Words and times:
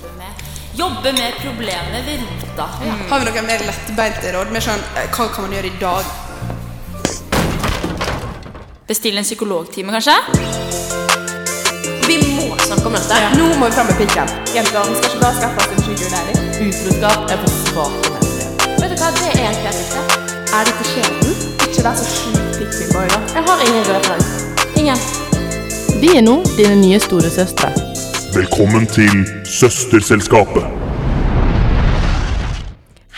jobbe 0.00 0.16
med, 0.18 0.32
jobbe 0.74 1.12
med 1.12 1.32
problemet 1.42 2.06
ved 2.06 2.20
rota. 2.20 2.68
Har 3.10 3.18
vi 3.18 3.24
noen 3.24 3.46
mer 3.46 3.62
lettbeinte 3.64 4.32
råd? 4.34 4.52
Mer 4.52 4.64
sånn, 4.64 4.82
eh, 4.96 5.08
hva 5.14 5.28
kan 5.32 5.46
man 5.46 5.54
gjøre 5.56 5.70
i 5.70 5.76
dag? 5.80 6.04
Bestille 8.86 9.18
en 9.18 9.24
psykologtime, 9.26 9.92
kanskje? 9.92 10.16
Vi 12.06 12.18
må 12.22 12.56
snakke 12.66 12.86
om 12.86 12.92
dette. 12.92 13.20
Nå 13.38 13.48
må 13.58 13.66
vi 13.66 13.72
fram 13.72 13.86
med 13.86 13.96
pikken. 13.98 14.28
Jenter, 14.54 14.84
vi 14.90 14.94
skal 14.98 15.10
ikke 15.10 15.22
bare 15.24 15.34
skaffe 15.40 15.58
oss 15.64 15.72
en 15.72 15.82
sugar 15.86 16.26
Utroskap 16.66 17.30
er 17.30 17.38
for 17.42 17.50
svake 17.64 18.12
mennesker. 18.12 18.48
Vet 18.80 18.90
du 18.90 18.96
hva, 19.00 19.10
det 19.16 19.32
er 19.32 19.48
en 19.48 19.58
riktig. 19.64 20.04
Er 20.56 20.68
dette 20.68 20.84
skjebnen? 20.90 21.34
Ikke 21.66 21.82
vær 21.88 21.96
så 21.96 22.06
sjukt 22.12 22.60
pikkboy, 22.60 23.08
da. 23.08 23.20
Jeg 23.34 23.48
har 23.48 23.64
ingen 23.66 23.88
røde 23.88 24.04
flagg. 24.04 24.22
Ingen. 24.76 24.98
Vi 26.00 26.14
er 26.16 26.22
nå 26.22 26.42
dine 26.56 26.76
nye 26.84 27.00
storesøstre. 27.00 27.72
Velkommen 28.36 28.86
til 28.86 29.35
Søsterselskapet. 29.56 30.64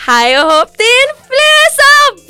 Hei 0.05 0.27
og 0.39 0.47
hopp 0.49 0.71
din 0.79 1.09
flesom! 1.27 2.13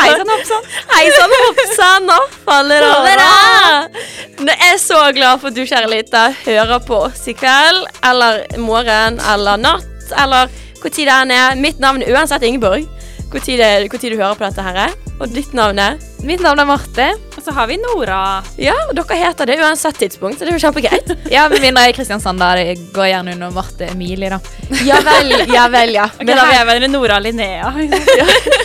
Hei 0.00 0.08
sann, 0.16 0.30
hoppsann. 0.32 0.64
Hei 0.94 1.04
sann, 1.14 1.34
hoppsann. 1.42 2.08
Nå 2.08 2.16
faller 2.46 2.86
over 2.88 3.22
av. 3.26 4.00
Jeg 4.42 4.56
er 4.70 4.80
så 4.82 5.00
glad 5.14 5.42
for 5.42 5.52
at 5.52 5.58
du, 5.58 5.62
kjære 5.68 5.90
lita, 5.92 6.22
hører 6.46 6.80
på 6.88 6.96
oss 7.10 7.22
i 7.30 7.34
kveld, 7.38 7.84
eller 8.08 8.40
morgen, 8.62 9.20
eller 9.34 9.60
natt, 9.62 10.08
eller 10.24 10.50
hvor 10.80 10.90
tid 10.90 11.06
det 11.10 11.14
enn 11.20 11.34
er. 11.36 11.58
Mitt 11.60 11.78
navn 11.84 12.02
er 12.02 12.16
uansett 12.16 12.42
Ingeborg. 12.48 12.88
Hvor 13.32 13.40
tid, 13.44 13.60
det- 13.62 13.88
hvor 13.92 14.00
tid 14.02 14.10
du 14.12 14.18
hører 14.20 14.34
på 14.40 14.44
dette 14.48 14.62
her. 14.66 14.76
er. 14.88 14.92
Og 15.20 15.28
ditt 15.36 15.52
navn 15.54 15.78
er? 15.78 16.00
Mitt 16.24 16.40
navn 16.42 16.58
er 16.58 16.64
Marte. 16.72 17.12
Og 17.42 17.46
så 17.48 17.52
har 17.56 17.66
vi 17.66 17.74
Nora. 17.74 18.38
Ja, 18.54 18.76
og 18.86 18.92
dere 18.94 19.16
heter 19.18 19.48
det 19.50 19.56
uansett 19.58 19.96
tidspunkt, 19.98 20.38
så 20.38 20.46
det 20.46 20.52
er 20.52 20.60
jo 20.60 20.62
kjempegreit. 20.62 21.08
Ja, 21.32 21.48
Med 21.50 21.58
mindre 21.64 21.82
jeg 21.82 21.90
er 21.90 21.96
Kristiansand, 21.96 22.38
da. 22.38 22.52
Det 22.54 22.76
går 22.94 23.08
gjerne 23.08 23.34
under 23.34 23.50
Marte 23.50 23.88
Emilie, 23.90 24.30
da. 24.30 24.38
Ja 24.86 25.00
vel, 25.02 25.34
ja 25.50 25.64
vel, 25.72 25.96
ja. 25.96 26.04
Ok, 26.06 26.22
da 26.28 26.36
vil 26.38 26.54
jeg 26.54 26.68
være 26.70 26.90
Nora 26.92 27.18
Linnea. 27.18 27.72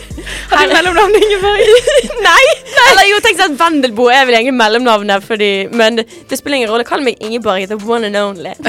Har 0.51 0.67
du 0.67 0.73
mellomnavn 0.73 1.15
Ingeborg? 1.19 1.59
Nei! 2.27 2.45
Eller 2.91 3.07
jo, 3.09 3.17
tenk 3.25 3.41
at 3.43 3.55
Vendelbo 3.59 4.07
er 4.13 4.25
vel 4.29 4.37
egentlig 4.39 4.55
mellomnavnet, 4.59 5.25
fordi, 5.27 5.49
men 5.75 5.99
det 6.01 6.37
spiller 6.39 6.61
ingen 6.61 6.71
rolle. 6.71 6.85
Kall 6.87 7.03
meg 7.05 7.19
Ingeborg, 7.23 7.67
the 7.71 7.77
one 7.87 8.07
and 8.07 8.17
only. 8.17 8.53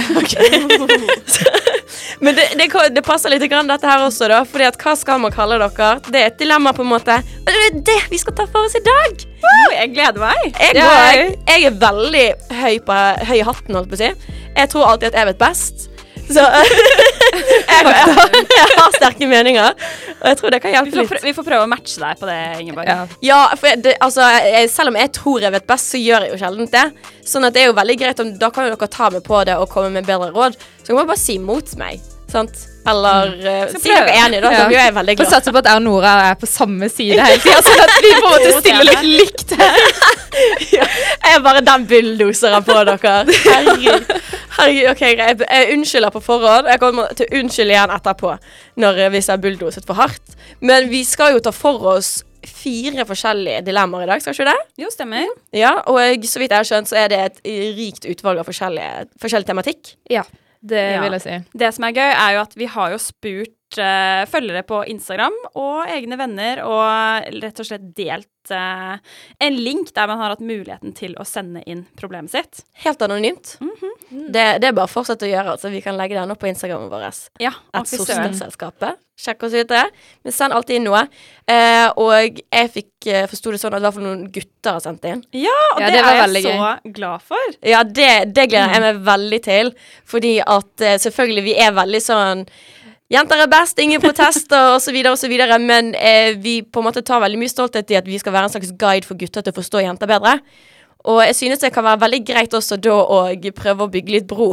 Men 2.20 2.34
det, 2.34 2.44
det, 2.58 2.66
det 2.94 3.02
passer 3.06 3.30
litt 3.30 3.44
grann 3.50 3.68
dette 3.70 3.86
her 3.86 4.02
også, 4.02 4.26
da. 4.30 4.40
Fordi 4.48 4.64
at 4.66 4.76
hva 4.82 4.94
skal 4.98 5.20
man 5.22 5.32
kalle 5.34 5.58
dere? 5.60 5.90
Det 6.08 6.18
er 6.20 6.30
et 6.32 6.38
dilemma, 6.40 6.72
på 6.74 6.82
en 6.82 6.90
måte. 6.90 7.14
Og 7.44 7.48
det 7.52 7.60
er 7.68 7.76
det 7.86 7.98
vi 8.10 8.18
skal 8.18 8.34
ta 8.38 8.46
for 8.50 8.66
oss 8.66 8.74
i 8.78 8.82
dag. 8.86 9.22
Jeg 9.76 9.92
gleder 9.94 10.18
meg. 10.24 10.48
Jeg, 10.58 10.74
jeg- 10.80 11.36
jeg 11.46 11.68
er 11.70 11.76
veldig 11.84 12.24
høy, 12.58 12.74
på, 12.88 12.98
høy 13.30 13.36
i 13.38 13.44
hatten, 13.46 13.78
holdt 13.78 13.92
på 13.92 13.98
å 13.98 14.02
si. 14.02 14.10
Jeg 14.58 14.72
tror 14.72 14.88
alltid 14.90 15.12
at 15.12 15.20
jeg 15.20 15.30
vet 15.30 15.38
best. 15.44 15.86
Så 16.28 16.44
jeg, 16.44 17.62
jeg, 17.68 18.16
jeg 18.58 18.76
har 18.76 18.94
sterke 18.96 19.28
meninger, 19.30 19.86
og 20.18 20.26
jeg 20.30 20.38
tror 20.40 20.54
det 20.54 20.60
kan 20.64 20.74
hjelpe 20.76 21.00
litt. 21.00 21.10
prø 21.12 21.20
vi 21.24 21.34
får 21.36 21.46
prøve 21.46 21.66
å 21.66 21.70
matche 21.70 22.02
deg 22.02 22.20
på 22.20 22.28
det, 22.28 22.38
Ingeborg. 22.62 22.90
Ja. 22.90 22.98
Ja, 23.24 23.40
for 23.56 23.70
jeg, 23.70 23.82
det, 23.86 23.94
altså, 24.04 24.28
selv 24.72 24.92
om 24.92 25.00
jeg 25.00 25.12
tror 25.16 25.46
jeg 25.46 25.56
vet 25.56 25.68
best, 25.68 25.92
så 25.94 26.00
gjør 26.00 26.26
jeg 26.26 26.34
jo 26.34 26.40
sjelden 26.42 26.70
det. 26.72 26.86
Sånn 27.28 27.48
at 27.48 27.56
det 27.56 27.64
er 27.64 27.70
jo 27.70 27.76
veldig 27.76 27.98
greit 28.00 28.20
om 28.24 28.30
Da 28.40 28.48
kan 28.54 28.68
jo 28.68 28.74
dere 28.74 28.90
ta 28.92 29.10
meg 29.12 29.24
på 29.26 29.40
det 29.48 29.56
og 29.60 29.68
komme 29.72 29.92
med 29.98 30.08
bedre 30.08 30.30
råd. 30.34 30.56
Så 30.82 30.92
kan 30.92 31.02
man 31.02 31.10
bare 31.10 31.20
si 31.20 31.38
mot 31.42 31.76
meg. 31.80 32.04
Sant? 32.32 32.66
Eller 32.90 33.34
uh, 33.36 33.74
si 33.74 33.88
dere 33.88 34.12
er 34.12 34.24
enige, 34.24 34.42
da. 34.44 34.52
Ja. 34.54 34.64
Da 34.68 34.82
er 34.86 34.94
veldig 34.96 35.16
glad. 35.18 35.26
Vi 35.26 35.34
satser 35.34 35.54
på 35.54 35.62
at 35.62 35.70
jeg 35.70 35.80
og 35.80 35.84
Nora 35.84 36.14
er 36.30 36.38
på 36.40 36.48
samme 36.48 36.88
side 36.92 37.18
hele 37.20 37.40
tida, 37.42 37.60
sånn 37.66 37.82
at 37.84 37.94
vi 37.98 38.12
på 38.14 38.20
en 38.20 38.34
måte 38.34 38.52
stiller 38.62 38.88
litt 38.88 39.08
likt 39.22 39.56
her. 39.58 39.84
Jeg 41.28 41.34
er 41.34 41.42
bare 41.42 41.60
den 41.64 41.84
bulldoseren 41.88 42.64
på 42.64 42.76
dere. 42.86 43.16
Herregud. 43.26 44.12
Herregud, 44.58 44.86
ok, 44.92 45.02
greit. 45.18 45.42
Jeg, 45.42 45.68
unnskylder 45.74 46.14
på 46.14 46.22
forhånd. 46.24 46.70
Jeg 46.70 46.80
kommer 46.82 47.12
til 47.18 47.26
å 47.26 47.40
unnskylde 47.40 47.74
igjen 47.74 47.92
etterpå 47.94 48.32
når, 48.82 49.02
eh, 49.04 49.10
hvis 49.14 49.28
jeg 49.28 49.34
har 49.34 49.42
bulldoset 49.42 49.86
for 49.88 49.98
hardt. 49.98 50.38
Men 50.60 50.88
vi 50.92 51.02
skal 51.06 51.34
jo 51.36 51.42
ta 51.44 51.52
for 51.54 51.84
oss 51.96 52.20
fire 52.48 53.04
forskjellige 53.06 53.64
dilemmaer 53.66 54.06
i 54.06 54.10
dag, 54.12 54.22
skal 54.22 54.36
ikke 54.36 54.48
det? 54.48 54.82
Jo, 54.84 54.90
stemmer. 54.94 55.30
Ja, 55.54 55.74
og 55.90 56.26
så 56.26 56.40
vidt 56.40 56.54
jeg 56.54 56.62
har 56.62 56.68
skjønt, 56.68 56.90
så 56.90 57.00
er 57.02 57.12
det 57.12 57.18
et 57.24 57.40
rikt 57.78 58.06
utvalg 58.08 58.42
av 58.42 58.48
forskjellig 58.48 59.48
tematikk. 59.48 59.96
Ja, 60.10 60.24
det 60.60 60.82
Ja. 60.94 61.00
vil 61.04 61.12
jeg 61.18 61.22
si. 61.22 61.36
Det 61.58 61.70
som 61.74 61.84
er 61.84 61.92
gøy, 61.92 62.10
er 62.10 62.34
jo 62.34 62.40
at 62.42 62.54
vi 62.58 62.66
har 62.66 62.90
jo 62.90 62.98
spurt 62.98 63.78
uh, 63.78 64.24
følgere 64.30 64.62
på 64.66 64.80
Instagram 64.90 65.34
og 65.54 65.86
egne 65.92 66.18
venner, 66.18 66.62
og 66.64 67.40
rett 67.42 67.60
og 67.60 67.68
slett 67.68 67.88
delt 67.96 68.52
uh, 68.52 68.96
en 69.40 69.58
link 69.58 69.92
der 69.94 70.08
man 70.10 70.18
har 70.18 70.34
hatt 70.34 70.44
muligheten 70.44 70.94
til 70.96 71.14
å 71.20 71.26
sende 71.28 71.62
inn 71.66 71.86
problemet 72.00 72.32
sitt. 72.32 72.64
Helt 72.84 73.02
anonymt. 73.02 73.58
det, 74.10 74.46
det 74.60 74.70
er 74.70 74.72
bare 74.72 74.88
å 74.88 74.92
fortsette 74.92 75.28
å 75.28 75.32
gjøre, 75.32 75.58
så 75.60 75.70
vi 75.70 75.82
kan 75.84 75.96
legge 75.96 76.18
den 76.18 76.30
opp 76.32 76.40
på 76.40 76.50
Instagramen 76.50 76.90
vår. 76.90 77.10
Ja, 77.42 77.52
At 77.72 77.86
søsterselskapet. 77.90 78.98
Sjekk 79.18 79.42
oss 79.48 79.54
ut 79.58 79.70
der. 79.70 79.90
Men 80.22 80.34
send 80.34 80.54
alltid 80.54 80.78
inn 80.78 80.84
noe. 80.86 81.00
Eh, 81.50 81.86
og 81.98 82.38
jeg 82.38 82.70
fikk 82.74 83.08
uh, 83.10 83.24
forsto 83.30 83.50
det 83.50 83.58
sånn 83.58 83.74
at 83.74 83.82
i 83.82 83.86
hvert 83.86 83.96
fall 83.96 84.06
noen 84.06 84.26
gutter 84.30 84.76
har 84.76 84.84
sendt 84.84 85.08
inn. 85.10 85.24
Ja, 85.34 85.56
og 85.74 85.82
Ja, 85.82 85.88
det, 85.88 85.96
det 85.96 86.02
er 86.04 86.18
jeg 86.20 86.44
så 86.46 86.92
glad 87.00 87.24
for. 87.26 87.54
Ja, 87.66 87.82
det, 87.82 88.10
det 88.36 88.48
gleder 88.52 88.76
jeg 88.76 88.84
meg 88.84 89.00
veldig 89.08 89.40
til. 89.48 89.72
Fordi 90.06 90.34
at 90.44 90.86
eh, 90.86 91.00
selvfølgelig, 91.02 91.46
vi 91.50 91.56
er 91.66 91.74
veldig 91.78 92.02
sånn 92.04 92.44
Jenter 93.08 93.40
er 93.40 93.48
best, 93.48 93.78
ingen 93.80 94.02
protester 94.04 94.74
osv., 94.74 94.96
osv., 95.08 95.32
men 95.64 95.94
eh, 95.96 96.34
vi 96.36 96.58
på 96.60 96.82
en 96.82 96.86
måte 96.90 97.00
tar 97.00 97.22
veldig 97.22 97.38
mye 97.40 97.48
stolthet 97.48 97.88
i 97.88 97.96
at 97.96 98.04
vi 98.04 98.18
skal 98.20 98.34
være 98.34 98.50
en 98.50 98.52
slags 98.52 98.74
guide 98.76 99.08
for 99.08 99.16
gutter 99.16 99.46
til 99.46 99.54
å 99.54 99.56
forstå 99.56 99.80
jenter 99.80 100.10
bedre. 100.10 100.34
Og 101.08 101.22
jeg 101.24 101.38
synes 101.38 101.62
det 101.62 101.72
kan 101.72 101.86
være 101.86 102.02
veldig 102.02 102.20
greit 102.28 102.54
også 102.58 102.76
da 102.84 102.98
å 103.00 103.22
prøve 103.56 103.86
å 103.86 103.92
bygge 103.94 104.12
litt 104.12 104.28
bro 104.28 104.50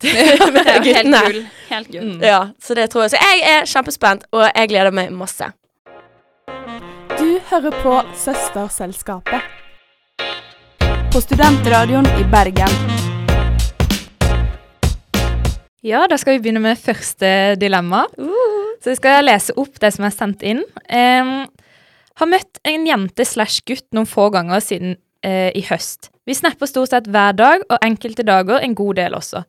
med 0.54 0.64
jo 0.64 0.72
helt 0.72 0.84
guttene. 0.84 1.20
gull. 1.20 1.40
Helt 1.68 1.88
gull. 1.92 2.12
Ja, 2.24 2.40
så 2.62 2.74
det 2.74 2.86
tror 2.92 3.04
jeg. 3.04 3.12
Så 3.12 3.18
jeg 3.20 3.42
er 3.44 3.66
kjempespent, 3.68 4.24
og 4.32 4.46
jeg 4.48 4.70
gleder 4.72 4.94
meg 4.96 5.12
masse. 5.12 5.50
Du 7.18 7.26
hører 7.50 7.74
på 7.82 7.98
Søsterselskapet. 8.16 9.44
På 11.12 11.20
Studentradioen 11.20 12.08
i 12.16 12.24
Bergen. 12.32 12.72
Ja, 15.84 16.06
da 16.08 16.16
skal 16.20 16.38
vi 16.38 16.44
begynne 16.46 16.64
med 16.64 16.80
første 16.80 17.54
dilemma. 17.60 18.06
Så 18.80 18.94
jeg 18.94 19.00
skal 19.02 19.24
lese 19.28 19.56
opp 19.60 19.80
det 19.82 19.92
som 19.96 20.08
er 20.08 20.16
sendt 20.16 20.44
inn. 20.46 20.64
Um, 20.88 21.44
har 22.20 22.28
møtt 22.28 22.60
en 22.68 22.88
jente 22.88 23.24
slash 23.28 23.64
gutt 23.68 23.88
noen 23.96 24.08
få 24.08 24.30
ganger 24.32 24.64
siden 24.64 24.96
eh, 25.24 25.48
i 25.56 25.62
høst. 25.68 26.08
Vi 26.28 26.36
snapper 26.36 26.68
stort 26.68 26.92
sett 26.92 27.08
hver 27.08 27.36
dag, 27.36 27.64
og 27.68 27.84
enkelte 27.84 28.24
dager 28.24 28.60
en 28.64 28.76
god 28.76 29.00
del 29.00 29.16
også. 29.16 29.44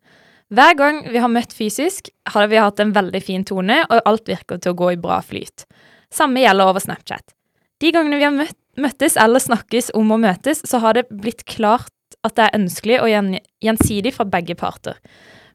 Hver 0.52 0.74
gang 0.76 0.98
vi 1.08 1.20
har 1.24 1.32
møtt 1.32 1.54
fysisk, 1.56 2.10
har 2.28 2.50
vi 2.52 2.60
hatt 2.60 2.80
en 2.84 2.92
veldig 2.92 3.22
fin 3.24 3.44
tone, 3.48 3.78
og 3.88 4.02
alt 4.08 4.28
virker 4.28 4.60
til 4.60 4.74
å 4.74 4.80
gå 4.82 4.90
i 4.92 5.00
bra 5.00 5.22
flyt. 5.24 5.64
Samme 6.12 6.42
gjelder 6.44 6.68
over 6.68 6.84
Snapchat. 6.84 7.32
De 7.80 7.92
gangene 7.96 8.18
vi 8.20 8.26
har 8.28 8.36
møtt, 8.36 8.58
møttes 8.76 9.16
eller 9.20 9.40
snakkes 9.40 9.94
om 9.96 10.12
å 10.12 10.20
møtes, 10.20 10.60
så 10.68 10.82
har 10.84 10.98
det 10.98 11.06
blitt 11.08 11.46
klart 11.48 11.94
at 12.28 12.36
det 12.36 12.50
er 12.50 12.58
ønskelig 12.60 12.98
og 13.00 13.08
gjen, 13.10 13.30
gjensidig 13.64 14.12
fra 14.18 14.26
begge 14.28 14.58
parter. 14.60 15.00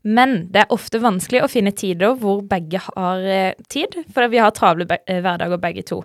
Men 0.06 0.46
det 0.54 0.62
er 0.62 0.72
ofte 0.72 1.02
vanskelig 1.02 1.42
å 1.44 1.50
finne 1.50 1.74
tider 1.76 2.16
hvor 2.16 2.40
begge 2.48 2.80
har 2.86 3.26
eh, 3.28 3.58
tid, 3.68 3.98
for 4.14 4.32
vi 4.32 4.40
har 4.40 4.54
travle 4.56 4.86
be 4.88 4.96
eh, 5.04 5.20
hverdager 5.20 5.60
begge 5.60 5.84
to. 5.90 6.00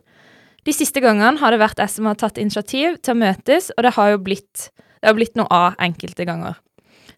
De 0.68 0.76
siste 0.76 1.00
gangene 1.00 1.40
har 1.40 1.54
det 1.54 1.62
vært 1.62 1.80
jeg 1.80 1.94
som 1.96 2.10
har 2.10 2.20
tatt 2.20 2.42
initiativ 2.42 3.00
til 3.00 3.16
å 3.16 3.22
møtes, 3.24 3.72
og 3.78 3.88
det 3.88 3.96
har 3.96 4.12
jo 4.12 4.20
blitt, 4.28 4.68
det 5.00 5.08
har 5.08 5.16
blitt 5.18 5.40
noe 5.40 5.48
av 5.48 5.80
enkelte 5.80 6.28
ganger. 6.28 6.60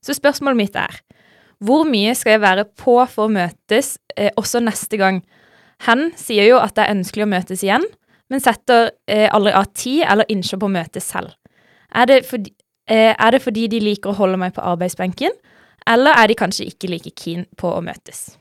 Så 0.04 0.16
spørsmålet 0.16 0.60
mitt 0.60 0.78
er, 0.80 1.02
hvor 1.64 1.86
mye 1.90 2.14
skal 2.18 2.36
jeg 2.38 2.44
være 2.44 2.66
på 2.80 2.98
for 3.12 3.28
å 3.30 3.34
møtes 3.34 3.96
eh, 4.18 4.32
også 4.40 4.62
neste 4.64 4.98
gang? 5.00 5.22
Hen 5.88 6.10
sier 6.20 6.48
jo 6.50 6.60
at 6.62 6.76
det 6.78 6.86
er 6.86 6.96
ønskelig 6.96 7.26
å 7.26 7.32
møtes 7.34 7.64
igjen, 7.66 7.86
men 8.32 8.44
setter 8.44 8.92
eh, 9.08 9.28
aldri 9.36 9.54
av 9.56 9.66
tid 9.76 10.04
eller 10.10 10.30
innsjå 10.32 10.60
på 10.62 10.70
å 10.70 10.74
møtes 10.76 11.08
selv. 11.12 11.34
Er 11.94 12.08
det, 12.10 12.22
fordi, 12.26 12.54
eh, 12.90 13.12
er 13.14 13.36
det 13.36 13.42
fordi 13.44 13.68
de 13.72 13.82
liker 13.84 14.12
å 14.14 14.18
holde 14.18 14.40
meg 14.42 14.56
på 14.56 14.64
arbeidsbenken, 14.66 15.36
eller 15.88 16.16
er 16.16 16.32
de 16.32 16.38
kanskje 16.40 16.70
ikke 16.72 16.90
like 16.90 17.12
keen 17.20 17.44
på 17.60 17.74
å 17.76 17.82
møtes? 17.84 18.32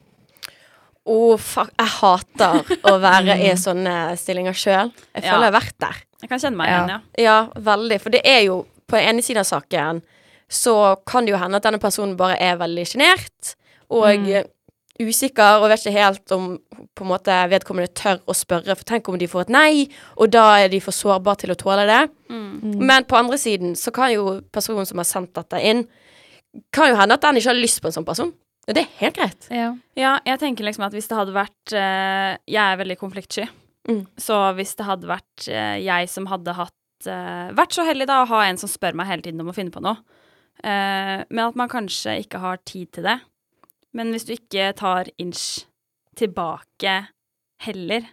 Å, 1.02 1.34
fuck. 1.42 1.72
Jeg 1.80 1.90
hater 1.98 2.76
å 2.86 2.94
være 3.02 3.34
i 3.42 3.50
sånne 3.66 4.12
stillinger 4.20 4.54
sjøl. 4.54 4.92
Jeg 5.16 5.24
føler 5.24 5.26
Ja. 5.26 5.38
jeg 5.40 5.48
har 5.50 5.56
vært 5.58 5.78
der. 5.82 5.96
Jeg 6.22 6.30
kan 6.30 6.38
kjenne 6.44 6.56
meg 6.60 6.70
Ja. 6.70 6.76
igjen, 6.76 6.92
ja. 6.92 7.00
Ja, 7.24 7.38
veldig. 7.58 8.00
For 8.04 8.10
det 8.14 8.20
er 8.24 8.44
jo 8.46 8.60
På 8.92 8.98
ene 9.00 9.22
siden 9.24 9.40
av 9.40 9.46
saken 9.48 10.02
så 10.52 10.74
kan 11.08 11.24
det 11.24 11.32
jo 11.32 11.40
hende 11.40 11.56
at 11.58 11.64
denne 11.64 11.80
personen 11.80 12.16
bare 12.18 12.36
er 12.42 12.58
veldig 12.60 12.84
sjenert 12.90 13.54
og 13.92 14.04
Mm. 14.20 14.44
usikker 15.00 15.62
og 15.62 15.70
vet 15.72 15.80
ikke 15.82 15.96
helt 15.96 16.32
om 16.36 16.58
på 16.94 17.04
en 17.04 17.10
måte 17.10 17.34
vedkommende 17.50 17.90
tør 17.96 18.20
å 18.28 18.34
spørre. 18.36 18.76
For 18.76 18.84
tenk 18.84 19.08
om 19.08 19.16
de 19.18 19.26
får 19.26 19.46
et 19.46 19.52
nei, 19.54 19.88
og 20.20 20.30
da 20.30 20.44
er 20.60 20.68
de 20.68 20.80
for 20.84 20.92
sårbare 20.92 21.40
til 21.42 21.50
å 21.54 21.58
tåle 21.58 21.86
det. 21.88 22.02
Men 22.28 23.04
på 23.08 23.16
andre 23.16 23.38
siden 23.40 23.72
så 23.74 23.90
kan 23.92 24.12
jo 24.12 24.42
personen 24.52 24.86
som 24.86 25.00
har 25.00 25.08
sendt 25.08 25.32
dette 25.34 25.58
inn, 25.64 25.86
kan 26.72 26.92
jo 26.92 26.96
hende 27.00 27.16
at 27.16 27.24
den 27.24 27.40
ikke 27.40 27.48
har 27.50 27.58
lyst 27.58 27.80
på 27.82 27.88
en 27.88 27.96
sånn 27.96 28.06
person. 28.06 28.32
Og 28.68 28.76
det 28.76 28.84
er 28.84 28.92
helt 29.00 29.16
greit. 29.16 29.48
Ja. 29.50 29.72
Ja, 29.98 30.12
jeg 30.28 30.38
tenker 30.38 30.64
liksom 30.68 30.84
at 30.86 30.92
hvis 30.94 31.08
det 31.10 31.16
hadde 31.18 31.34
vært 31.34 31.72
uh, 31.74 32.36
Jeg 32.46 32.62
er 32.62 32.76
veldig 32.78 32.96
konfliktsky. 33.00 33.48
Mm. 33.88 34.04
Så 34.20 34.36
hvis 34.54 34.76
det 34.78 34.86
hadde 34.86 35.08
vært 35.10 35.48
uh, 35.48 35.78
jeg 35.82 36.08
som 36.12 36.28
hadde 36.30 36.54
hatt 36.54 37.08
uh, 37.08 37.48
Vært 37.58 37.74
så 37.74 37.82
heldig 37.88 38.06
da 38.06 38.20
å 38.22 38.28
ha 38.30 38.44
en 38.46 38.60
som 38.60 38.70
spør 38.70 38.94
meg 38.94 39.08
hele 39.08 39.22
tiden 39.26 39.40
om 39.42 39.50
å 39.50 39.56
finne 39.56 39.74
på 39.74 39.82
noe, 39.82 39.98
Eh, 40.62 41.24
men 41.30 41.44
at 41.48 41.56
man 41.58 41.68
kanskje 41.72 42.18
ikke 42.22 42.38
har 42.42 42.60
tid 42.68 42.90
til 42.92 43.06
det. 43.08 43.18
Men 43.96 44.12
hvis 44.14 44.24
du 44.28 44.32
ikke 44.36 44.70
tar 44.78 45.08
inch 45.20 45.64
tilbake 46.16 46.94
heller, 47.66 48.04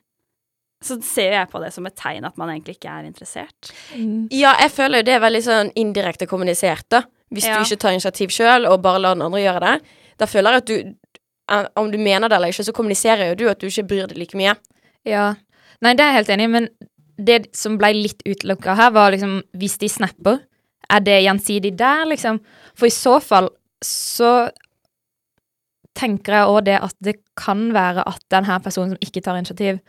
så 0.84 0.96
ser 1.04 1.34
jeg 1.36 1.50
på 1.52 1.60
det 1.60 1.74
som 1.76 1.86
et 1.90 1.96
tegn 2.00 2.24
at 2.28 2.38
man 2.40 2.50
egentlig 2.54 2.78
ikke 2.78 2.92
er 2.92 3.08
interessert. 3.10 3.72
Ja, 4.32 4.54
jeg 4.62 4.72
føler 4.72 5.02
jo 5.02 5.08
det 5.10 5.16
er 5.18 5.24
veldig 5.26 5.42
sånn 5.44 5.72
indirekte 5.80 6.28
kommunisert, 6.32 6.86
da. 6.92 7.04
Hvis 7.30 7.46
Ja. 7.46 7.58
du 7.60 7.64
ikke 7.68 7.80
tar 7.84 7.92
initiativ 7.94 8.30
sjøl, 8.34 8.66
og 8.66 8.82
bare 8.82 9.00
lar 9.00 9.14
den 9.16 9.22
andre 9.28 9.40
gjøre 9.44 9.60
det. 9.60 9.82
Da 10.18 10.26
føler 10.26 10.52
jeg 10.52 10.58
at 10.64 10.66
du 10.66 10.96
eh, 11.52 11.66
Om 11.76 11.92
du 11.92 11.98
mener 11.98 12.28
det 12.30 12.36
eller 12.38 12.48
ikke, 12.54 12.64
så 12.66 12.74
kommuniserer 12.74 13.30
jo 13.30 13.36
du 13.36 13.48
at 13.50 13.60
du 13.60 13.68
ikke 13.68 13.88
bryr 13.88 14.08
deg 14.08 14.18
like 14.18 14.38
mye. 14.38 14.56
Ja. 15.06 15.36
Nei, 15.82 15.94
det 15.94 16.04
er 16.04 16.12
jeg 16.14 16.18
helt 16.26 16.30
enig 16.30 16.44
i, 16.44 16.48
men 16.48 16.70
det 17.18 17.56
som 17.58 17.78
ble 17.78 17.90
litt 17.94 18.22
utelukka 18.26 18.76
her, 18.76 18.92
var 18.92 19.12
liksom 19.12 19.42
hvis 19.58 19.78
de 19.80 19.90
snapper, 19.90 20.40
er 20.90 21.06
det 21.06 21.22
gjensidig 21.24 21.76
der, 21.80 22.06
liksom? 22.10 22.40
For 22.78 22.90
i 22.90 22.94
så 22.94 23.20
fall 23.24 23.50
så 23.86 24.50
tenker 26.00 26.36
jeg 26.36 26.52
òg 26.52 26.60
det 26.68 26.78
at 26.80 26.96
det 27.04 27.16
kan 27.40 27.70
være 27.76 28.06
at 28.08 28.22
den 28.32 28.48
her 28.48 28.62
personen 28.64 28.96
som 28.96 29.04
ikke 29.04 29.24
tar 29.26 29.40
initiativ, 29.40 29.80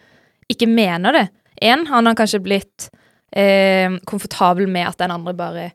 ikke 0.50 0.68
mener 0.70 1.14
det. 1.16 1.26
En, 1.62 1.84
han 1.90 2.08
har 2.08 2.16
kanskje 2.18 2.42
blitt 2.42 2.88
eh, 3.36 3.92
komfortabel 4.08 4.68
med 4.70 4.88
at 4.88 4.98
den 5.02 5.14
andre 5.14 5.36
bare 5.36 5.68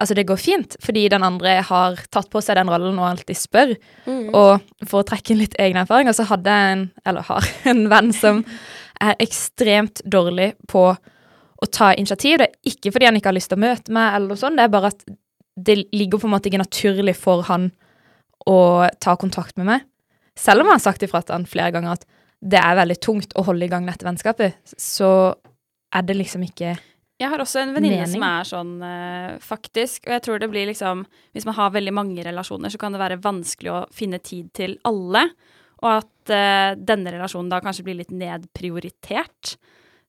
Altså, 0.00 0.14
det 0.16 0.22
går 0.30 0.38
fint, 0.40 0.76
fordi 0.80 1.10
den 1.12 1.20
andre 1.20 1.58
har 1.60 1.98
tatt 2.08 2.30
på 2.32 2.40
seg 2.40 2.56
den 2.56 2.70
rollen 2.72 2.96
og 2.96 3.04
alltid 3.04 3.36
spør. 3.36 3.74
Og 4.32 4.86
for 4.88 5.02
å 5.02 5.04
trekke 5.04 5.34
inn 5.34 5.42
litt 5.42 5.56
egne 5.60 5.82
erfaringer, 5.84 6.16
så 6.16 6.24
hadde 6.24 6.54
jeg 6.56 6.70
en, 6.72 6.84
eller 7.04 7.26
har, 7.26 7.48
en 7.72 7.82
venn 7.92 8.08
som 8.16 8.40
er 8.96 9.18
ekstremt 9.20 10.00
dårlig 10.08 10.54
på 10.72 10.86
å 11.60 11.68
ta 11.68 11.92
initiativ. 11.94 12.38
Det 12.40 12.48
er 12.48 12.72
ikke 12.72 12.92
fordi 12.94 13.08
han 13.08 13.18
ikke 13.18 13.30
har 13.30 13.36
lyst 13.36 13.52
til 13.52 13.60
å 13.60 13.64
møte 13.64 13.94
meg, 13.94 14.14
eller 14.16 14.32
noe 14.32 14.40
sånt, 14.40 14.58
det 14.58 14.66
er 14.66 14.72
bare 14.72 14.92
at 14.94 15.04
det 15.60 15.76
ligger 15.92 16.20
på 16.20 16.28
en 16.28 16.34
måte 16.34 16.48
ikke 16.48 16.62
naturlig 16.62 17.16
for 17.18 17.44
han 17.50 17.68
å 18.48 18.88
ta 19.02 19.16
kontakt 19.20 19.58
med 19.60 19.68
meg. 19.68 19.86
Selv 20.38 20.62
om 20.62 20.70
han 20.70 20.78
har 20.78 20.84
sagt 20.84 21.04
ifra 21.04 21.20
til 21.22 21.36
han 21.36 21.48
flere 21.48 21.74
ganger 21.74 21.98
at 21.98 22.06
det 22.40 22.60
er 22.60 22.78
veldig 22.78 22.96
tungt 23.04 23.34
å 23.36 23.44
holde 23.44 23.66
i 23.66 23.72
gang 23.72 23.84
dette 23.88 24.06
vennskapet, 24.06 24.56
så 24.80 25.34
er 25.92 26.06
det 26.06 26.16
liksom 26.16 26.46
ikke 26.46 26.76
Jeg 27.20 27.28
har 27.28 27.42
også 27.42 27.60
en 27.60 27.74
venninne 27.74 28.06
som 28.08 28.22
er 28.24 28.46
sånn, 28.48 28.70
uh, 28.80 29.36
faktisk. 29.44 30.06
Og 30.06 30.14
jeg 30.14 30.22
tror 30.24 30.40
det 30.40 30.48
blir 30.48 30.70
liksom 30.70 31.02
Hvis 31.36 31.44
man 31.44 31.58
har 31.58 31.74
veldig 31.74 31.92
mange 31.92 32.24
relasjoner, 32.24 32.72
så 32.72 32.80
kan 32.80 32.94
det 32.94 33.02
være 33.02 33.20
vanskelig 33.20 33.72
å 33.74 33.82
finne 33.92 34.22
tid 34.24 34.48
til 34.56 34.78
alle. 34.88 35.26
Og 35.82 35.90
at 35.98 36.32
uh, 36.32 36.78
denne 36.78 37.12
relasjonen 37.12 37.50
da 37.52 37.60
kanskje 37.60 37.84
blir 37.90 38.00
litt 38.00 38.14
nedprioritert. 38.14 39.58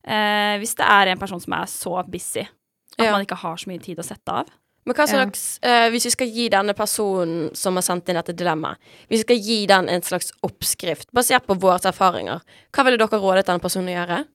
Eh, 0.08 0.58
hvis 0.62 0.76
det 0.76 0.86
er 0.88 1.12
en 1.12 1.20
person 1.22 1.40
som 1.40 1.54
er 1.54 1.66
så 1.70 2.02
busy 2.10 2.42
at 2.42 3.06
Ja. 3.06 3.12
man 3.12 3.22
ikke 3.26 3.38
har 3.38 3.56
så 3.58 3.68
mye 3.70 3.82
tid 3.82 3.98
å 4.00 4.04
sette 4.04 4.28
av. 4.32 4.48
Men 4.86 4.96
hva 4.96 5.06
Ja. 5.08 5.14
slags 5.14 5.60
eh, 5.62 5.90
Hvis 5.92 6.06
vi 6.06 6.10
skal 6.10 6.28
gi 6.28 6.50
denne 6.50 6.74
personen 6.74 7.56
som 7.56 7.76
har 7.76 7.84
sendt 7.84 8.10
inn 8.10 8.16
dette 8.16 8.34
dilemmaet, 8.36 8.78
hvis 9.10 9.20
vi 9.20 9.26
skal 9.28 9.38
gi 9.38 9.66
den 9.68 9.90
en 9.90 10.02
slags 10.02 10.32
oppskrift 10.44 11.12
basert 11.14 11.46
på 11.46 11.60
våre 11.60 11.80
erfaringer, 11.80 12.42
hva 12.74 12.84
ville 12.86 12.98
dere 12.98 13.20
rådet 13.22 13.46
denne 13.46 13.62
personen 13.62 13.90
å 13.90 14.06
gjøre? 14.06 14.26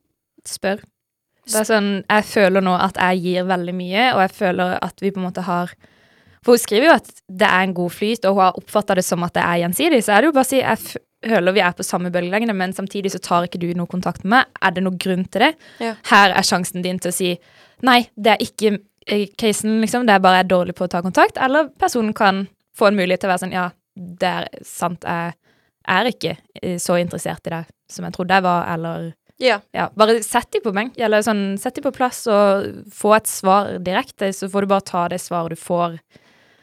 spør. 0.47 0.81
Det 1.47 1.55
er 1.55 1.65
sånn, 1.65 2.05
Jeg 2.09 2.25
føler 2.25 2.61
nå 2.63 2.79
at 2.81 2.95
jeg 2.95 3.23
gir 3.23 3.45
veldig 3.45 3.75
mye, 3.75 4.15
og 4.15 4.21
jeg 4.21 4.31
føler 4.31 4.79
at 4.83 5.01
vi 5.01 5.11
på 5.11 5.17
en 5.19 5.25
måte 5.33 5.43
har 5.43 5.71
For 6.45 6.53
hun 6.53 6.59
skriver 6.59 6.85
jo 6.87 6.93
at 6.95 7.11
det 7.29 7.49
er 7.49 7.63
en 7.65 7.75
god 7.75 7.91
flyt, 7.91 8.25
og 8.25 8.35
hun 8.37 8.43
har 8.45 8.53
oppfatta 8.53 8.95
det 8.95 9.05
som 9.05 9.21
at 9.25 9.33
det 9.35 9.43
er 9.43 9.67
gjensidig. 9.67 9.99
Så 10.05 10.13
er 10.15 10.21
det 10.21 10.25
jo 10.29 10.33
bare 10.33 10.45
å 10.45 10.47
si 10.47 10.61
jeg 10.61 10.97
føler 11.25 11.55
vi 11.57 11.63
er 11.65 11.73
på 11.77 11.87
samme 11.87 12.11
bølgelengde, 12.13 12.55
men 12.57 12.75
samtidig 12.77 13.13
så 13.15 13.21
tar 13.23 13.47
ikke 13.49 13.61
du 13.63 13.71
noe 13.79 13.89
kontakt 13.91 14.25
med 14.25 14.35
meg. 14.35 14.59
Er 14.63 14.75
det 14.77 14.85
noen 14.85 14.99
grunn 15.01 15.25
til 15.31 15.47
det? 15.47 15.53
Ja. 15.83 15.95
Her 16.11 16.35
er 16.37 16.47
sjansen 16.47 16.85
din 16.85 16.99
til 17.03 17.13
å 17.13 17.17
si 17.17 17.33
nei, 17.87 18.03
det 18.17 18.35
er 18.35 18.45
ikke 18.45 18.79
eh, 19.07 19.27
casen, 19.39 19.81
liksom. 19.83 20.07
Det 20.07 20.15
er 20.17 20.23
bare 20.25 20.43
jeg 20.43 20.47
er 20.47 20.53
dårlig 20.53 20.77
på 20.77 20.87
å 20.87 20.93
ta 20.93 21.03
kontakt. 21.05 21.41
Eller 21.43 21.71
personen 21.81 22.15
kan 22.17 22.47
få 22.77 22.91
en 22.91 22.99
mulighet 22.99 23.25
til 23.25 23.31
å 23.31 23.35
være 23.35 23.45
sånn 23.47 23.57
ja, 23.57 23.71
det 23.97 24.33
er 24.43 24.49
sant, 24.67 25.05
jeg 25.09 25.37
er 25.89 26.11
ikke 26.11 26.35
eh, 26.63 26.77
så 26.83 26.99
interessert 27.01 27.47
i 27.49 27.55
deg 27.55 27.73
som 27.91 28.05
jeg 28.05 28.17
trodde 28.17 28.35
jeg 28.35 28.45
var, 28.45 28.67
eller 28.75 29.13
Ja. 29.39 29.59
ja, 29.77 29.89
bare 29.95 30.23
sett 30.25 30.51
dem 30.53 30.63
på 30.65 30.73
benk, 30.75 30.97
eller 30.99 31.23
sånn, 31.23 31.59
sett 31.61 31.77
dem 31.77 31.85
på 31.85 31.93
plass 31.95 32.23
og 32.27 32.71
få 32.93 33.13
et 33.17 33.29
svar 33.31 33.77
direkte, 33.85 34.33
så 34.33 34.49
får 34.51 34.65
du 34.65 34.71
bare 34.73 34.87
ta 34.89 35.03
det 35.13 35.21
svaret 35.23 35.55
du 35.55 35.61
får. 35.61 35.99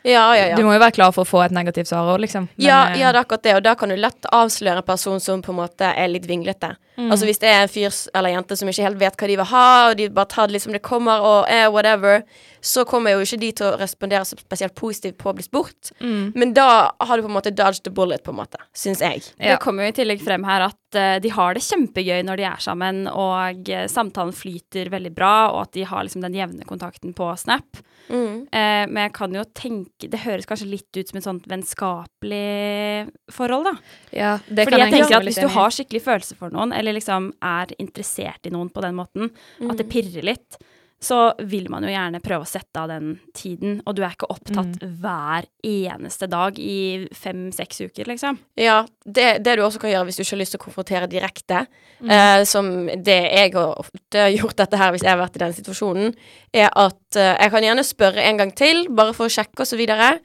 Ja, 0.03 0.35
ja, 0.35 0.47
ja. 0.51 0.55
Du 0.59 0.65
må 0.67 0.73
jo 0.75 0.81
være 0.81 0.91
klar 0.97 1.13
for 1.15 1.23
å 1.23 1.27
få 1.27 1.41
et 1.45 1.53
negativt 1.55 1.87
svar 1.87 2.09
òg, 2.11 2.19
liksom. 2.25 2.49
Men, 2.51 2.65
ja, 2.65 2.79
eh, 2.91 2.99
ja, 2.99 3.11
det 3.15 3.21
er 3.21 3.23
akkurat 3.23 3.43
det, 3.45 3.53
og 3.55 3.63
da 3.63 3.75
kan 3.79 3.93
du 3.93 3.95
lett 3.95 4.27
avsløre 4.35 4.83
en 4.83 4.87
person 4.87 5.21
som 5.23 5.41
på 5.41 5.53
en 5.53 5.61
måte 5.61 5.93
er 5.95 6.11
litt 6.11 6.27
vinglete. 6.27 6.73
Mm. 6.97 7.11
Altså 7.11 7.25
Hvis 7.25 7.41
det 7.41 7.49
er 7.49 7.63
en 7.63 7.71
fyr 7.71 7.93
eller 8.13 8.35
jente 8.35 8.57
som 8.59 8.69
ikke 8.69 8.85
helt 8.85 8.99
vet 9.01 9.17
hva 9.17 9.29
de 9.29 9.37
vil 9.39 9.49
ha, 9.49 9.67
og 9.89 9.97
de 9.97 10.09
bare 10.13 10.29
tar 10.29 10.49
det 10.49 10.57
litt 10.57 10.65
som 10.65 10.75
det 10.75 10.83
kommer, 10.85 11.23
og 11.25 11.49
eh, 11.49 11.65
whatever, 11.73 12.21
så 12.63 12.85
kommer 12.87 13.15
jo 13.15 13.23
ikke 13.25 13.39
de 13.41 13.49
til 13.59 13.67
å 13.67 13.77
respondere 13.79 14.23
så 14.27 14.37
spesielt 14.39 14.75
positivt 14.77 15.17
på 15.19 15.31
å 15.31 15.35
bli 15.35 15.43
spurt. 15.45 15.91
mm. 15.99 16.31
Men 16.39 16.53
da 16.55 16.93
har 16.99 17.17
du 17.17 17.25
på 17.25 17.31
en 17.31 17.35
måte 17.35 17.51
dodged 17.51 17.83
the 17.83 17.91
bullet, 17.91 18.23
på 18.23 18.31
en 18.31 18.39
måte, 18.39 18.61
syns 18.77 19.01
jeg. 19.03 19.23
Ja. 19.37 19.55
Det 19.55 19.63
kommer 19.63 19.87
jo 19.87 19.93
i 19.93 19.97
tillegg 19.97 20.23
frem 20.23 20.45
her 20.47 20.67
at 20.69 20.97
uh, 20.97 21.17
de 21.23 21.31
har 21.33 21.57
det 21.57 21.63
kjempegøy 21.65 22.23
når 22.23 22.39
de 22.39 22.47
er 22.47 22.61
sammen, 22.63 23.03
og 23.09 23.69
eh, 23.69 23.87
samtalen 23.91 24.35
flyter 24.35 24.91
veldig 24.93 25.11
bra, 25.15 25.33
og 25.51 25.65
at 25.65 25.73
de 25.75 25.87
har 25.89 26.05
liksom 26.05 26.23
den 26.23 26.37
jevne 26.37 26.67
kontakten 26.69 27.15
på 27.17 27.27
Snap. 27.39 27.83
Mm. 28.07 28.47
Uh, 28.51 28.83
men 28.91 28.99
jeg 29.05 29.11
kan 29.15 29.31
jo 29.31 29.41
tenke 29.55 30.09
Det 30.11 30.19
høres 30.25 30.43
kanskje 30.43 30.65
litt 30.67 30.97
ut 30.97 31.07
som 31.07 31.19
et 31.21 31.23
sånt 31.23 31.45
vennskapelig 31.47 33.07
forhold, 33.31 33.69
da. 33.69 33.75
ja, 34.11 34.33
det 34.43 34.65
Fordi 34.67 34.75
kan 34.75 34.83
jeg 34.83 34.95
tenker 34.97 35.15
at 35.21 35.27
hvis 35.29 35.39
du 35.39 35.47
har 35.55 35.71
skikkelig 35.71 36.01
følelse 36.03 36.35
for 36.39 36.51
noen, 36.51 36.75
eller 36.83 36.99
liksom 36.99 37.31
er 37.39 37.73
interessert 37.79 38.45
i 38.45 38.53
noen 38.53 38.69
på 38.73 38.83
den 38.83 38.99
måten, 38.99 39.31
at 39.63 39.79
det 39.79 39.87
pirrer 39.91 40.27
litt, 40.27 40.59
så 41.03 41.33
vil 41.39 41.67
man 41.71 41.83
jo 41.83 41.91
gjerne 41.91 42.21
prøve 42.23 42.45
å 42.45 42.47
sette 42.47 42.79
av 42.79 42.91
den 42.91 43.17
tiden, 43.35 43.81
og 43.83 43.95
du 43.95 44.01
er 44.05 44.13
ikke 44.15 44.29
opptatt 44.31 44.77
hver 45.01 45.47
eneste 45.67 46.29
dag 46.31 46.59
i 46.59 47.09
fem-seks 47.17 47.81
uker, 47.83 48.07
liksom. 48.07 48.39
Ja, 48.59 48.83
det, 49.03 49.43
det 49.43 49.57
du 49.59 49.65
også 49.65 49.81
kan 49.83 49.91
gjøre 49.91 50.07
hvis 50.07 50.19
du 50.19 50.23
ikke 50.23 50.35
har 50.37 50.41
lyst 50.43 50.55
til 50.55 50.61
å 50.61 50.63
konfrontere 50.63 51.09
direkte, 51.11 51.65
eh, 52.07 52.43
som 52.47 52.71
det 52.87 53.19
jeg 53.19 53.51
har 53.57 53.83
ofte 53.83 54.29
gjort 54.37 54.61
dette 54.63 54.79
her 54.79 54.95
hvis 54.95 55.03
jeg 55.03 55.11
har 55.11 55.19
vært 55.19 55.35
i 55.39 55.43
den 55.43 55.57
situasjonen, 55.57 56.15
er 56.55 56.71
at 56.71 57.19
eh, 57.19 57.33
jeg 57.35 57.55
kan 57.57 57.67
gjerne 57.67 57.87
spørre 57.87 58.29
en 58.29 58.39
gang 58.39 58.55
til, 58.63 58.85
bare 58.95 59.17
for 59.17 59.27
å 59.27 59.35
sjekke 59.35 59.65
og 59.65 59.69
så 59.73 59.79
videre, 59.79 60.15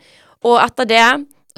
og 0.46 0.60
etter 0.62 0.86
det 0.86 1.08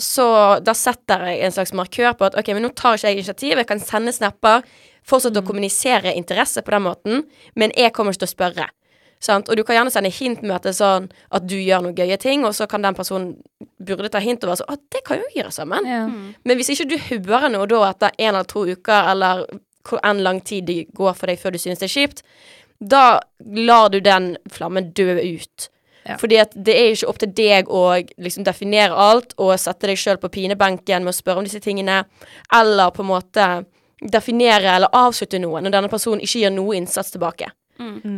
så 0.00 0.26
da 0.64 0.72
setter 0.76 1.26
jeg 1.28 1.42
en 1.44 1.52
slags 1.52 1.74
markør 1.76 2.14
på 2.16 2.30
at 2.30 2.36
ok, 2.40 2.54
men 2.56 2.64
nå 2.64 2.70
tar 2.72 2.96
ikke 2.96 3.10
jeg 3.10 3.20
initiativ, 3.20 3.58
jeg 3.60 3.68
kan 3.68 3.82
sende 3.84 4.14
snapper, 4.16 4.64
fortsette 5.06 5.40
å 5.42 5.46
kommunisere 5.46 6.14
interesse 6.16 6.62
på 6.64 6.74
den 6.74 6.86
måten, 6.86 7.24
men 7.54 7.74
jeg 7.76 7.94
kommer 7.96 8.14
ikke 8.14 8.24
til 8.26 8.30
å 8.30 8.36
spørre. 8.36 8.68
Sant? 9.20 9.50
Og 9.52 9.58
du 9.58 9.64
kan 9.68 9.76
gjerne 9.76 9.92
sende 9.92 10.12
hint 10.16 10.40
med 10.40 10.54
at 10.56 10.64
det 10.64 10.72
er 10.72 10.78
sånn 10.78 11.08
at 11.36 11.44
du 11.44 11.58
gjør 11.60 11.84
noen 11.84 11.96
gøye 11.98 12.16
ting, 12.20 12.44
og 12.48 12.54
så 12.56 12.64
kan 12.70 12.84
den 12.84 12.96
personen 12.96 13.34
burde 13.76 14.08
ta 14.12 14.22
hint 14.24 14.44
og 14.44 14.52
være 14.52 14.62
sånn 14.62 14.72
Å, 14.72 14.78
det 14.94 15.02
kan 15.04 15.20
jo 15.20 15.26
vi 15.28 15.40
gjøre 15.42 15.52
sammen. 15.52 15.88
Ja. 15.88 16.04
Men 16.48 16.60
hvis 16.60 16.72
ikke 16.72 16.88
du 16.88 16.96
hører 17.10 17.52
noe 17.52 17.68
da 17.68 17.82
etter 17.90 18.14
en 18.16 18.32
eller 18.32 18.48
to 18.48 18.64
uker, 18.70 19.10
eller 19.12 19.44
hvor 19.88 20.00
enn 20.06 20.22
lang 20.24 20.40
tid 20.44 20.64
det 20.68 20.78
går 20.96 21.12
for 21.18 21.28
deg 21.28 21.40
før 21.40 21.52
du 21.52 21.60
synes 21.60 21.82
det 21.82 21.90
er 21.90 21.96
kjipt, 21.98 22.24
da 22.80 23.20
lar 23.44 23.92
du 23.92 24.00
den 24.00 24.32
flammen 24.52 24.88
dø 24.96 25.12
ut. 25.20 25.68
Ja. 26.08 26.16
Fordi 26.16 26.38
at 26.40 26.54
det 26.56 26.76
er 26.78 26.94
ikke 26.94 27.10
opp 27.12 27.20
til 27.20 27.32
deg 27.36 27.68
å 27.68 27.82
liksom 28.24 28.46
definere 28.48 28.96
alt 28.96 29.34
og 29.36 29.52
sette 29.60 29.90
deg 29.90 30.00
sjøl 30.00 30.20
på 30.20 30.32
pinebenken 30.32 31.04
med 31.04 31.12
å 31.12 31.16
spørre 31.16 31.42
om 31.42 31.48
disse 31.48 31.60
tingene, 31.60 32.06
eller 32.56 32.96
på 32.96 33.04
en 33.04 33.10
måte 33.10 33.50
definere 34.00 34.76
eller 34.76 34.88
avslutte 34.96 35.38
noe 35.42 35.60
når 35.60 35.74
denne 35.74 35.88
personen 35.92 36.20
ikke 36.24 36.40
gir 36.44 36.50
noe 36.54 36.76
innsats 36.78 37.10
tilbake. 37.14 37.50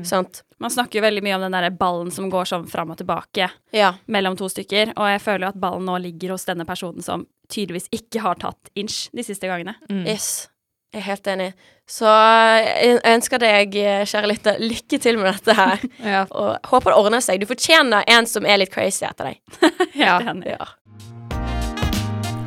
Sant? 0.02 0.40
Man 0.58 0.70
snakker 0.74 0.98
jo 0.98 1.02
veldig 1.04 1.22
mye 1.22 1.36
om 1.36 1.42
den 1.44 1.54
der 1.54 1.70
ballen 1.70 2.08
som 2.10 2.26
går 2.30 2.48
sånn 2.50 2.64
fram 2.70 2.90
og 2.90 2.98
tilbake 2.98 3.46
Ja. 3.70 3.92
mellom 4.10 4.34
to 4.36 4.48
stykker, 4.50 4.90
og 4.96 5.06
jeg 5.06 5.20
føler 5.22 5.46
jo 5.46 5.50
at 5.52 5.60
ballen 5.62 5.84
nå 5.86 6.00
ligger 6.02 6.30
hos 6.34 6.44
denne 6.48 6.64
personen 6.66 7.02
som 7.02 7.26
tydeligvis 7.48 7.86
ikke 7.94 8.20
har 8.24 8.34
tatt 8.42 8.70
inch 8.74 9.08
de 9.14 9.22
siste 9.22 9.46
gangene. 9.46 9.76
Mm. 9.88 10.04
Yes. 10.06 10.48
Jeg 10.92 11.00
er 11.00 11.06
helt 11.06 11.26
enig. 11.30 11.52
Så 11.88 12.04
jeg 12.10 12.98
ønsker 13.14 13.38
deg, 13.40 13.72
kjære 14.10 14.28
lytter, 14.32 14.58
lykke 14.60 14.98
til 15.00 15.16
med 15.22 15.30
dette 15.34 15.54
her. 15.56 15.78
Ja. 16.12 16.26
Og 16.30 16.58
håper 16.68 16.90
det 16.90 16.98
ordner 16.98 17.20
seg. 17.24 17.40
Du 17.40 17.46
fortjener 17.46 18.02
en 18.08 18.26
som 18.26 18.44
er 18.44 18.58
litt 18.58 18.72
crazy 18.74 19.06
etter 19.06 19.30
deg. 19.30 19.40
Ja. 19.94 20.18
Helt 20.18 20.28
enig. 20.34 20.56
Ja. 20.58 20.66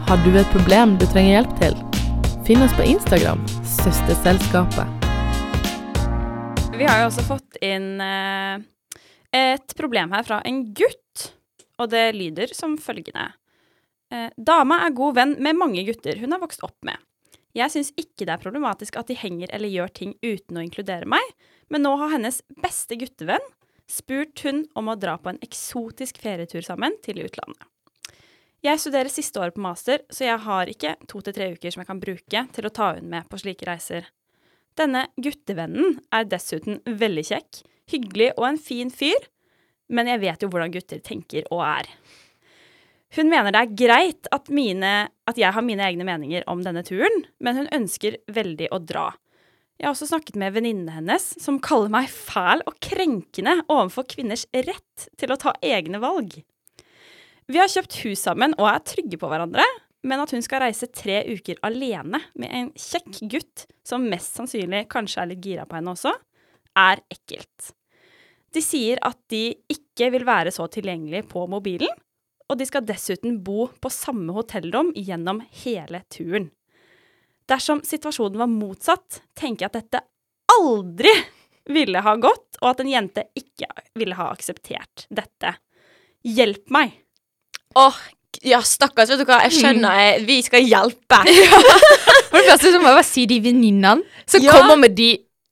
Har 0.05 0.17
du 0.25 0.35
et 0.37 0.51
problem 0.53 0.97
du 0.99 1.07
trenger 1.07 1.39
hjelp 1.41 1.55
til? 1.63 2.04
Finn 2.45 2.61
oss 2.61 2.77
på 2.77 2.83
Instagram, 2.83 3.39
Søsterselskapet. 3.65 4.85
Vi 6.77 6.85
har 6.85 6.99
jo 6.99 7.07
også 7.07 7.23
fått 7.25 7.57
inn 7.65 7.97
eh, 8.05 8.61
et 9.33 9.73
problem 9.73 10.13
her 10.13 10.27
fra 10.27 10.37
en 10.45 10.59
gutt, 10.77 11.23
og 11.81 11.89
det 11.89 12.03
lyder 12.13 12.53
som 12.53 12.77
følgende. 12.77 13.31
Eh, 14.13 14.29
dama 14.37 14.77
er 14.85 14.93
god 14.93 15.17
venn 15.17 15.35
med 15.41 15.57
mange 15.57 15.87
gutter 15.89 16.21
hun 16.21 16.37
har 16.37 16.43
vokst 16.45 16.61
opp 16.67 16.77
med. 16.85 17.01
Jeg 17.57 17.73
syns 17.73 17.89
ikke 17.97 18.29
det 18.29 18.35
er 18.35 18.45
problematisk 18.45 19.01
at 19.01 19.09
de 19.09 19.17
henger 19.17 19.49
eller 19.49 19.73
gjør 19.73 19.97
ting 19.97 20.13
uten 20.21 20.61
å 20.61 20.69
inkludere 20.69 21.09
meg, 21.09 21.25
men 21.73 21.81
nå 21.81 21.97
har 21.97 22.13
hennes 22.13 22.43
beste 22.61 23.01
guttevenn 23.01 23.53
spurt 23.89 24.45
hun 24.45 24.67
om 24.77 24.93
å 24.93 24.99
dra 25.01 25.17
på 25.17 25.33
en 25.33 25.41
eksotisk 25.41 26.21
ferietur 26.21 26.61
sammen 26.61 26.93
til 27.01 27.25
utlandet. 27.25 27.65
Jeg 28.65 28.81
studerer 28.81 29.11
siste 29.13 29.37
året 29.37 29.53
på 29.53 29.61
master, 29.61 30.01
så 30.09 30.25
jeg 30.25 30.41
har 30.41 30.69
ikke 30.71 30.95
to 31.05 31.19
til 31.21 31.35
tre 31.35 31.51
uker 31.53 31.73
som 31.73 31.83
jeg 31.83 31.89
kan 31.89 31.99
bruke 32.01 32.39
til 32.55 32.65
å 32.65 32.73
ta 32.73 32.87
hun 32.95 33.11
med 33.11 33.27
på 33.29 33.37
slike 33.37 33.67
reiser. 33.67 34.07
Denne 34.79 35.03
guttevennen 35.21 35.99
er 36.15 36.25
dessuten 36.31 36.79
veldig 36.85 37.23
kjekk, 37.29 37.59
hyggelig 37.93 38.31
og 38.33 38.47
en 38.47 38.57
fin 38.57 38.89
fyr, 38.89 39.27
men 39.93 40.09
jeg 40.09 40.23
vet 40.23 40.41
jo 40.41 40.49
hvordan 40.49 40.73
gutter 40.73 41.03
tenker 41.05 41.45
og 41.53 41.61
er. 41.67 41.91
Hun 43.15 43.29
mener 43.29 43.53
det 43.53 43.61
er 43.61 43.77
greit 43.83 44.31
at, 44.33 44.49
mine, 44.49 44.95
at 45.29 45.37
jeg 45.37 45.53
har 45.53 45.63
mine 45.63 45.85
egne 45.85 46.07
meninger 46.07 46.47
om 46.49 46.65
denne 46.65 46.81
turen, 46.87 47.21
men 47.37 47.61
hun 47.61 47.69
ønsker 47.75 48.17
veldig 48.33 48.71
å 48.73 48.81
dra. 48.81 49.11
Jeg 49.77 49.91
har 49.91 49.93
også 49.93 50.09
snakket 50.09 50.41
med 50.41 50.55
venninnene 50.55 50.97
hennes, 50.97 51.29
som 51.43 51.61
kaller 51.61 51.93
meg 51.93 52.09
fæl 52.09 52.65
og 52.65 52.81
krenkende 52.81 53.59
overfor 53.67 54.09
kvinners 54.09 54.47
rett 54.55 55.07
til 55.19 55.35
å 55.35 55.39
ta 55.39 55.53
egne 55.61 56.01
valg. 56.01 56.39
Vi 57.45 57.59
har 57.61 57.69
kjøpt 57.69 57.99
hus 58.01 58.23
sammen 58.25 58.55
og 58.57 58.69
er 58.71 58.85
trygge 58.87 59.19
på 59.21 59.29
hverandre, 59.29 59.65
men 60.05 60.21
at 60.21 60.31
hun 60.33 60.43
skal 60.45 60.63
reise 60.65 60.89
tre 60.93 61.19
uker 61.29 61.59
alene 61.65 62.21
med 62.37 62.49
en 62.49 62.71
kjekk 62.77 63.19
gutt 63.29 63.65
som 63.85 64.05
mest 64.09 64.37
sannsynlig 64.37 64.85
kanskje 64.89 65.21
er 65.21 65.29
litt 65.31 65.45
gira 65.45 65.65
på 65.69 65.77
henne 65.77 65.93
også, 65.93 66.13
er 66.77 67.01
ekkelt. 67.13 67.71
De 68.53 68.63
sier 68.63 69.01
at 69.05 69.19
de 69.31 69.49
ikke 69.71 70.09
vil 70.13 70.25
være 70.27 70.53
så 70.53 70.67
tilgjengelige 70.71 71.27
på 71.29 71.45
mobilen, 71.51 71.93
og 72.45 72.59
de 72.59 72.67
skal 72.69 72.85
dessuten 72.85 73.39
bo 73.45 73.67
på 73.81 73.89
samme 73.93 74.33
hotellrom 74.35 74.91
gjennom 74.97 75.41
hele 75.63 76.03
turen. 76.13 76.51
Dersom 77.49 77.81
situasjonen 77.85 78.41
var 78.41 78.49
motsatt, 78.49 79.21
tenker 79.37 79.65
jeg 79.65 79.71
at 79.73 79.79
dette 79.81 80.03
aldri 80.55 81.13
ville 81.69 82.01
ha 82.05 82.17
gått, 82.21 82.57
og 82.61 82.71
at 82.71 82.81
en 82.81 82.89
jente 82.89 83.25
ikke 83.37 83.69
ville 83.97 84.17
ha 84.17 84.31
akseptert 84.33 85.05
dette. 85.13 85.57
Hjelp 86.25 86.69
meg! 86.73 87.04
Åh, 87.75 87.95
ja, 88.45 88.59
stakkars, 88.61 89.09
vet 89.09 89.19
du 89.19 89.25
hva, 89.25 89.41
jeg 89.47 89.51
skjønner, 89.59 89.97
jeg, 89.99 90.25
vi 90.27 90.41
skal 90.45 90.63
hjelpe. 90.67 91.19
For 92.29 92.37
det 92.39 92.45
første 92.49 92.71
så 92.71 92.79
må 92.81 92.89
jeg 92.91 92.97
bare 92.99 93.07
si 93.07 93.25
de 93.29 93.39
venninnene 93.43 94.03
som 94.27 94.43
Ja. 94.43 94.51
kommer 94.57 94.75
med 94.81 94.95
de 94.97 95.09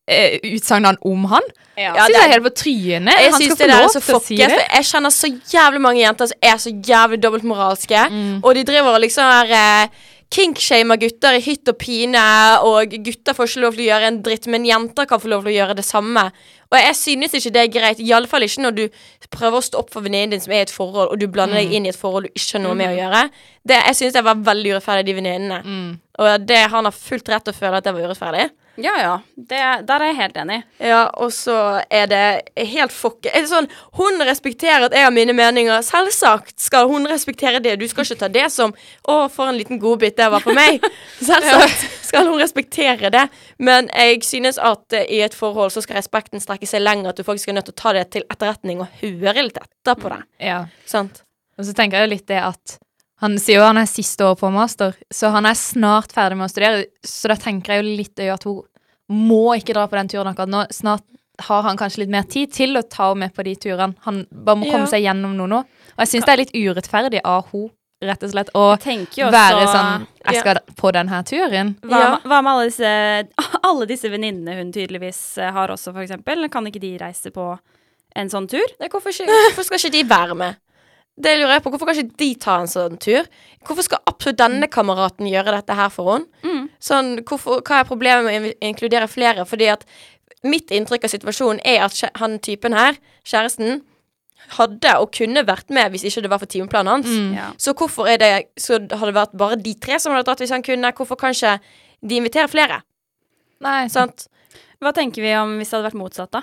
eh, 0.08 0.40
utsagnene 0.56 0.98
om 1.08 1.26
han. 1.32 1.46
Ja, 1.78 1.94
synes 1.96 2.08
det- 2.08 2.16
jeg 2.20 2.24
er 2.28 2.32
helt 2.34 2.44
på 2.44 2.54
trynet. 2.60 3.14
Jeg 3.18 3.32
Han 3.32 3.42
skal 3.42 3.58
få 3.58 3.68
lov 3.72 3.90
så 3.90 4.02
til 4.04 4.16
å 4.16 4.22
si 4.22 4.36
det. 4.38 4.50
jeg 4.76 4.86
kjenner 4.92 5.10
så 5.16 5.28
jævlig 5.54 5.82
mange 5.82 6.02
jenter 6.04 6.28
som 6.28 6.38
er 6.52 6.58
så 6.62 6.70
jævlig 6.92 7.22
dobbeltmoralske, 7.24 8.02
Mm. 8.12 8.42
og 8.44 8.56
de 8.56 8.64
driver 8.64 8.94
og 8.94 9.02
liksom 9.02 9.24
er 9.24 9.56
eh, 9.58 9.88
kinkshamer 10.34 10.98
gutter 11.02 11.38
i 11.38 11.42
hytt 11.46 11.70
og 11.70 11.78
pine, 11.82 12.24
og 12.66 12.94
gutter 13.06 13.36
får 13.38 13.52
ikke 13.52 13.62
lov 13.64 13.76
til 13.78 13.84
å 13.86 13.90
gjøre 13.92 14.10
en 14.10 14.20
dritt, 14.26 14.48
men 14.50 14.66
jenter 14.66 15.06
kan 15.10 15.22
få 15.22 15.30
lov 15.32 15.46
til 15.46 15.54
å 15.54 15.58
gjøre 15.60 15.76
det 15.78 15.86
samme. 15.86 16.26
Og 16.74 16.78
jeg 16.80 16.96
synes 16.98 17.36
ikke 17.38 17.52
det 17.54 17.62
er 17.62 17.74
greit, 17.76 18.02
iallfall 18.02 18.46
ikke 18.48 18.64
når 18.66 18.78
du 18.80 18.84
prøver 19.34 19.60
å 19.60 19.66
stå 19.66 19.84
opp 19.84 19.92
for 19.94 20.02
venninnen 20.06 20.34
din 20.34 20.42
som 20.42 20.56
er 20.56 20.64
i 20.64 20.66
et 20.66 20.74
forhold, 20.74 21.12
og 21.14 21.20
du 21.22 21.28
blander 21.30 21.60
Mm. 21.62 21.62
deg 21.70 21.74
inn 21.78 21.86
i 21.86 21.90
et 21.94 22.00
forhold 22.00 22.26
du 22.26 22.32
ikke 22.34 22.58
har 22.58 22.64
noe 22.66 22.74
med 22.80 22.90
å 22.90 22.98
gjøre. 22.98 23.30
Det, 23.62 23.78
jeg 23.86 23.96
synes 24.00 24.14
det 24.14 24.24
var 24.26 24.42
veldig 24.50 24.74
urettferdig, 24.74 25.06
de 25.06 25.14
venninnene. 25.20 25.62
Mm. 25.64 26.00
Og 26.20 26.48
det, 26.48 26.62
han 26.74 26.86
har 26.90 26.92
fullt 26.98 27.30
rett 27.30 27.46
til 27.46 27.54
å 27.54 27.60
føle 27.60 27.78
at 27.78 27.84
det 27.86 27.94
var 27.94 28.08
urettferdig. 28.10 28.50
Ja, 28.76 28.94
ja. 29.02 29.22
Det, 29.36 29.60
der 29.88 30.02
er 30.02 30.10
jeg 30.10 30.18
helt 30.18 30.38
enig. 30.42 30.58
Ja, 30.82 31.04
og 31.22 31.34
så 31.36 31.56
er 31.94 32.08
det 32.10 32.24
helt 32.72 32.94
fuck 32.94 33.28
sånn, 33.50 33.68
Hun 34.00 34.22
respekterer 34.26 34.88
at 34.88 34.96
jeg 34.98 35.06
har 35.06 35.14
mine 35.14 35.36
meninger. 35.38 35.84
Selvsagt 35.86 36.56
skal 36.62 36.90
hun 36.90 37.06
respektere 37.10 37.62
det. 37.62 37.76
Du 37.80 37.86
skal 37.88 38.08
ikke 38.08 38.20
ta 38.24 38.30
det 38.34 38.50
som 38.52 38.74
'Å, 38.74 39.30
for 39.30 39.50
en 39.50 39.58
liten 39.58 39.80
godbit 39.80 40.18
det 40.18 40.30
var 40.32 40.42
for 40.42 40.58
meg'. 40.58 40.82
Selvsagt 41.22 41.86
skal 42.02 42.28
hun 42.28 42.42
respektere 42.42 43.10
det. 43.14 43.28
Men 43.58 43.90
jeg 43.94 44.24
synes 44.24 44.58
at 44.58 44.94
eh, 44.94 45.06
i 45.10 45.22
et 45.22 45.34
forhold 45.34 45.72
så 45.72 45.82
skal 45.82 45.98
respekten 45.98 46.42
strekke 46.42 46.68
seg 46.68 46.82
lenger. 46.82 47.10
At 47.10 47.18
du 47.18 47.24
faktisk 47.24 47.50
er 47.50 47.60
nødt 47.60 47.70
til 47.70 47.78
å 47.78 47.82
ta 47.84 47.94
det 47.94 48.10
til 48.12 48.26
etterretning 48.30 48.82
og 48.82 48.88
høre 49.02 49.44
litt 49.44 49.58
etter 49.58 49.96
på 49.96 50.10
det. 50.10 50.24
Ja. 50.40 50.66
Sant? 50.86 51.24
Og 51.58 51.66
så 51.66 51.74
tenker 51.74 52.00
jeg 52.00 52.10
jo 52.10 52.16
litt 52.16 52.28
det 52.28 52.42
at 52.42 52.80
han 53.22 53.38
sier 53.40 53.60
jo 53.62 53.66
han 53.68 53.78
er 53.78 53.86
siste 53.90 54.26
år 54.26 54.36
på 54.40 54.50
master, 54.52 54.96
så 55.14 55.30
han 55.32 55.46
er 55.46 55.54
snart 55.56 56.12
ferdig 56.16 56.38
med 56.38 56.50
å 56.50 56.52
studere. 56.52 56.86
Så 57.06 57.30
da 57.32 57.36
tenker 57.40 57.74
jeg 57.76 57.84
jo 57.84 57.98
litt 58.02 58.24
at 58.34 58.44
hun 58.44 58.64
må 59.14 59.56
ikke 59.56 59.76
dra 59.76 59.86
på 59.88 59.96
den 60.00 60.10
turen 60.12 60.32
akkurat 60.32 60.50
nå. 60.52 60.66
Snart 60.74 61.04
har 61.48 61.64
han 61.66 61.78
kanskje 61.78 62.04
litt 62.04 62.12
mer 62.14 62.24
tid 62.30 62.52
til 62.54 62.78
å 62.78 62.84
ta 62.88 63.10
henne 63.12 63.26
med 63.28 63.34
på 63.36 63.44
de 63.46 63.56
turene. 63.56 63.96
Han 64.06 64.26
bare 64.32 64.58
må 64.60 64.68
komme 64.70 64.86
Ja. 64.86 64.92
seg 64.92 65.04
gjennom 65.06 65.36
noe 65.38 65.48
nå. 65.48 65.60
Og 65.64 66.00
jeg 66.04 66.08
syns 66.08 66.26
det 66.26 66.34
er 66.34 66.42
litt 66.44 66.54
urettferdig 66.54 67.22
av 67.26 67.48
hun 67.52 67.70
rett 68.04 68.24
og 68.24 68.32
slett, 68.34 68.50
å 68.54 68.64
også, 68.76 69.32
være 69.32 69.68
sånn 69.72 70.08
Jeg 70.28 70.42
skal 70.42 70.60
på 70.76 70.92
denne 70.92 71.24
turen. 71.24 71.76
Hva, 71.82 72.00
Ja. 72.00 72.20
hva 72.20 72.42
med 72.44 72.52
alle 72.52 72.66
disse, 72.68 73.28
alle 73.70 73.86
disse 73.88 74.10
venninnene 74.12 74.58
hun 74.58 74.72
tydeligvis 74.76 75.38
eh, 75.38 75.52
har 75.52 75.70
også, 75.70 75.94
for 75.94 76.02
eksempel? 76.04 76.50
Kan 76.52 76.68
ikke 76.68 76.82
de 76.84 76.98
reise 77.00 77.32
på 77.32 77.58
en 78.16 78.30
sånn 78.30 78.48
tur? 78.50 78.66
Hvorfor, 78.80 79.12
hvorfor 79.26 79.64
skal 79.64 79.80
ikke 79.80 79.92
de 79.96 80.04
være 80.04 80.36
med? 80.36 80.56
Det 81.14 81.36
lurer 81.38 81.56
jeg 81.56 81.64
på. 81.64 81.70
Hvorfor 81.74 81.90
kan 81.90 82.00
ikke 82.00 82.18
de 82.18 82.30
ta 82.42 82.56
en 82.64 82.70
sånn 82.72 82.98
tur? 83.02 83.28
Hvorfor 83.68 83.86
skal 83.86 84.02
absolutt 84.10 84.40
denne 84.42 84.70
kameraten 84.72 85.30
gjøre 85.30 85.54
dette 85.60 85.76
her 85.78 85.92
for 85.94 86.16
henne? 86.16 86.42
Mm. 86.42 86.64
Sånn, 86.82 87.12
hvorfor, 87.30 87.62
hva 87.62 87.82
er 87.82 87.90
problemet 87.90 88.26
med 88.26 88.48
å 88.50 88.54
inkludere 88.66 89.10
flere? 89.12 89.46
Fordi 89.50 89.70
at 89.76 89.86
mitt 90.44 90.74
inntrykk 90.74 91.06
av 91.06 91.14
situasjonen 91.14 91.62
er 91.70 91.86
at 91.86 92.00
han 92.20 92.40
typen 92.44 92.74
her, 92.76 92.98
kjæresten, 93.30 93.84
hadde 94.58 94.96
og 95.00 95.14
kunne 95.16 95.46
vært 95.48 95.70
med 95.72 95.94
hvis 95.94 96.04
ikke 96.10 96.26
det 96.26 96.32
var 96.34 96.42
for 96.42 96.52
timeplanen 96.52 96.98
hans. 96.98 97.08
Mm. 97.14 97.30
Ja. 97.38 97.46
Så 97.62 97.76
hvorfor 97.78 98.10
er 98.12 98.20
det 98.20 98.32
Så 98.60 98.82
hadde 98.82 99.12
det 99.12 99.16
vært 99.16 99.38
bare 99.40 99.56
de 99.56 99.76
tre 99.80 100.00
som 100.02 100.12
hadde 100.12 100.26
dratt 100.28 100.44
hvis 100.44 100.52
han 100.52 100.66
kunne. 100.66 100.92
Hvorfor 100.98 101.20
kan 101.20 101.36
ikke 101.36 101.60
de 102.04 102.20
invitere 102.20 102.50
flere? 102.52 102.82
Nei, 103.64 103.86
Sant? 103.88 104.28
Hva 104.84 104.92
tenker 104.92 105.24
vi 105.24 105.32
om 105.40 105.56
hvis 105.62 105.70
det 105.72 105.78
hadde 105.78 105.88
vært 105.88 106.02
motsatt, 106.02 106.34
da? 106.36 106.42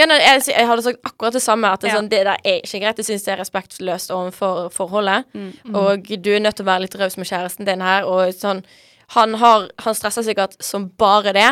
Ja, 0.00 0.06
nei, 0.08 0.16
jeg, 0.22 0.46
jeg 0.54 0.68
hadde 0.70 0.84
sagt 0.86 1.02
akkurat 1.04 1.34
det 1.36 1.42
samme. 1.44 1.70
At 1.76 1.82
det, 1.84 1.90
Ja. 1.90 1.98
sånn, 1.98 2.08
det 2.08 2.22
der 2.24 2.38
er 2.40 2.60
ikke 2.64 2.80
greit. 2.80 3.00
Jeg 3.02 3.08
syns 3.10 3.26
det 3.26 3.34
er 3.34 3.42
respektløst 3.42 4.12
overfor 4.16 4.70
forholdet. 4.72 5.26
Mm. 5.34 5.74
Og 5.76 6.08
du 6.24 6.30
er 6.32 6.40
nødt 6.40 6.56
til 6.56 6.64
å 6.64 6.70
være 6.72 6.86
litt 6.86 6.96
raus 7.00 7.18
med 7.20 7.28
kjæresten 7.28 7.68
din 7.68 7.84
her. 7.84 8.06
Og 8.08 8.32
sånn 8.34 8.64
Han, 9.10 9.32
har, 9.34 9.64
han 9.82 9.94
stresser 9.98 10.22
sikkert 10.22 10.52
som 10.62 10.84
bare 10.96 11.32
det 11.34 11.48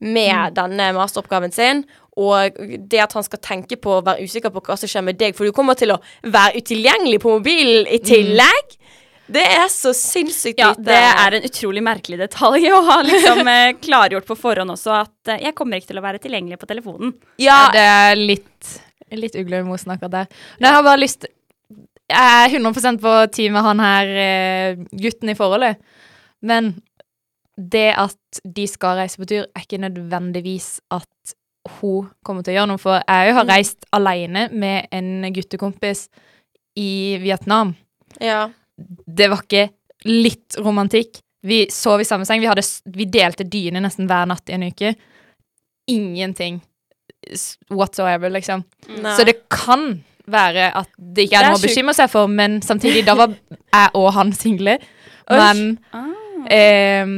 med 0.00 0.54
denne 0.56 0.86
masteroppgaven 0.96 1.52
sin. 1.52 1.82
Og 2.16 2.56
det 2.88 3.02
at 3.04 3.12
han 3.12 3.22
skal 3.26 3.38
tenke 3.44 3.76
på 3.76 3.98
å 3.98 4.04
være 4.06 4.24
usikker 4.24 4.48
på 4.54 4.62
hva 4.64 4.78
som 4.80 4.88
skjer 4.88 5.04
med 5.04 5.18
deg, 5.20 5.36
for 5.36 5.44
du 5.44 5.52
kommer 5.52 5.76
til 5.76 5.92
å 5.92 5.98
være 6.24 6.56
utilgjengelig 6.62 7.20
på 7.20 7.34
mobilen 7.36 7.84
i 7.92 7.98
tillegg. 8.00 8.78
Det 9.32 9.42
er 9.42 9.68
så 9.72 9.92
sinnssykt 9.96 10.60
Ja, 10.60 10.72
lite 10.72 10.86
det 10.90 10.98
er 10.98 11.36
en 11.38 11.46
utrolig 11.48 11.82
merkelig 11.84 12.18
detalj 12.20 12.68
å 12.72 12.80
ha 12.88 12.98
liksom 13.06 13.48
eh, 13.54 13.74
klargjort 13.80 14.28
på 14.28 14.36
forhånd 14.38 14.74
også, 14.74 14.94
at 15.02 15.32
eh, 15.32 15.44
jeg 15.46 15.56
kommer 15.58 15.80
ikke 15.80 15.92
til 15.92 16.00
å 16.02 16.04
være 16.04 16.22
tilgjengelig 16.22 16.60
på 16.60 16.68
telefonen. 16.70 17.14
Ja, 17.42 17.64
det 17.74 17.84
er 17.84 18.20
litt, 18.20 18.72
litt 19.16 19.38
uglemosen 19.38 19.94
akkurat 19.94 20.16
der. 20.16 20.40
Men 20.58 20.68
jeg 20.68 20.78
har 20.78 20.86
bare 20.86 21.02
lyst 21.02 21.28
Jeg 22.12 22.46
er 22.46 22.56
100% 22.58 23.02
på 23.02 23.12
teamet 23.32 23.68
han 23.68 23.84
her 23.84 24.16
eh, 24.26 24.86
gutten 25.04 25.32
i 25.32 25.38
forholdet. 25.38 25.80
Men 26.42 26.74
det 27.56 27.92
at 28.00 28.42
de 28.44 28.64
skal 28.68 28.98
reise 28.98 29.20
på 29.20 29.28
tur, 29.28 29.44
er 29.46 29.64
ikke 29.64 29.80
nødvendigvis 29.80 30.80
at 30.92 31.36
hun 31.78 32.08
kommer 32.26 32.42
til 32.42 32.54
å 32.54 32.56
gjøre 32.56 32.70
noe. 32.72 32.82
For 32.82 32.98
jeg 32.98 33.36
har 33.36 33.46
reist 33.48 33.86
alene 33.94 34.48
med 34.50 34.90
en 34.92 35.28
guttekompis 35.34 36.08
i 36.80 37.20
Vietnam. 37.22 37.76
ja. 38.20 38.50
Det 38.78 39.28
var 39.30 39.42
ikke 39.44 39.66
litt 40.08 40.56
romantikk. 40.58 41.20
Vi 41.42 41.64
sov 41.74 42.00
i 42.00 42.06
samme 42.06 42.26
seng. 42.26 42.40
Vi, 42.42 42.46
hadde, 42.50 42.62
vi 42.94 43.06
delte 43.10 43.44
dyne 43.50 43.82
nesten 43.82 44.06
hver 44.10 44.28
natt 44.30 44.48
i 44.50 44.54
en 44.56 44.66
uke. 44.68 44.94
Ingenting 45.90 46.60
whatsoever, 47.70 48.30
liksom. 48.30 48.64
Nei. 49.02 49.16
Så 49.16 49.24
det 49.26 49.36
kan 49.52 50.02
være 50.30 50.70
at 50.78 50.88
det 50.96 51.26
ikke 51.26 51.38
er 51.38 51.46
Det 51.46 51.48
er 51.48 51.54
noe 51.54 51.60
å 51.60 51.66
bekymre 51.66 51.94
seg 51.98 52.10
for, 52.12 52.30
men 52.30 52.60
samtidig, 52.62 53.04
da 53.06 53.14
var 53.18 53.34
jeg 53.78 53.90
og 53.98 54.08
han 54.16 54.32
single. 54.36 54.78
Men 55.30 55.62
Ah. 55.94 56.08
ehm, 56.50 57.16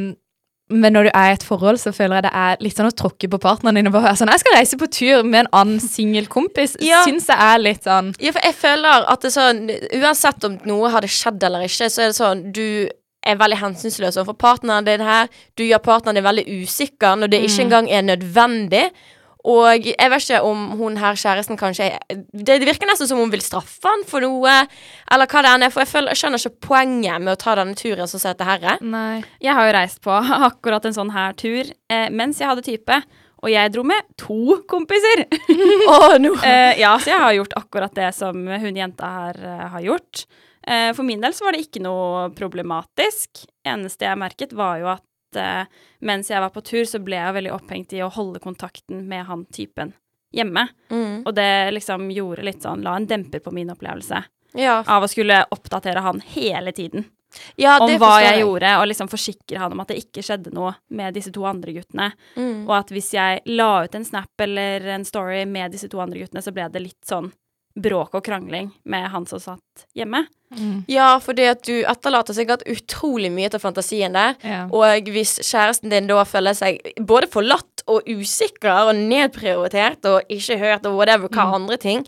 men 0.73 0.94
når 0.97 1.09
du 1.09 1.11
er 1.12 1.28
i 1.28 1.35
et 1.37 1.42
forhold, 1.44 1.76
så 1.83 1.92
føler 1.92 2.16
jeg 2.16 2.25
det 2.25 2.33
er 2.40 2.62
litt 2.64 2.78
sånn 2.78 2.88
å 2.88 2.97
tråkke 2.97 3.28
på 3.28 3.40
partneren 3.42 3.76
din 3.76 3.90
og 3.90 3.92
bare 3.92 4.06
være 4.09 4.21
sånn 4.23 4.33
Jeg 4.33 4.40
skal 4.40 4.54
reise 4.56 4.78
på 4.80 4.88
tur 4.88 5.26
med 5.28 5.42
en 5.42 5.50
annen 5.61 5.80
singel 5.83 6.28
kompis. 6.33 6.76
Ja. 6.85 7.02
Syns 7.04 7.28
jeg 7.28 7.37
er 7.37 7.61
litt 7.61 7.85
sånn 7.85 8.12
Ja, 8.16 8.33
for 8.33 8.40
jeg 8.44 8.56
føler 8.56 9.06
at 9.12 9.25
det 9.25 9.30
er 9.30 9.35
sånn 9.35 9.61
Uansett 10.00 10.47
om 10.49 10.56
noe 10.68 10.90
hadde 10.92 11.11
skjedd 11.12 11.44
eller 11.44 11.66
ikke, 11.68 11.88
så 11.92 12.04
er 12.04 12.12
det 12.12 12.16
sånn 12.16 12.42
Du 12.56 12.64
er 13.25 13.38
veldig 13.40 13.56
hensynsløs 13.61 14.18
overfor 14.21 14.37
partneren 14.37 14.85
din 14.85 15.00
her. 15.04 15.30
Du 15.56 15.62
gjør 15.64 15.80
partneren 15.85 16.18
din 16.18 16.26
veldig 16.26 16.44
usikker 16.61 17.16
når 17.16 17.33
det 17.33 17.40
ikke 17.47 17.62
engang 17.64 17.87
er 17.88 18.04
nødvendig. 18.04 18.83
Og 19.45 19.87
jeg 19.91 20.11
vet 20.11 20.25
ikke 20.25 20.41
om 20.49 20.61
hun 20.79 20.95
her 20.97 21.19
kjæresten 21.21 21.59
kanskje 21.61 21.91
Det, 22.09 22.57
det 22.57 22.65
virker 22.65 22.89
nesten 22.89 23.11
som 23.11 23.21
hun 23.21 23.33
vil 23.33 23.43
straffe 23.45 23.91
han 23.91 24.07
for 24.09 24.25
noe, 24.25 24.55
eller 25.13 25.29
hva 25.29 25.43
det 25.45 25.51
enn 25.53 25.67
er. 25.67 25.75
For 25.75 25.85
jeg, 25.85 25.91
føler, 25.93 26.15
jeg 26.15 26.23
skjønner 26.23 26.41
ikke 26.41 26.69
poenget 26.71 27.25
med 27.25 27.35
å 27.35 27.41
ta 27.41 27.57
denne 27.61 27.77
turen 27.77 28.09
som 28.09 28.23
heter 28.25 28.49
her 28.49 28.65
er. 28.75 28.81
Nei. 28.81 29.21
Jeg 29.45 29.57
har 29.57 29.69
jo 29.69 29.77
reist 29.77 30.01
på 30.05 30.15
akkurat 30.49 30.89
en 30.89 30.97
sånn 30.97 31.13
her 31.15 31.37
tur 31.37 31.69
eh, 31.69 32.09
mens 32.09 32.41
jeg 32.41 32.49
hadde 32.51 32.65
type, 32.65 32.99
og 33.45 33.53
jeg 33.53 33.75
dro 33.75 33.85
med 33.85 34.09
to 34.21 34.63
kompiser. 34.71 35.27
oh, 35.93 36.17
no. 36.21 36.33
Eh, 36.49 36.81
ja, 36.81 36.95
så 37.01 37.13
jeg 37.13 37.21
har 37.21 37.37
gjort 37.37 37.57
akkurat 37.61 37.95
det 37.97 38.11
som 38.17 38.41
hun 38.49 38.81
jenta 38.81 39.13
her 39.19 39.41
eh, 39.45 39.65
har 39.77 39.85
gjort. 39.85 40.25
Eh, 40.65 40.91
for 40.97 41.05
min 41.05 41.21
del 41.21 41.37
så 41.37 41.45
var 41.45 41.57
det 41.57 41.67
ikke 41.67 41.85
noe 41.85 42.31
problematisk. 42.37 43.45
Eneste 43.69 44.09
jeg 44.09 44.21
merket, 44.21 44.57
var 44.57 44.81
jo 44.81 44.89
at 44.97 45.05
eh, 45.41 45.67
mens 46.05 46.31
jeg 46.31 46.43
var 46.43 46.53
på 46.55 46.62
tur, 46.64 46.85
så 46.88 47.00
ble 47.03 47.19
jeg 47.21 47.37
veldig 47.38 47.53
opphengt 47.55 47.93
i 47.97 48.03
å 48.05 48.12
holde 48.12 48.43
kontakten 48.43 49.07
med 49.09 49.26
han 49.29 49.45
typen 49.53 49.95
hjemme. 50.35 50.69
mm. 50.91 51.25
Og 51.26 51.35
det 51.35 51.71
liksom 51.76 52.09
gjorde 52.11 52.43
litt 52.47 52.64
sånn 52.64 52.83
La 52.83 52.97
en 52.99 53.07
demper 53.07 53.38
på 53.41 53.53
min 53.55 53.71
opplevelse 53.71 54.25
Ja, 54.59 54.81
av 54.87 55.07
å 55.07 55.11
skulle 55.11 55.45
oppdatere 55.55 56.03
han 56.03 56.23
hele 56.35 56.73
tiden 56.75 57.07
ja 57.57 57.76
om 57.83 57.91
hva 57.99 58.12
jeg, 58.23 58.29
jeg 58.29 58.43
gjorde, 58.45 58.73
og 58.79 58.88
liksom 58.91 59.09
forsikre 59.11 59.59
han 59.59 59.73
om 59.75 59.81
at 59.83 59.91
det 59.91 60.00
ikke 60.03 60.23
skjedde 60.23 60.53
noe 60.55 60.75
med 60.95 61.17
disse 61.17 61.33
to 61.35 61.43
andre 61.49 61.75
guttene. 61.75 62.11
Mm. 62.38 62.64
Og 62.69 62.75
at 62.79 62.93
hvis 62.95 63.11
jeg 63.17 63.43
la 63.50 63.71
ut 63.85 63.97
en 63.99 64.07
snap 64.07 64.45
eller 64.47 64.87
en 64.95 65.07
story 65.09 65.45
med 65.50 65.75
disse 65.75 65.91
to 65.91 65.99
andre 66.03 66.23
guttene, 66.23 66.45
så 66.45 66.55
ble 66.55 66.69
det 66.71 66.85
litt 66.85 67.03
sånn 67.09 67.33
bråk 67.75 68.14
og 68.14 68.23
krangling 68.26 68.71
med 68.87 69.09
han 69.11 69.26
som 69.26 69.40
satt 69.43 69.87
hjemme. 69.99 70.25
Ja, 70.87 71.16
fordi 71.19 71.49
at 71.50 71.64
du 71.66 71.81
etterlater 71.83 72.37
sikkert 72.37 72.62
utrolig 72.71 73.33
mye 73.35 73.49
til 73.50 73.59
fantasien 73.59 74.14
der. 74.14 74.37
Ja. 74.47 74.61
Og 74.71 75.09
hvis 75.11 75.40
kjæresten 75.43 75.90
din 75.90 76.07
da 76.07 76.23
føler 76.28 76.54
seg 76.54 76.78
både 77.02 77.26
forlatt 77.33 77.83
og 77.90 78.07
usikker 78.07 78.87
og 78.90 78.95
nedprioritert 79.00 80.07
og 80.07 80.31
ikke 80.31 80.61
hørt 80.61 80.87
og 80.87 80.95
whatever 81.00 81.28
hva 81.28 81.49
andre 81.59 81.76
ting 81.76 82.07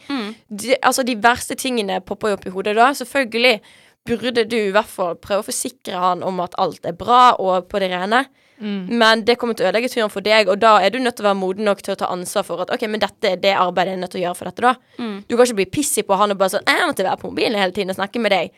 de, 0.49 0.77
Altså, 0.83 1.03
de 1.03 1.19
verste 1.21 1.57
tingene 1.59 1.99
popper 2.01 2.31
jo 2.31 2.39
opp 2.39 2.47
i 2.47 2.55
hodet 2.55 2.77
da. 2.79 2.93
Selvfølgelig 2.95 3.61
burde 4.07 4.45
du 4.47 4.57
i 4.57 4.71
hvert 4.71 4.87
fall 4.89 5.17
prøve 5.19 5.43
å 5.43 5.49
forsikre 5.51 5.99
han 5.99 6.23
om 6.23 6.39
at 6.45 6.55
alt 6.63 6.87
er 6.87 6.95
bra 6.95 7.35
og 7.43 7.67
på 7.69 7.83
det 7.83 7.91
rene. 7.91 8.29
Men 8.61 9.25
det 9.25 9.37
kommer 9.39 9.55
til 9.55 9.67
å 9.67 9.69
ødelegge 9.71 9.89
turen 9.93 10.11
for 10.11 10.21
deg, 10.25 10.49
og 10.49 10.59
da 10.61 10.79
er 10.81 10.91
du 10.91 10.99
nødt 10.99 11.17
til 11.17 11.25
å 11.27 11.29
være 11.29 11.41
moden 11.41 11.65
nok 11.65 11.83
til 11.83 11.93
å 11.95 11.97
ta 11.97 12.07
ansvar 12.07 12.45
for 12.45 12.61
at 12.63 12.71
OK, 12.73 12.87
men 12.89 13.01
dette 13.01 13.25
er 13.33 13.37
det 13.37 13.53
arbeidet 13.57 13.93
jeg 13.93 13.99
er 13.99 14.01
nødt 14.01 14.11
til 14.11 14.21
å 14.21 14.25
gjøre 14.29 14.37
for 14.37 14.45
dette, 14.51 14.63
da. 14.63 14.75
Du 15.29 15.37
kan 15.37 15.45
ikke 15.47 15.55
bli 15.61 15.67
pissig 15.67 16.07
på 16.07 16.17
han 16.17 16.31
og 16.31 16.39
bare 16.39 16.51
sånn 16.57 16.65
'Jeg 16.67 16.87
måtte 16.89 17.05
være 17.05 17.21
på 17.21 17.31
mobilen 17.31 17.59
hele 17.59 17.73
tiden 17.73 17.91
og 17.91 17.97
snakke 17.97 18.19
med 18.21 18.33
deg'. 18.33 18.51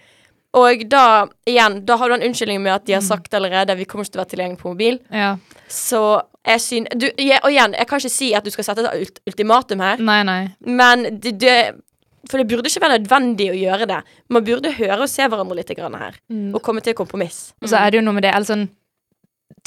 Og 0.54 0.88
da, 0.88 1.26
igjen, 1.46 1.84
da 1.84 1.96
har 1.96 2.08
du 2.08 2.14
en 2.14 2.22
unnskyldning 2.22 2.62
med 2.62 2.72
at 2.72 2.84
de 2.86 2.92
har 2.94 3.02
sagt 3.02 3.34
allerede 3.34 3.76
'Vi 3.76 3.84
kommer 3.84 4.04
ikke 4.04 4.12
til 4.12 4.20
å 4.20 4.24
være 4.24 4.32
tilgjengelig 4.34 4.58
på 4.58 4.74
mobil'. 4.74 5.00
ja. 5.12 5.36
Så 5.68 6.22
jeg 6.46 6.60
synes 6.60 6.88
du, 6.96 7.06
Og 7.06 7.50
igjen, 7.52 7.74
jeg 7.76 7.86
kan 7.86 7.98
ikke 7.98 8.10
si 8.10 8.32
at 8.34 8.44
du 8.44 8.50
skal 8.50 8.64
sette 8.64 8.78
et 8.80 9.00
ult 9.02 9.18
ultimatum 9.26 9.80
her, 9.80 9.98
Nei, 9.98 10.22
nei. 10.22 10.48
men 10.64 11.20
det, 11.20 11.38
det 11.38 11.74
For 12.30 12.38
det 12.38 12.48
burde 12.48 12.66
ikke 12.68 12.80
være 12.80 12.98
nødvendig 12.98 13.50
å 13.50 13.54
gjøre 13.56 13.86
det. 13.86 14.02
Man 14.28 14.44
burde 14.44 14.72
høre 14.72 15.00
og 15.02 15.08
se 15.08 15.22
hverandre 15.22 15.54
litt 15.56 15.68
grann 15.76 15.94
her, 15.94 16.14
og 16.54 16.62
komme 16.62 16.80
til 16.82 16.92
kompromiss. 16.94 17.52
Og 17.62 17.68
så 17.68 17.76
er 17.76 17.90
det 17.90 17.98
jo 18.00 18.04
noe 18.04 18.12
med 18.14 18.22
det, 18.24 18.32
sånn 18.44 18.68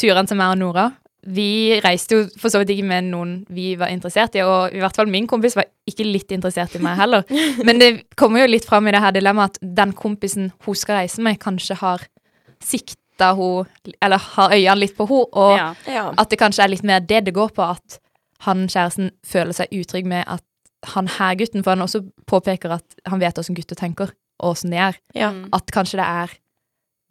Turene 0.01 0.27
til 0.27 0.39
meg 0.39 0.55
og 0.55 0.60
Nora 0.62 0.88
Vi 1.36 1.79
reiste 1.84 2.17
jo 2.17 2.24
for 2.41 2.50
så 2.50 2.62
vidt 2.62 2.74
ikke 2.74 2.88
med 2.89 3.12
noen 3.12 3.34
vi 3.53 3.75
var 3.77 3.91
interessert 3.93 4.34
i, 4.39 4.41
og 4.41 4.74
i 4.74 4.81
hvert 4.81 4.98
fall 4.98 5.12
min 5.12 5.27
kompis 5.29 5.53
var 5.60 5.67
ikke 5.89 6.08
litt 6.08 6.31
interessert 6.34 6.74
i 6.77 6.81
meg 6.81 6.98
heller. 6.98 7.27
Men 7.67 7.77
det 7.81 7.91
kommer 8.17 8.41
jo 8.41 8.50
litt 8.50 8.65
fram 8.65 8.89
i 8.89 8.93
det 8.96 9.03
her 9.03 9.13
dilemmaet 9.13 9.60
at 9.60 9.75
den 9.81 9.93
kompisen 9.98 10.50
hun 10.65 10.77
skal 10.79 11.03
reise 11.03 11.22
med, 11.22 11.38
kanskje 11.41 11.77
har 11.84 12.08
sikta 12.63 13.34
hun 13.38 13.67
Eller 14.01 14.17
har 14.17 14.55
øynene 14.55 14.79
litt 14.81 14.96
på 14.98 15.05
henne, 15.05 15.27
og 15.38 15.58
Ja. 15.60 15.67
Ja. 15.86 16.08
at 16.17 16.29
det 16.34 16.39
kanskje 16.41 16.63
er 16.65 16.74
litt 16.74 16.84
mer 16.84 17.00
det 17.05 17.25
det 17.27 17.36
går 17.38 17.53
på, 17.53 17.62
at 17.62 18.00
han 18.48 18.65
kjæresten 18.65 19.12
føler 19.22 19.53
seg 19.53 19.70
utrygg 19.77 20.08
med 20.10 20.25
at 20.25 20.41
han 20.96 21.05
her 21.20 21.36
gutten, 21.38 21.62
for 21.62 21.75
han 21.75 21.86
også 21.86 22.01
påpeker 22.25 22.74
at 22.74 22.96
han 23.05 23.22
vet 23.22 23.38
åssen 23.38 23.53
gutter 23.53 23.77
tenker, 23.77 24.10
og 24.41 24.55
åssen 24.55 24.74
de 24.74 24.81
er 24.81 24.98
ja. 25.13 25.29
at 25.53 25.70
kanskje 25.70 26.01
det 26.01 26.08
er 26.08 26.34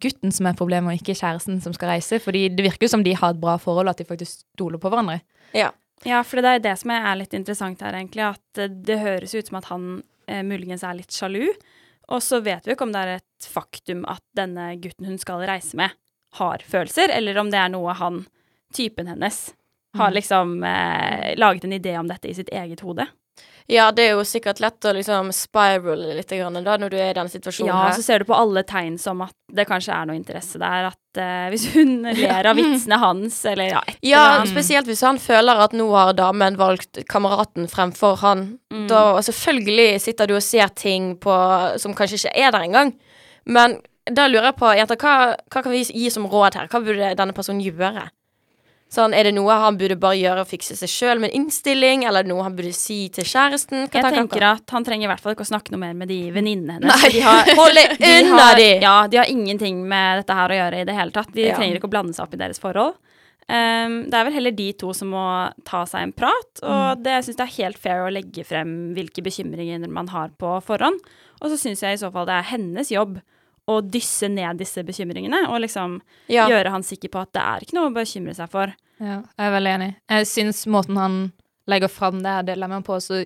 gutten 0.01 0.33
som 0.33 0.47
er 0.49 0.57
problemet, 0.57 0.91
og 0.91 1.01
ikke 1.01 1.17
kjæresten 1.17 1.61
som 1.63 1.75
skal 1.77 1.93
reise. 1.95 2.19
Fordi 2.23 2.47
det 2.49 2.65
virker 2.65 2.87
jo 2.87 2.93
som 2.95 3.05
de 3.05 3.13
har 3.17 3.35
et 3.35 3.41
bra 3.41 3.57
forhold, 3.61 3.91
at 3.91 4.01
de 4.01 4.07
faktisk 4.07 4.43
stoler 4.55 4.81
på 4.81 4.91
hverandre. 4.91 5.21
ja. 5.57 5.71
Ja, 6.01 6.23
for 6.25 6.41
det 6.41 6.49
er 6.49 6.61
det 6.63 6.71
som 6.81 6.89
er 6.95 7.11
litt 7.13 7.35
interessant 7.37 7.81
her, 7.85 7.93
egentlig. 7.93 8.23
At 8.25 8.57
eh, 8.57 8.71
det 8.71 9.01
høres 9.03 9.35
ut 9.35 9.51
som 9.51 9.59
at 9.59 9.67
han 9.69 9.83
eh, 10.25 10.41
muligens 10.41 10.81
er 10.81 10.97
litt 10.97 11.13
sjalu. 11.13 11.51
Og 12.11 12.23
så 12.25 12.41
vet 12.41 12.65
vi 12.65 12.71
jo 12.71 12.77
ikke 12.77 12.87
om 12.87 12.93
det 12.95 13.03
er 13.03 13.19
et 13.19 13.47
faktum 13.47 14.01
at 14.09 14.23
denne 14.37 14.71
gutten 14.81 15.07
hun 15.07 15.19
skal 15.21 15.45
reise 15.47 15.77
med, 15.77 15.93
har 16.39 16.63
følelser, 16.65 17.13
eller 17.13 17.37
om 17.37 17.51
det 17.53 17.59
er 17.61 17.69
noe 17.69 17.93
han, 17.99 18.23
typen 18.73 19.09
hennes, 19.11 19.51
har 19.99 20.13
liksom 20.15 20.61
eh, 20.63 21.33
laget 21.37 21.67
en 21.67 21.75
idé 21.75 21.97
om 21.99 22.09
dette 22.09 22.29
i 22.31 22.35
sitt 22.35 22.49
eget 22.55 22.83
hode. 22.85 23.05
Ja, 23.67 23.91
det 23.91 24.05
er 24.07 24.11
jo 24.15 24.23
sikkert 24.25 24.59
lett 24.63 24.85
å 24.85 24.93
liksom 24.95 25.29
spirale 25.35 26.15
litt 26.17 26.29
grann 26.33 26.57
da, 26.63 26.77
når 26.77 26.89
du 26.89 26.97
er 26.97 27.11
i 27.11 27.17
denne 27.17 27.29
situasjonen 27.31 27.69
Ja, 27.69 27.81
her. 27.87 27.93
så 27.97 28.01
ser 28.05 28.19
du 28.19 28.25
på 28.25 28.35
alle 28.37 28.63
tegn 28.63 28.97
som 29.01 29.21
at 29.25 29.35
det 29.51 29.65
kanskje 29.67 29.93
er 29.93 30.05
noe 30.09 30.15
interesse 30.15 30.57
der. 30.61 30.87
At 30.91 31.19
uh, 31.19 31.49
hvis 31.51 31.67
hun 31.75 32.01
ler 32.21 32.49
av 32.51 32.55
vitsene 32.57 32.97
hans, 33.01 33.39
eller 33.45 33.69
ja, 33.73 33.81
etter 33.87 34.07
Ja, 34.07 34.23
han. 34.39 34.47
spesielt 34.49 34.87
hvis 34.89 35.03
han 35.05 35.19
føler 35.21 35.61
at 35.67 35.73
nå 35.77 35.89
har 35.93 36.13
damen 36.17 36.57
valgt 36.59 37.01
kameraten 37.11 37.67
fremfor 37.71 38.17
han. 38.23 38.45
Mm. 38.73 38.87
Da 38.91 39.03
og 39.17 39.23
selvfølgelig 39.27 40.01
sitter 40.01 40.27
du 40.31 40.35
og 40.39 40.43
ser 40.45 40.67
ting 40.75 41.13
på 41.21 41.35
som 41.81 41.93
kanskje 41.97 42.21
ikke 42.23 42.35
er 42.47 42.51
der 42.55 42.67
engang. 42.67 42.93
Men 43.45 43.79
da 44.09 44.25
lurer 44.27 44.49
jeg 44.49 44.57
på, 44.57 44.69
jenter, 44.75 44.97
hva, 44.97 45.35
hva 45.53 45.61
kan 45.61 45.71
vi 45.71 45.83
gi 45.85 46.09
som 46.09 46.25
råd 46.25 46.55
her? 46.57 46.67
Hva 46.71 46.79
burde 46.81 47.11
denne 47.19 47.35
personen 47.37 47.61
gjøre? 47.61 48.07
Sånn, 48.91 49.13
Er 49.15 49.23
det 49.23 49.31
noe 49.37 49.53
han 49.55 49.77
burde 49.79 49.95
bare 49.95 50.17
gjøre 50.19 50.41
og 50.43 50.49
fikse 50.49 50.75
seg 50.75 50.89
sjøl 50.91 51.21
med 51.23 51.31
innstilling, 51.37 52.01
eller 52.03 52.19
er 52.19 52.27
det 52.27 52.31
noe 52.33 52.43
han 52.43 52.55
burde 52.57 52.73
si 52.75 53.05
til 53.15 53.23
kjæresten? 53.23 53.85
Hva 53.87 54.01
Jeg 54.01 54.03
tenker 54.03 54.17
tenker 54.17 54.43
at 54.49 54.73
han 54.75 54.83
trenger 54.83 55.07
i 55.07 55.11
hvert 55.13 55.23
fall 55.23 55.31
ikke 55.37 55.45
å 55.45 55.51
snakke 55.51 55.71
noe 55.71 55.79
mer 55.79 55.93
med 55.95 56.11
de 56.11 56.17
venninnene 56.35 56.75
hennes. 56.75 56.91
Nei, 56.91 57.11
De 57.15 57.21
har, 57.23 57.53
holde 57.61 57.85
de 57.95 58.11
unna 58.19 58.41
har, 58.49 58.59
de! 58.59 58.67
Ja, 58.83 58.95
de 59.07 59.21
har 59.21 59.31
ingenting 59.31 59.79
med 59.87 60.19
dette 60.25 60.35
her 60.35 60.51
å 60.51 60.59
gjøre 60.59 60.81
i 60.83 60.89
det 60.91 60.97
hele 60.97 61.15
tatt. 61.15 61.31
De 61.31 61.47
Ja. 61.47 61.55
trenger 61.55 61.79
ikke 61.79 61.87
å 61.87 61.93
blande 61.95 62.13
seg 62.17 62.25
opp 62.27 62.35
i 62.35 62.41
deres 62.43 62.59
forhold. 62.59 62.99
Um, 63.51 63.95
det 64.11 64.15
er 64.15 64.27
vel 64.27 64.35
heller 64.35 64.53
de 64.55 64.67
to 64.79 64.91
som 64.95 65.09
må 65.11 65.23
ta 65.67 65.81
seg 65.89 66.03
en 66.05 66.13
prat, 66.15 66.61
og 66.63 67.01
det 67.03 67.15
jeg 67.17 67.25
syns 67.29 67.39
det 67.39 67.47
er 67.47 67.55
helt 67.57 67.79
fair 67.81 68.03
å 68.05 68.11
legge 68.13 68.43
frem 68.47 68.93
hvilke 68.95 69.23
bekymringer 69.25 69.87
man 69.91 70.07
har 70.13 70.29
på 70.39 70.53
forhånd. 70.67 70.99
Og 71.41 71.49
så 71.51 71.57
syns 71.59 71.81
jeg 71.83 71.95
i 71.97 71.99
så 72.03 72.11
fall 72.13 72.27
det 72.29 72.35
er 72.37 72.51
hennes 72.53 72.91
jobb 72.93 73.17
å 73.77 73.81
dysse 73.91 74.29
ned 74.31 74.57
disse 74.61 74.83
bekymringene, 74.87 75.43
og 75.49 75.61
liksom 75.63 75.99
Ja. 76.27 76.47
gjøre 76.49 76.71
han 76.71 76.83
sikker 76.83 77.09
på 77.09 77.21
at 77.21 77.31
det 77.33 77.41
er 77.41 77.59
ikke 77.65 77.73
noe 77.77 77.89
å 77.89 77.93
bekymre 77.95 78.35
seg 78.35 78.49
for. 78.49 78.73
Ja, 78.99 79.21
jeg 79.37 79.47
er 79.47 79.51
veldig 79.59 79.73
enig. 79.75 79.95
Jeg 80.09 80.25
syns 80.27 80.65
måten 80.67 80.97
han 80.97 81.31
legger 81.67 81.89
fram 81.89 82.21
det 82.21 82.31
her 82.35 82.43
dilemmaet 82.43 82.83
på, 82.85 82.99
så 83.01 83.25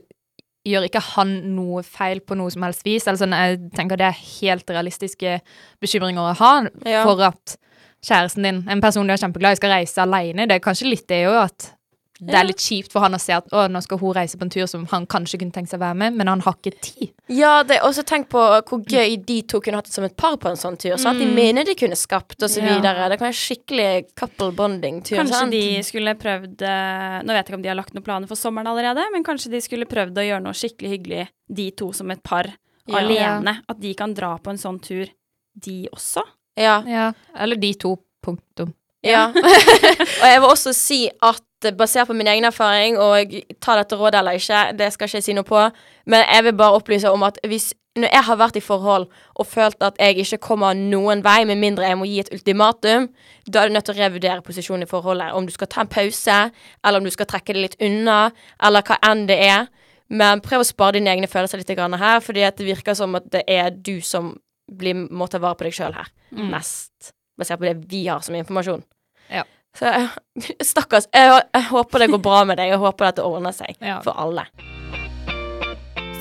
gjør 0.66 0.88
ikke 0.90 1.02
han 1.16 1.56
noe 1.56 1.84
feil 1.84 2.20
på 2.26 2.36
noe 2.36 2.50
som 2.52 2.64
helst 2.66 2.84
vis. 2.84 3.04
Sånn, 3.06 3.36
jeg 3.36 3.60
tenker 3.76 3.98
det 3.98 4.08
er 4.08 4.22
helt 4.42 4.66
realistiske 4.74 5.42
bekymringer 5.82 6.32
å 6.32 6.36
ha 6.36 6.54
Ja. 6.86 7.04
for 7.04 7.22
at 7.22 7.58
kjæresten 8.06 8.44
din, 8.44 8.64
en 8.70 8.82
person 8.82 9.06
du 9.08 9.14
er 9.14 9.18
kjempeglad 9.18 9.54
i, 9.54 9.56
skal 9.56 9.70
reise 9.72 9.98
alene. 10.02 10.48
Det 10.48 10.56
er 10.56 10.60
kanskje 10.60 10.90
litt 10.90 11.08
det 11.08 11.26
òg, 11.28 11.44
at 11.46 11.72
det 12.20 12.36
er 12.40 12.46
litt 12.48 12.62
kjipt 12.64 12.94
for 12.94 13.04
han 13.04 13.14
å 13.18 13.20
se 13.20 13.34
at 13.36 13.50
å, 13.52 13.66
nå 13.68 13.82
skal 13.84 14.00
hun 14.00 14.14
reise 14.16 14.38
på 14.40 14.46
en 14.46 14.52
tur 14.54 14.66
som 14.72 14.86
han 14.92 15.04
kanskje 15.12 15.40
kunne 15.42 15.52
tenkt 15.52 15.70
seg 15.74 15.82
å 15.82 15.84
være 15.84 15.98
med, 16.00 16.14
men 16.16 16.30
han 16.32 16.40
har 16.46 16.56
ikke 16.56 16.72
tid. 16.80 17.10
Ja, 17.28 17.58
det, 17.68 17.82
også 17.84 18.06
tenk 18.08 18.30
på 18.32 18.40
hvor 18.40 18.84
gøy 18.88 19.18
de 19.28 19.42
to 19.44 19.60
kunne 19.60 19.82
hatt 19.82 19.90
det 19.90 19.96
som 19.98 20.06
et 20.08 20.16
par 20.16 20.38
på 20.40 20.48
en 20.48 20.56
sånn 20.60 20.78
tur. 20.80 20.96
Sant? 21.02 21.20
De 21.20 21.28
minner 21.28 21.68
de 21.68 21.76
kunne 21.76 21.98
skapt, 22.00 22.38
og 22.40 22.48
så 22.50 22.62
Ja. 22.64 22.76
videre. 22.78 23.10
Det 23.12 23.18
kan 23.20 23.28
være 23.28 23.40
skikkelig 23.42 23.90
couple 24.16 24.52
bonding-tur. 24.56 25.18
Kanskje 25.20 25.42
sant? 25.42 25.52
de 25.52 25.84
skulle 25.84 26.16
prøvd 26.16 26.62
eh, 26.62 27.18
Nå 27.26 27.34
vet 27.36 27.42
jeg 27.42 27.46
ikke 27.50 27.60
om 27.60 27.66
de 27.66 27.72
har 27.74 27.80
lagt 27.82 27.94
noen 27.98 28.06
planer 28.08 28.28
for 28.32 28.40
sommeren 28.40 28.68
allerede, 28.72 29.04
men 29.12 29.24
kanskje 29.28 29.52
de 29.52 29.62
skulle 29.66 29.86
prøvd 29.90 30.16
å 30.16 30.26
gjøre 30.30 30.44
noe 30.46 30.54
skikkelig 30.56 30.94
hyggelig, 30.96 31.28
de 31.52 31.68
to 31.72 31.92
som 31.94 32.12
et 32.12 32.24
par, 32.24 32.48
Ja. 32.88 33.00
alene. 33.02 33.60
At 33.68 33.80
de 33.82 33.94
kan 33.98 34.14
dra 34.14 34.38
på 34.38 34.52
en 34.54 34.58
sånn 34.62 34.80
tur, 34.80 35.10
de 35.58 35.88
også. 35.92 36.22
Ja. 36.56 36.82
Ja, 36.88 37.12
eller 37.36 37.56
de 37.60 37.74
to, 37.74 37.98
punktum. 38.24 38.72
Ja. 39.04 39.28
og 39.36 40.26
jeg 40.26 40.40
vil 40.42 40.50
også 40.50 40.72
si 40.74 41.10
at 41.22 41.42
basert 41.74 42.08
på 42.08 42.14
min 42.14 42.28
egen 42.28 42.46
erfaring, 42.46 43.00
og 43.02 43.34
ta 43.64 43.78
dette 43.80 43.98
rådet 43.98 44.20
eller 44.20 44.38
ikke, 44.38 44.62
det 44.78 44.92
skal 44.94 45.10
ikke 45.10 45.22
jeg 45.22 45.28
si 45.28 45.36
noe 45.38 45.48
på, 45.48 45.64
men 46.06 46.24
jeg 46.28 46.46
vil 46.46 46.56
bare 46.60 46.78
opplyse 46.78 47.10
om 47.12 47.26
at 47.28 47.42
hvis 47.48 47.74
når 47.96 48.12
jeg 48.12 48.28
har 48.28 48.38
vært 48.40 48.58
i 48.60 48.64
forhold 48.64 49.06
og 49.40 49.48
følt 49.48 49.84
at 49.86 49.96
jeg 50.02 50.18
ikke 50.20 50.42
kommer 50.44 50.76
noen 50.76 51.22
vei, 51.24 51.46
med 51.48 51.62
mindre 51.62 51.88
jeg 51.88 52.00
må 52.00 52.08
gi 52.10 52.20
et 52.20 52.32
ultimatum, 52.36 53.08
da 53.48 53.62
er 53.62 53.72
du 53.72 53.76
nødt 53.76 53.88
til 53.88 53.96
å 53.96 54.02
revurdere 54.02 54.44
posisjonen 54.44 54.84
i 54.84 54.90
forholdet. 54.90 55.32
Om 55.32 55.48
du 55.48 55.54
skal 55.56 55.70
ta 55.72 55.86
en 55.86 55.92
pause, 55.92 56.40
eller 56.84 57.00
om 57.00 57.08
du 57.08 57.14
skal 57.14 57.30
trekke 57.32 57.56
det 57.56 57.64
litt 57.64 57.78
unna, 57.88 58.34
eller 58.68 58.84
hva 58.84 59.00
enn 59.08 59.24
det 59.30 59.40
er. 59.48 59.70
Men 60.12 60.44
prøv 60.44 60.62
å 60.62 60.68
spare 60.68 61.00
dine 61.00 61.14
egne 61.14 61.30
følelser 61.32 61.62
litt 61.62 61.72
her, 61.72 62.20
fordi 62.20 62.44
det 62.44 62.68
virker 62.68 62.98
som 63.00 63.16
at 63.16 63.32
det 63.32 63.46
er 63.48 63.72
du 63.72 64.02
som 64.04 64.36
blir, 64.68 65.08
må 65.08 65.30
ta 65.32 65.40
vare 65.40 65.56
på 65.56 65.70
deg 65.70 65.78
sjøl 65.78 65.96
her. 65.96 66.12
Mest. 66.52 67.14
Basert 67.40 67.62
på 67.62 67.70
det 67.70 67.78
vi 67.88 68.06
har 68.08 68.20
som 68.26 68.36
informasjon. 68.36 68.84
Ja. 69.32 69.46
Så 69.76 69.92
stakkars. 70.72 71.08
Jeg, 71.14 71.42
jeg 71.54 71.68
håper 71.72 72.00
det 72.06 72.10
går 72.14 72.22
bra 72.24 72.44
med 72.48 72.58
deg. 72.62 72.72
Jeg 72.74 72.82
håper 72.82 73.10
at 73.12 73.20
det 73.20 73.26
ordner 73.28 73.56
seg 73.56 73.76
Ja. 73.84 74.00
for 74.06 74.16
alle. 74.18 74.48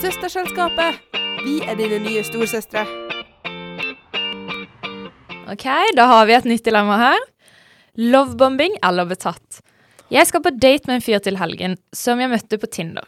Søsterselskapet. 0.02 0.98
Vi 1.44 1.58
er 1.64 1.76
dine 1.78 1.98
nye 2.04 2.22
storsøstre. 2.26 2.82
Ok, 5.52 5.64
da 5.96 6.06
har 6.08 6.26
vi 6.28 6.34
et 6.36 6.46
nytt 6.48 6.64
dilemma 6.66 6.96
her. 7.00 7.24
Lovebombing 8.00 8.78
eller 8.84 9.06
betatt. 9.08 9.60
Jeg 10.12 10.26
skal 10.28 10.42
på 10.44 10.52
date 10.60 10.88
med 10.88 10.98
en 10.98 11.04
fyr 11.04 11.20
til 11.24 11.38
helgen, 11.40 11.76
som 11.96 12.20
jeg 12.20 12.30
møtte 12.32 12.58
på 12.60 12.68
Tinder. 12.72 13.04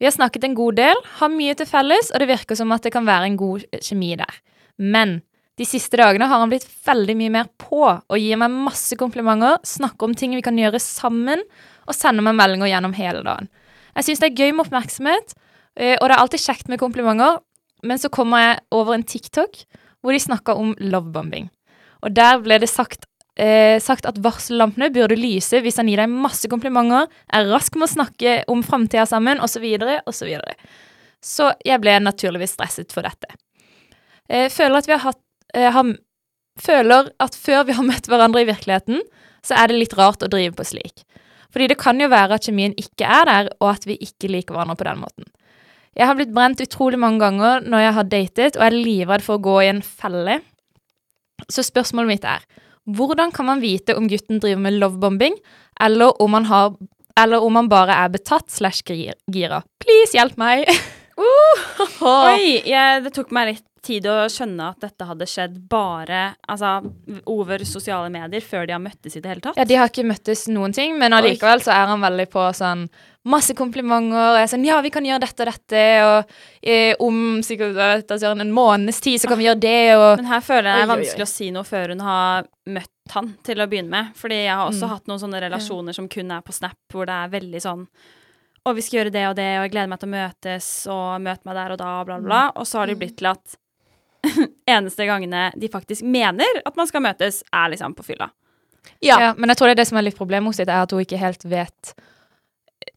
Vi 0.00 0.08
har 0.08 0.14
snakket 0.16 0.44
en 0.48 0.56
god 0.58 0.76
del, 0.80 0.98
har 1.20 1.30
mye 1.32 1.54
til 1.56 1.68
felles, 1.70 2.10
og 2.12 2.20
det 2.20 2.28
virker 2.32 2.58
som 2.58 2.72
at 2.74 2.82
det 2.84 2.92
kan 2.96 3.06
være 3.06 3.28
en 3.30 3.38
god 3.40 3.62
kjemi 3.84 4.14
der. 4.20 4.40
Men 4.80 5.20
de 5.58 5.66
siste 5.68 5.98
dagene 6.00 6.26
har 6.26 6.40
han 6.42 6.50
blitt 6.50 6.66
veldig 6.86 7.14
mye 7.18 7.32
mer 7.36 7.50
på 7.60 7.84
og 7.86 8.18
gir 8.18 8.38
meg 8.40 8.54
masse 8.66 8.96
komplimenter, 8.98 9.60
snakker 9.62 10.08
om 10.08 10.16
ting 10.18 10.34
vi 10.34 10.42
kan 10.42 10.58
gjøre 10.58 10.80
sammen, 10.82 11.44
og 11.84 11.94
sender 11.94 12.24
meg 12.26 12.36
meldinger 12.38 12.72
gjennom 12.72 12.94
hele 12.96 13.22
dagen. 13.26 13.50
Jeg 13.94 14.08
syns 14.08 14.22
det 14.22 14.30
er 14.32 14.40
gøy 14.42 14.54
med 14.54 14.64
oppmerksomhet, 14.66 15.34
eh, 15.78 15.94
og 16.00 16.08
det 16.08 16.14
er 16.16 16.20
alltid 16.22 16.42
kjekt 16.42 16.70
med 16.72 16.82
komplimenter, 16.82 17.38
men 17.86 18.00
så 18.00 18.10
kommer 18.10 18.42
jeg 18.42 18.62
over 18.74 18.96
en 18.96 19.06
TikTok 19.06 19.62
hvor 20.04 20.14
de 20.14 20.20
snakker 20.20 20.58
om 20.58 20.72
lovebombing. 20.80 21.50
Og 22.04 22.16
der 22.16 22.40
ble 22.42 22.58
det 22.60 22.68
sagt, 22.72 23.06
eh, 23.38 23.78
sagt 23.80 24.08
at 24.08 24.18
varsellampene 24.24 24.90
burde 24.92 25.16
lyse 25.16 25.60
hvis 25.62 25.78
han 25.80 25.88
gir 25.88 26.02
deg 26.02 26.10
masse 26.12 26.48
komplimenter, 26.50 27.06
er 27.32 27.50
rask 27.52 27.76
med 27.78 27.86
å 27.88 27.94
snakke 27.94 28.34
om 28.50 28.64
framtida 28.66 29.06
sammen, 29.08 29.40
osv., 29.44 29.64
osv. 30.04 30.34
Så, 30.34 30.56
så 31.24 31.50
jeg 31.64 31.80
ble 31.84 32.00
naturligvis 32.02 32.56
stresset 32.58 32.92
for 32.92 33.06
dette. 33.06 33.30
Jeg 34.28 34.52
føler 34.52 34.80
at 34.80 34.88
vi 34.88 34.96
har 34.96 35.04
hatt 35.04 35.20
eh, 35.20 35.23
har, 35.54 35.94
Føler 36.54 37.08
at 37.18 37.34
før 37.34 37.64
vi 37.66 37.74
har 37.74 37.82
møtt 37.86 38.06
hverandre 38.06 38.44
i 38.44 38.46
virkeligheten, 38.46 39.00
så 39.42 39.56
er 39.58 39.70
det 39.70 39.78
litt 39.80 39.96
rart 39.98 40.22
å 40.22 40.30
drive 40.30 40.54
på 40.54 40.66
slik. 40.68 41.02
Fordi 41.54 41.66
det 41.70 41.78
kan 41.80 41.98
jo 41.98 42.06
være 42.10 42.38
at 42.38 42.46
kjemien 42.46 42.74
ikke 42.78 43.06
er 43.06 43.26
der, 43.26 43.48
og 43.58 43.72
at 43.72 43.86
vi 43.86 43.96
ikke 44.02 44.30
liker 44.30 44.54
hverandre 44.54 44.78
på 44.78 44.86
den 44.86 45.02
måten. 45.02 45.26
Jeg 45.94 46.08
har 46.10 46.18
blitt 46.18 46.32
brent 46.34 46.62
utrolig 46.62 46.98
mange 46.98 47.22
ganger 47.22 47.66
når 47.70 47.84
jeg 47.84 47.96
har 47.98 48.08
datet, 48.10 48.58
og 48.58 48.66
er 48.66 48.78
livredd 48.78 49.22
for 49.26 49.38
å 49.38 49.44
gå 49.44 49.56
i 49.62 49.70
en 49.70 49.82
felle. 49.82 50.40
Så 51.50 51.66
spørsmålet 51.66 52.14
mitt 52.14 52.26
er 52.26 52.46
hvordan 52.84 53.30
kan 53.32 53.48
man 53.48 53.62
vite 53.62 53.94
om 53.96 54.08
gutten 54.10 54.42
driver 54.42 54.60
med 54.66 54.78
lovebombing, 54.78 55.38
eller 55.82 56.18
om 56.22 56.34
han, 56.36 56.48
har, 56.50 56.74
eller 57.18 57.42
om 57.42 57.56
han 57.56 57.70
bare 57.72 57.96
er 58.02 58.10
betatt 58.12 58.50
slash 58.52 58.82
gira? 58.86 59.62
Please, 59.82 60.12
hjelp 60.14 60.36
meg! 60.38 60.66
Oi, 62.04 62.60
jeg, 62.66 63.04
det 63.06 63.14
tok 63.14 63.30
meg 63.34 63.54
litt 63.54 63.66
tid 63.84 64.06
å 64.10 64.14
skjønne 64.32 64.66
at 64.72 64.80
dette 64.84 65.06
hadde 65.08 65.26
skjedd 65.28 65.56
bare 65.70 66.20
altså, 66.50 66.78
over 67.30 67.62
sosiale 67.68 68.10
medier 68.12 68.42
før 68.44 68.66
de 68.68 68.74
har 68.76 68.82
møttes 68.82 69.16
i 69.16 69.20
det 69.24 69.30
hele 69.30 69.44
tatt. 69.44 69.58
Ja, 69.60 69.66
De 69.68 69.76
har 69.78 69.90
ikke 69.92 70.06
møttes 70.08 70.46
noen 70.52 70.72
ting, 70.76 70.96
men 71.00 71.12
allikevel 71.16 71.62
så 71.64 71.74
er 71.74 71.90
han 71.92 72.00
veldig 72.04 72.26
på 72.32 72.46
sånn 72.56 72.86
masse 73.24 73.54
komplimenter. 73.56 74.16
Og 74.16 74.38
jeg 74.40 74.46
er 74.48 74.50
sånn 74.54 74.66
Ja, 74.68 74.80
vi 74.84 74.90
kan 74.94 75.06
gjøre 75.08 75.22
dette 75.26 75.44
og 75.46 75.52
dette, 75.52 75.84
og 76.08 76.34
eh, 76.62 76.96
om 77.04 77.20
sikkert 77.46 78.10
altså, 78.10 78.32
en 78.34 78.52
måneds 78.56 79.00
tid 79.04 79.20
så 79.22 79.30
kan 79.30 79.40
vi 79.40 79.46
gjøre 79.48 79.62
det, 79.64 79.78
og 80.00 80.10
Men 80.22 80.32
her 80.32 80.44
føler 80.44 80.70
jeg 80.70 80.80
det 80.82 80.88
er 80.88 80.92
vanskelig 80.96 81.28
å 81.28 81.32
si 81.36 81.50
noe 81.54 81.68
før 81.68 81.94
hun 81.94 82.04
har 82.08 82.50
møtt 82.66 82.90
han 83.14 83.32
til 83.44 83.60
å 83.60 83.68
begynne 83.68 83.92
med. 83.92 84.12
Fordi 84.16 84.42
jeg 84.46 84.52
har 84.56 84.66
også 84.68 84.86
Mm. 84.88 84.92
hatt 84.96 85.08
noen 85.08 85.20
sånne 85.22 85.40
relasjoner 85.48 85.92
som 85.96 86.08
kun 86.08 86.30
er 86.32 86.40
på 86.44 86.52
Snap, 86.56 86.76
hvor 86.92 87.06
det 87.06 87.14
er 87.14 87.32
veldig 87.40 87.60
sånn 87.64 87.88
og 88.64 88.76
vi 88.78 88.80
skal 88.80 89.02
gjøre 89.02 89.12
det 89.12 89.24
og 89.28 89.34
det, 89.36 89.50
og 89.58 89.64
jeg 89.66 89.72
gleder 89.74 89.88
meg 89.92 89.98
til 90.00 90.08
å 90.08 90.14
møtes, 90.14 90.66
og 90.88 91.20
møte 91.20 91.44
meg 91.44 91.54
der 91.58 91.72
og 91.74 91.78
da, 91.82 91.88
bla, 92.08 92.16
bla, 92.16 92.24
bla. 92.24 92.38
Og 92.56 92.64
så 92.64 92.78
har 92.80 92.88
det 92.88 92.94
blitt 92.96 93.18
til 93.20 93.28
at 93.28 93.56
eneste 94.76 95.06
gangene 95.08 95.48
de 95.56 95.70
faktisk 95.72 96.04
mener 96.06 96.62
at 96.64 96.76
man 96.78 96.88
skal 96.90 97.04
møtes, 97.04 97.42
er 97.52 97.72
liksom 97.72 97.96
på 97.98 98.06
fylla. 98.06 98.30
Ja. 99.00 99.16
Ja, 99.20 99.28
men 99.36 99.48
jeg 99.48 99.58
tror 99.58 99.70
det 99.70 99.76
er 99.78 99.82
det 99.82 99.88
som 99.88 99.98
er 100.00 100.06
litt 100.06 100.18
problemet 100.18 100.52
hos 100.52 100.60
henne, 100.60 100.74
er 100.76 100.84
at 100.84 100.92
hun 100.92 101.00
ikke 101.00 101.16
helt 101.20 101.44
vet 101.48 101.94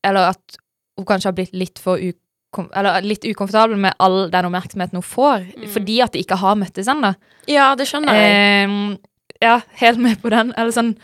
Eller 0.03 0.33
at 0.33 0.57
hun 0.99 1.05
kanskje 1.07 1.29
har 1.29 1.35
blitt 1.37 1.53
litt 1.55 1.79
for 1.79 2.01
ukom, 2.01 2.67
eller 2.75 3.05
litt 3.05 3.23
ukomfortabel 3.27 3.79
med 3.79 3.95
all 4.03 4.25
den 4.33 4.47
oppmerksomheten 4.49 4.97
hun 4.99 5.05
får, 5.05 5.45
fordi 5.71 5.99
at 6.03 6.15
de 6.15 6.23
ikke 6.23 6.39
har 6.41 6.57
møttes 6.59 6.89
ennå. 6.91 7.13
ja, 7.47 7.69
det 7.77 7.87
skjønner 7.87 8.17
jeg. 8.17 8.33
Eh, 8.33 8.97
ja, 9.43 9.59
helt 9.81 10.01
med 10.01 10.19
på 10.21 10.31
den. 10.33 10.53
Eller 10.57 10.73
sånn 10.73 10.95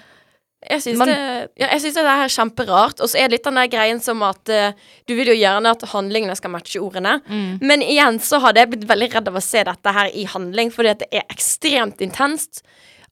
Jeg 0.70 0.84
syns 0.86 1.02
det, 1.04 1.18
ja, 1.60 1.68
det 1.74 2.04
er 2.04 2.32
kjemperart. 2.32 3.02
Og 3.04 3.12
så 3.12 3.20
er 3.20 3.28
det 3.28 3.38
litt 3.40 3.48
den 3.48 3.60
der 3.60 3.72
greien 3.72 4.00
som 4.04 4.24
at 4.26 4.52
uh, 4.54 4.72
du 5.10 5.16
vil 5.18 5.34
jo 5.34 5.38
gjerne 5.38 5.74
at 5.76 5.84
handlingene 5.94 6.36
skal 6.40 6.54
matche 6.54 6.82
ordene. 6.82 7.20
mm. 7.28 7.60
Men 7.64 7.84
igjen 7.86 8.20
så 8.24 8.40
hadde 8.44 8.64
jeg 8.64 8.74
blitt 8.74 8.88
veldig 8.90 9.12
redd 9.16 9.30
av 9.32 9.40
å 9.40 9.44
se 9.44 9.64
dette 9.68 9.96
her 9.98 10.12
i 10.14 10.26
handling, 10.30 10.72
fordi 10.74 10.94
at 10.94 11.04
det 11.04 11.12
er 11.12 11.28
ekstremt 11.34 12.04
intenst. 12.06 12.64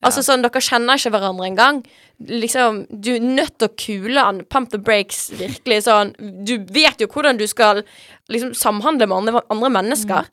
Altså 0.02 0.24
sånn, 0.26 0.42
Dere 0.42 0.62
kjenner 0.66 0.98
ikke 0.98 1.14
hverandre 1.14 1.46
engang. 1.46 1.82
Liksom, 2.26 2.86
Du 2.90 3.14
er 3.16 3.26
nødt 3.26 3.58
til 3.62 3.70
å 3.70 3.76
kule 3.78 4.26
han. 4.26 4.44
Pump 4.50 4.72
the 4.74 4.82
breaks. 4.82 5.30
Virkelig 5.38 5.84
sånn 5.86 6.16
Du 6.18 6.58
vet 6.74 7.02
jo 7.02 7.10
hvordan 7.12 7.38
du 7.38 7.48
skal 7.50 7.84
liksom 8.32 8.56
samhandle 8.58 9.08
med 9.10 9.18
andre, 9.18 9.44
andre 9.54 9.70
mennesker. 9.78 10.30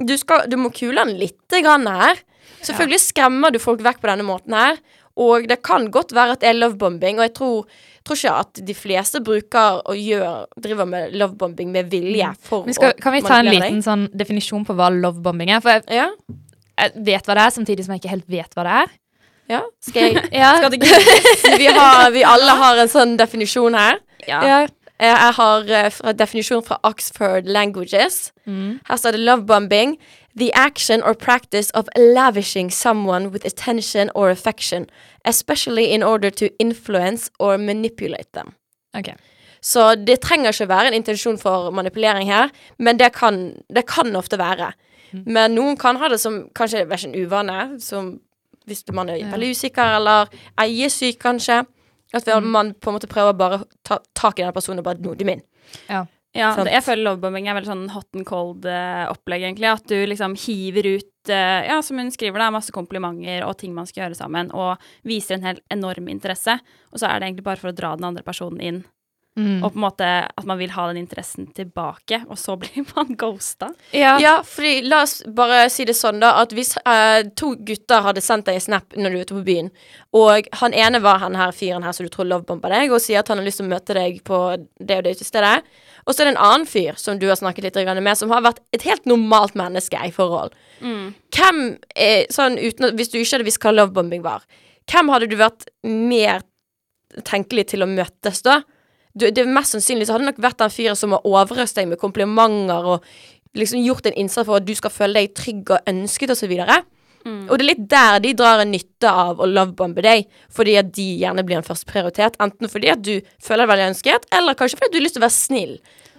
Du, 0.00 0.14
skal, 0.16 0.46
du 0.48 0.56
må 0.56 0.72
kule 0.72 1.02
han 1.02 1.12
lite 1.20 1.60
grann 1.64 1.84
her. 1.90 2.22
Selvfølgelig 2.62 3.02
skremmer 3.02 3.52
du 3.52 3.58
folk 3.62 3.82
vekk 3.84 4.00
på 4.02 4.08
denne 4.08 4.26
måten 4.26 4.54
her. 4.56 4.78
Og 5.20 5.48
det 5.48 5.58
kan 5.64 5.90
godt 5.92 6.14
være 6.16 6.36
at 6.36 6.40
det 6.40 6.48
er 6.48 6.56
lovebombing, 6.56 7.18
og 7.20 7.26
jeg 7.26 7.34
tror, 7.36 7.66
tror 8.04 8.16
ikke 8.16 8.36
at 8.44 8.62
de 8.68 8.74
fleste 8.76 9.20
bruker 9.24 9.82
og 9.84 9.98
gjør, 10.00 10.46
driver 10.64 10.88
med 10.88 11.12
lovebombing 11.20 11.72
med 11.74 11.90
vilje 11.92 12.30
for 12.46 12.64
Men 12.64 12.78
skal, 12.78 12.94
å 12.96 13.02
kan 13.02 13.12
vi 13.16 13.20
ta 13.26 13.42
en 13.42 13.50
liten 13.52 13.82
sånn 13.84 14.06
definisjon 14.16 14.64
på 14.68 14.76
hva 14.78 14.88
lovebombing 14.94 15.52
er? 15.52 15.60
For 15.64 15.76
jeg. 15.76 15.84
Ja, 16.00 16.08
jeg 16.82 17.04
vet 17.04 17.28
hva 17.28 17.36
det 17.36 17.46
er, 17.46 17.56
samtidig 17.58 17.84
som 17.84 17.94
jeg 17.94 18.02
ikke 18.02 18.14
helt 18.14 18.28
vet 18.32 18.56
hva 18.56 18.64
det 18.68 18.76
er. 18.82 18.94
ja. 19.52 19.64
Skal 19.84 20.08
jeg 20.08 20.28
Ja, 20.32 20.54
Skal 20.62 20.70
det 20.72 21.58
vi, 21.60 21.66
har, 21.68 22.06
vi 22.14 22.24
alle 22.24 22.56
har 22.64 22.80
en 22.86 22.92
sånn 22.92 23.18
definisjon 23.20 23.76
her. 23.76 24.00
Ja. 24.24 24.40
Jeg 24.46 24.70
jeg 25.06 25.34
har 25.36 25.70
eh, 25.70 25.90
fra 25.90 26.12
definisjon 26.12 26.64
fra 26.64 26.78
Oxford 26.82 27.44
Languages. 27.44 28.32
Mm. 28.46 28.80
Her 28.88 28.96
står 28.96 29.16
det 29.16 29.20
lovebombing. 29.20 29.96
The 30.36 30.50
action 30.54 31.02
or 31.02 31.14
practice 31.14 31.70
of 31.74 31.88
lavishing 31.96 32.72
someone 32.72 33.28
with 33.28 33.46
attention 33.46 34.10
or 34.14 34.30
affection, 34.30 34.86
especially 35.24 35.84
in 35.84 36.02
order 36.02 36.30
to 36.30 36.48
influence 36.58 37.30
or 37.38 37.56
manipulate 37.58 38.32
them. 38.32 38.54
Ok. 38.94 39.14
Så 39.62 39.94
det 39.94 40.20
trenger 40.20 40.50
ikke 40.50 40.68
være 40.68 40.88
en 40.88 40.94
intensjon 40.94 41.38
for 41.38 41.70
manipulering 41.70 42.32
her, 42.32 42.48
men 42.78 42.98
det 42.98 43.12
kan, 43.12 43.54
det 43.74 43.86
kan 43.86 44.16
ofte 44.16 44.38
være. 44.38 44.72
Mm. 45.12 45.22
Men 45.26 45.54
noen 45.54 45.76
kan 45.76 45.96
ha 45.96 46.08
det 46.08 46.20
som 46.20 46.48
kanskje 46.54 46.86
en 47.04 47.14
uvane, 47.14 47.80
som 47.80 48.18
hvis 48.66 48.84
man 48.92 49.08
er 49.08 49.30
veldig 49.30 49.50
usikker 49.50 49.96
eller 49.96 50.26
eiesyk, 50.58 51.18
kanskje. 51.20 51.62
At 52.12 52.24
Mm. 52.26 52.50
man 52.50 52.74
på 52.74 52.90
en 52.90 52.98
måte 52.98 53.08
prøver 53.08 53.36
bare 53.36 53.58
å 53.60 53.64
ta 53.84 53.98
tak 54.14 54.38
i 54.38 54.42
den 54.42 54.52
personen 54.52 54.78
og 54.78 54.84
bare 54.84 54.98
Nå, 55.00 55.14
du 55.16 55.24
er 55.24 55.30
min. 55.36 55.42
Ja, 55.88 56.06
Ja, 56.34 56.54
det, 56.56 56.72
jeg 56.72 56.82
føler 56.82 57.04
lovebombing 57.04 57.46
er 57.48 57.54
veldig 57.60 57.68
sånn 57.68 57.90
hot 57.90 58.06
and 58.14 58.24
cold-opplegg, 58.24 59.42
egentlig. 59.44 59.68
At 59.68 59.86
du 59.86 60.06
liksom 60.06 60.32
hiver 60.34 60.86
ut, 60.96 61.28
eh, 61.28 61.66
ja, 61.68 61.80
som 61.82 61.98
hun 61.98 62.10
skriver, 62.10 62.38
da, 62.38 62.50
masse 62.50 62.72
komplimenter 62.72 63.44
og 63.46 63.58
ting 63.58 63.74
man 63.74 63.84
skal 63.86 64.06
gjøre 64.08 64.16
sammen, 64.16 64.50
og 64.54 64.78
viser 65.04 65.34
en 65.34 65.42
helt 65.42 65.60
enorm 65.70 66.08
interesse. 66.08 66.58
Og 66.92 66.98
så 66.98 67.08
er 67.10 67.20
det 67.20 67.28
egentlig 67.28 67.44
bare 67.44 67.58
for 67.60 67.68
å 67.68 67.76
dra 67.76 67.94
den 67.96 68.04
andre 68.08 68.22
personen 68.24 68.60
inn, 68.62 68.84
Mm. 69.32 69.62
og 69.64 69.70
på 69.72 69.78
en 69.78 69.84
måte 69.86 70.06
at 70.28 70.44
man 70.44 70.58
vil 70.60 70.74
ha 70.74 70.82
den 70.90 70.98
interessen 71.00 71.46
tilbake, 71.56 72.18
og 72.28 72.36
så 72.36 72.52
blir 72.60 72.84
man 72.92 73.14
ghosta. 73.16 73.70
Ja. 73.96 74.18
Ja, 74.20 74.34
fordi 74.44 74.82
la 74.84 75.02
oss 75.06 75.22
bare 75.24 75.62
si 75.72 75.86
det 75.88 75.94
sånn, 75.96 76.20
da, 76.20 76.34
at 76.42 76.52
hvis 76.52 76.74
eh, 76.82 77.22
to 77.38 77.54
gutter 77.56 78.04
hadde 78.04 78.20
sendt 78.24 78.50
deg 78.50 78.58
en 78.60 78.66
snap 78.66 78.92
når 78.92 79.14
du 79.14 79.16
er 79.16 79.24
ute 79.24 79.38
på 79.38 79.46
byen, 79.46 79.70
og 80.12 80.50
han 80.60 80.76
ene 80.76 81.00
var 81.00 81.22
han 81.24 81.38
her 81.40 81.54
fyren 81.56 81.86
her 81.86 81.96
som 81.96 82.04
du 82.04 82.12
tror 82.12 82.28
lovebomber 82.28 82.74
deg, 82.74 82.92
og 82.92 83.00
sier 83.00 83.22
at 83.22 83.32
han 83.32 83.40
har 83.40 83.48
lyst 83.48 83.62
til 83.62 83.70
å 83.70 83.72
møte 83.72 83.96
deg 83.96 84.20
på 84.26 84.42
det 84.60 85.00
og 85.00 85.06
det 85.08 85.14
utestedet, 85.16 85.54
og 86.02 86.12
så 86.12 86.22
er 86.22 86.28
det 86.28 86.34
en 86.34 86.42
annen 86.44 86.68
fyr 86.68 86.98
som 87.00 87.16
du 87.16 87.28
har 87.30 87.38
snakket 87.40 87.70
litt 87.70 87.80
med, 88.02 88.18
som 88.18 88.32
har 88.34 88.44
vært 88.44 88.60
et 88.74 88.84
helt 88.84 89.06
normalt 89.08 89.56
menneske 89.56 89.96
i 89.96 90.12
forhold. 90.12 90.52
Hvem 90.82 91.60
er 91.94 92.26
sånn 92.34 92.58
uten 92.58 92.88
at, 92.88 92.96
Hvis 92.98 93.12
du 93.12 93.20
ikke 93.20 93.36
hadde 93.36 93.46
visst 93.46 93.62
hva 93.62 93.72
lovebombing 93.72 94.24
var, 94.24 94.42
hvem 94.90 95.12
hadde 95.14 95.28
du 95.30 95.36
vært 95.38 95.68
mer 95.86 96.42
tenkelig 97.24 97.68
til 97.72 97.86
å 97.86 97.90
møtes 97.90 98.42
da? 98.42 98.60
Du, 99.14 99.26
det 99.30 99.44
Mest 99.48 99.74
sannsynlig 99.76 100.06
så 100.08 100.14
hadde 100.14 100.24
det 100.26 100.32
nok 100.32 100.42
vært 100.44 100.58
den 100.62 100.72
fyren 100.72 100.96
som 100.96 101.12
har 101.16 101.26
overøst 101.28 101.76
deg 101.76 101.88
med 101.90 102.00
komplimenter 102.00 102.86
og 102.94 103.04
liksom 103.58 103.82
gjort 103.84 104.06
en 104.08 104.16
innsats 104.22 104.46
for 104.48 104.56
at 104.56 104.64
du 104.64 104.72
skal 104.74 104.90
føle 104.94 105.20
deg 105.20 105.34
trygg 105.36 105.70
og 105.74 105.90
ønsket 105.92 106.32
osv. 106.32 106.52
Og, 106.64 106.90
Mm. 107.22 107.44
og 107.46 107.54
det 107.54 107.62
er 107.62 107.68
litt 107.68 107.82
der 107.86 108.18
de 108.18 108.32
drar 108.34 108.60
en 108.64 108.72
nytte 108.72 109.06
av 109.06 109.38
å 109.38 109.46
lovebombe 109.46 110.02
deg, 110.02 110.24
fordi 110.50 110.72
at 110.80 110.88
de 110.90 111.04
gjerne 111.20 111.44
blir 111.46 111.60
en 111.60 111.62
første 111.62 111.86
prioritet. 111.86 112.34
Enten 112.42 112.66
fordi 112.66 112.90
at 112.90 113.02
du 113.06 113.20
føler 113.38 113.62
deg 113.62 113.70
veldig 113.70 113.90
ønsket, 113.92 114.26
eller 114.34 114.56
kanskje 114.58 114.80
fordi 114.80 114.88
at 114.88 114.92
du 114.92 114.98
har 114.98 115.04
lyst 115.04 115.14
til 115.14 115.22
å 115.22 115.26
være 115.28 115.36
snill. 115.36 115.76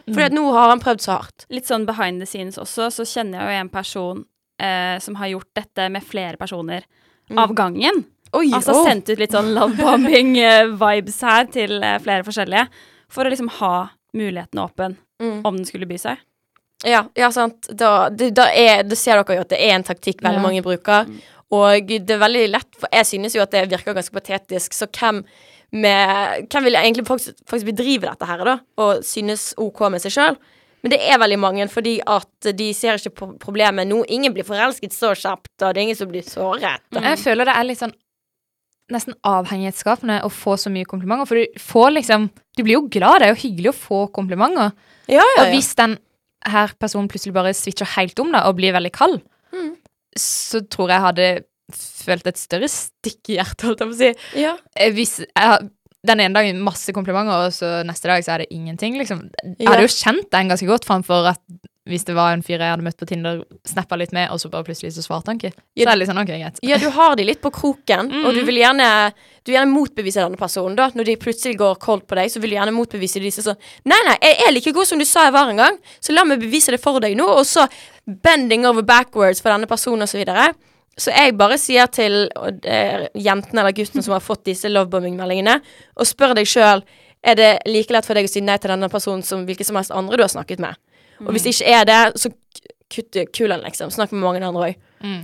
Fordi 0.07 0.23
at 0.29 0.35
nå 0.37 0.45
har 0.53 0.69
han 0.71 0.79
prøvd 0.79 1.03
så 1.03 1.17
hardt. 1.17 1.45
Litt 1.51 1.67
sånn 1.67 1.85
behind 1.85 2.23
the 2.23 2.25
scenes 2.25 2.55
også, 2.57 2.87
så 2.91 3.03
kjenner 3.03 3.39
jeg 3.39 3.49
jo 3.57 3.61
en 3.65 3.73
person 3.73 4.25
eh, 4.59 4.95
som 5.03 5.15
har 5.19 5.27
gjort 5.33 5.49
dette 5.59 5.89
med 5.91 6.03
flere 6.07 6.39
personer 6.39 6.83
av 7.35 7.51
gangen. 7.55 8.05
Oi, 8.33 8.47
Altså 8.57 8.73
oh. 8.73 8.83
sendt 8.87 9.09
ut 9.13 9.19
litt 9.21 9.31
sånn 9.35 9.51
lovebombing-vibes 9.53 11.19
her 11.27 11.45
til 11.53 11.77
eh, 11.83 11.99
flere 12.03 12.25
forskjellige. 12.25 12.67
For 13.13 13.25
å 13.27 13.33
liksom 13.33 13.51
ha 13.61 13.73
muligheten 14.17 14.61
åpen 14.63 14.97
Mm. 15.21 15.45
om 15.45 15.55
den 15.55 15.65
skulle 15.65 15.85
by 15.87 15.95
seg. 16.01 16.17
Ja, 16.83 17.03
ja 17.15 17.29
sant. 17.31 17.69
Da, 17.69 18.09
det, 18.09 18.31
da, 18.35 18.47
er, 18.51 18.81
da 18.83 18.95
ser 18.97 19.21
dere 19.21 19.37
jo 19.37 19.43
at 19.45 19.51
det 19.53 19.59
er 19.61 19.75
en 19.77 19.85
taktikk 19.87 20.19
veldig 20.25 20.41
Ja. 20.41 20.43
mange 20.43 20.63
bruker. 20.65 21.05
Og 21.53 21.87
det 21.87 22.09
er 22.11 22.19
veldig 22.19 22.47
lett, 22.49 22.67
for 22.75 22.89
jeg 22.91 23.05
synes 23.05 23.35
jo 23.37 23.41
at 23.45 23.51
det 23.53 23.69
virker 23.71 23.93
ganske 23.95 24.11
patetisk, 24.11 24.73
så 24.73 24.87
hvem 24.89 25.23
med 25.71 26.49
Hvem 26.51 26.63
vil 26.67 26.75
egentlig 26.75 27.05
faktisk, 27.07 27.37
faktisk 27.49 27.65
bedrive 27.71 28.09
dette 28.09 28.25
her, 28.29 28.43
da? 28.45 28.57
Og 28.77 29.03
synes 29.05 29.53
OK 29.57 29.79
med 29.89 30.01
seg 30.01 30.11
sjøl? 30.11 30.35
Men 30.83 30.91
det 30.91 30.99
er 31.01 31.17
veldig 31.17 31.39
mange, 31.39 31.69
fordi 31.71 32.01
at 32.05 32.51
de 32.57 32.73
ser 32.73 32.99
ikke 32.99 33.15
på 33.15 33.39
problemet 33.39 33.87
nå. 33.87 34.03
Ingen 34.09 34.33
blir 34.35 34.43
forelsket 34.43 34.91
så 34.93 35.13
kjapt, 35.15 35.47
og 35.61 35.73
det 35.73 35.79
er 35.79 35.85
ingen 35.87 35.95
som 35.95 36.09
blir 36.11 36.21
såret. 36.27 36.81
Jeg 36.91 37.17
føler 37.23 37.45
det 37.47 37.55
er 37.55 37.63
litt 37.63 37.79
sånn 37.79 37.93
nesten 38.91 39.13
avhengighetsskapende 39.23 40.21
å 40.25 40.29
få 40.31 40.57
så 40.59 40.69
mye 40.73 40.85
komplimenter. 40.85 41.27
For 41.29 41.35
du 41.39 41.59
får 41.59 41.91
liksom 41.99 42.29
Du 42.55 42.63
blir 42.63 42.73
jo 42.77 42.87
glad, 42.87 43.21
det 43.21 43.27
er 43.29 43.33
jo 43.35 43.41
hyggelig 43.49 43.71
å 43.71 43.77
få 43.77 43.99
komplimenter. 44.13 44.73
Ja, 45.07 45.23
ja, 45.37 45.43
Og 45.43 45.53
hvis 45.55 45.73
den 45.75 45.97
her 46.45 46.67
personen 46.79 47.07
plutselig 47.09 47.33
bare 47.33 47.53
switcher 47.55 47.87
helt 47.95 48.19
om 48.19 48.31
da, 48.31 48.43
og 48.47 48.55
blir 48.57 48.73
veldig 48.73 48.91
kald, 48.91 49.21
Mm. 49.53 49.75
så 50.17 50.61
tror 50.67 50.89
jeg 50.89 51.01
hadde 51.01 51.43
følt 51.73 52.27
et 52.27 52.37
større 52.37 52.67
stikk 52.69 53.29
i 53.29 53.37
hjertet, 53.37 53.63
holdt 53.63 53.79
jeg 53.79 53.87
på 53.87 53.93
å 53.93 53.97
si. 53.97 54.41
ja. 54.41 54.57
Eh, 54.75 54.91
Hvis 54.91 55.19
jeg 55.25 55.69
den 56.05 56.19
ene 56.19 56.33
dagen 56.35 56.59
masse 56.61 56.91
komplimenter, 56.91 57.45
og 57.47 57.51
så 57.53 57.83
neste 57.85 58.03
dag 58.11 58.21
så 58.23 58.33
er 58.33 58.37
det 58.39 58.47
ingenting, 58.51 58.97
liksom. 58.97 59.29
Jeg 59.43 59.55
Ja. 59.59 59.69
hadde 59.71 59.87
jo 59.87 59.87
kjent 59.87 60.29
den 60.29 60.49
ganske 60.49 60.67
godt 60.67 60.85
framfor 60.85 61.29
at 61.29 61.39
hvis 61.89 62.05
det 62.07 62.13
var 62.15 62.31
en 62.31 62.41
fyr 62.45 62.61
jeg 62.61 62.71
hadde 62.71 62.83
møtt 62.85 62.95
på 62.95 63.05
Tinder, 63.09 63.41
snappa 63.67 63.97
litt 63.99 64.13
med, 64.15 64.29
og 64.31 64.39
så 64.39 64.47
bare 64.49 64.63
plutselig 64.63 64.93
så 64.95 65.01
svarte 65.03 65.27
han 65.33 65.39
ikke. 65.41 65.49
Så 65.51 65.83
er 65.83 65.89
det 65.91 65.95
litt 65.99 66.09
sånn, 66.09 66.21
ok, 66.21 66.29
greit. 66.31 66.61
Ja, 66.63 66.77
du 66.79 66.85
har 66.95 67.17
de 67.19 67.25
litt 67.27 67.41
på 67.43 67.51
kroken, 67.51 68.07
Mm. 68.09 68.25
og 68.25 68.33
du 68.37 68.43
vil 68.47 68.55
gjerne 68.61 68.89
Du 69.43 69.51
vil 69.51 69.57
gjerne 69.59 69.75
motbevise 69.75 70.21
denne 70.23 70.37
personen. 70.39 70.75
da 70.77 70.89
Når 70.95 71.03
de 71.05 71.15
plutselig 71.17 71.57
går 71.59 71.75
cold 71.79 72.07
på 72.07 72.15
deg, 72.15 72.29
så 72.31 72.39
vil 72.39 72.51
du 72.51 72.55
gjerne 72.55 72.71
motbevise 72.71 73.19
disse 73.19 73.43
sånn 73.43 73.57
Nei, 73.83 73.99
nei, 74.07 74.15
jeg 74.21 74.47
er 74.47 74.53
like 74.53 74.71
god 74.71 74.87
som 74.87 74.97
du 74.97 75.03
sa 75.03 75.25
jeg 75.25 75.33
var 75.33 75.49
en 75.49 75.57
gang, 75.57 75.77
så 75.99 76.13
la 76.13 76.23
meg 76.23 76.39
bevise 76.39 76.71
det 76.71 76.79
for 76.79 77.01
deg 77.03 77.17
nå. 77.17 77.27
Og 77.27 77.43
så 77.45 77.67
bending 78.07 78.65
over 78.65 78.81
backwards 78.81 79.41
for 79.41 79.49
denne 79.51 79.67
personen, 79.67 80.01
og 80.03 80.07
så 80.07 80.17
videre. 80.23 80.53
Så 80.97 81.11
jeg 81.11 81.35
bare 81.35 81.57
sier 81.57 81.87
til 81.91 82.29
uh, 82.37 83.07
jentene 83.17 83.59
eller 83.63 83.73
guttene 83.73 84.03
som 84.05 84.13
har 84.13 84.21
fått 84.21 84.45
disse 84.45 84.69
lovebombing-meldingene, 84.69 85.59
og 85.97 86.05
spør 86.07 86.35
deg 86.37 86.45
sjøl 86.47 86.83
er 87.23 87.35
det 87.35 87.51
like 87.67 87.91
lett 87.91 88.05
for 88.05 88.13
deg 88.15 88.27
å 88.27 88.29
si 88.31 88.41
nei 88.41 88.57
til 88.59 88.69
denne 88.73 88.89
personen 88.91 89.23
som 89.23 89.45
hvilken 89.47 89.65
som 89.65 89.75
helst 89.79 89.91
andre 89.95 90.17
du 90.19 90.23
har 90.23 90.29
snakket 90.31 90.59
med. 90.59 90.75
Og 91.25 91.31
hvis 91.35 91.47
det 91.47 91.55
ikke 91.55 91.73
er 91.79 91.85
det, 91.89 92.01
så 92.21 92.31
kutt 92.93 93.17
kulene, 93.33 93.63
liksom. 93.65 93.91
Snakk 93.93 94.11
med 94.13 94.21
mange 94.23 94.43
andre 94.45 94.69
òg. 94.73 95.23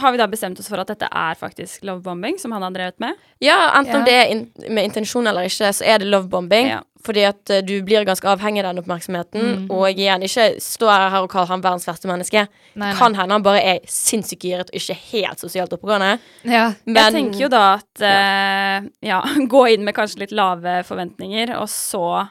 Har 0.00 0.12
vi 0.14 0.18
da 0.18 0.24
bestemt 0.26 0.60
oss 0.60 0.70
for 0.72 0.80
at 0.80 0.88
dette 0.88 1.04
er 1.04 1.34
faktisk 1.36 1.82
lovebombing, 1.84 2.38
som 2.40 2.54
han 2.56 2.64
har 2.64 2.72
drevet 2.72 3.00
med? 3.02 3.18
Ja, 3.44 3.58
enten 3.76 3.92
Ja. 3.92 3.98
om 3.98 4.04
det 4.06 4.14
er 4.14 4.30
in 4.32 4.46
med 4.72 4.84
intensjon 4.88 5.26
eller 5.26 5.44
ikke, 5.44 5.68
så 5.68 5.84
er 5.84 5.98
det 5.98 6.08
lovebombing. 6.08 6.68
Ja. 6.68 6.80
Fordi 7.04 7.24
at 7.26 7.50
eh, 7.50 7.60
du 7.66 7.82
blir 7.82 8.04
ganske 8.06 8.24
avhengig 8.30 8.62
av 8.62 8.70
den 8.70 8.78
oppmerksomheten. 8.84 9.40
Mm. 9.42 9.70
Og 9.74 9.90
igjen, 9.90 10.22
ikke 10.22 10.60
stå 10.62 10.88
her 10.88 11.16
og 11.20 11.30
kall 11.32 11.46
han 11.50 11.60
verdens 11.60 11.84
verste 11.88 12.06
menneske. 12.08 12.46
Nei, 12.78 12.92
det 12.92 12.98
Kan 12.98 13.14
hende 13.18 13.34
han 13.34 13.42
bare 13.42 13.60
er 13.60 13.80
sinnssykt 13.90 14.46
giret 14.46 14.70
og 14.70 14.78
ikke 14.78 14.96
helt 15.10 15.42
sosialt 15.42 15.72
oppegående. 15.74 16.18
Ja. 16.46 16.72
Men 16.86 17.00
jeg 17.02 17.12
tenker 17.18 17.40
jo 17.44 17.48
da 17.52 17.64
at 17.74 18.04
uh, 18.06 18.88
ja, 19.02 19.18
gå 19.54 19.64
inn 19.74 19.84
med 19.84 19.94
kanskje 19.98 20.22
litt 20.24 20.32
lave 20.32 20.84
forventninger, 20.88 21.56
og 21.58 21.68
så 21.68 22.04
eh, 22.22 22.30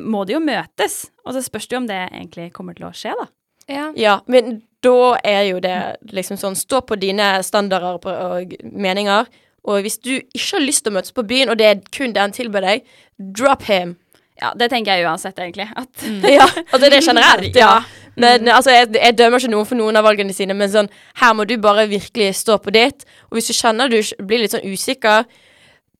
må 0.00 0.24
de 0.24 0.36
jo 0.36 0.42
møtes. 0.42 1.04
Og 1.24 1.36
så 1.36 1.42
spørs 1.44 1.68
det 1.68 1.76
jo 1.76 1.82
om 1.82 1.88
det 1.90 2.02
egentlig 2.06 2.50
kommer 2.56 2.76
til 2.76 2.88
å 2.88 2.94
skje, 2.96 3.14
da. 3.18 3.26
ja. 3.68 3.88
Ja, 3.98 4.14
men 4.30 4.62
da 4.84 5.16
er 5.24 5.42
jo 5.48 5.60
det 5.64 5.78
liksom 6.12 6.36
sånn 6.36 6.56
Stå 6.58 6.82
på 6.84 6.98
dine 7.00 7.38
standarder 7.46 7.96
og, 7.96 8.08
og 8.08 8.54
meninger. 8.68 9.28
Og 9.64 9.84
hvis 9.84 9.96
du 9.96 10.12
ikke 10.18 10.58
har 10.58 10.64
lyst 10.64 10.84
til 10.84 10.92
å 10.92 10.96
møtes 10.98 11.14
på 11.16 11.24
byen, 11.24 11.52
og 11.52 11.56
det 11.60 11.68
er 11.70 11.84
kun 11.94 12.12
det 12.12 12.20
han 12.20 12.34
tilbød 12.36 12.66
deg, 12.66 12.88
drop 13.16 13.64
him. 13.70 13.94
Ja, 14.42 14.50
det 14.58 14.68
tenker 14.72 14.98
jeg 14.98 15.06
uansett, 15.06 15.38
egentlig. 15.40 15.70
At 15.78 16.04
Ja, 16.36 16.44
altså 16.66 16.88
det 16.90 16.98
er 16.98 17.06
generelt, 17.06 17.56
ja. 17.56 17.70
Ja. 17.78 18.02
Men 18.20 18.48
altså, 18.52 18.70
jeg, 18.74 18.92
jeg 18.94 19.16
dømmer 19.18 19.42
ikke 19.42 19.50
noen 19.54 19.66
for 19.66 19.78
noen 19.78 19.98
av 19.98 20.04
valgene 20.06 20.34
sine, 20.36 20.54
men 20.58 20.70
sånn, 20.70 20.90
her 21.22 21.32
må 21.34 21.46
du 21.48 21.56
bare 21.62 21.86
virkelig 21.90 22.34
stå 22.42 22.58
på 22.62 22.74
ditt. 22.74 23.06
Og 23.30 23.38
hvis 23.38 23.50
du 23.50 23.56
kjenner 23.56 23.90
du 23.90 23.98
blir 24.26 24.44
litt 24.44 24.54
sånn 24.54 24.66
usikker, 24.68 25.24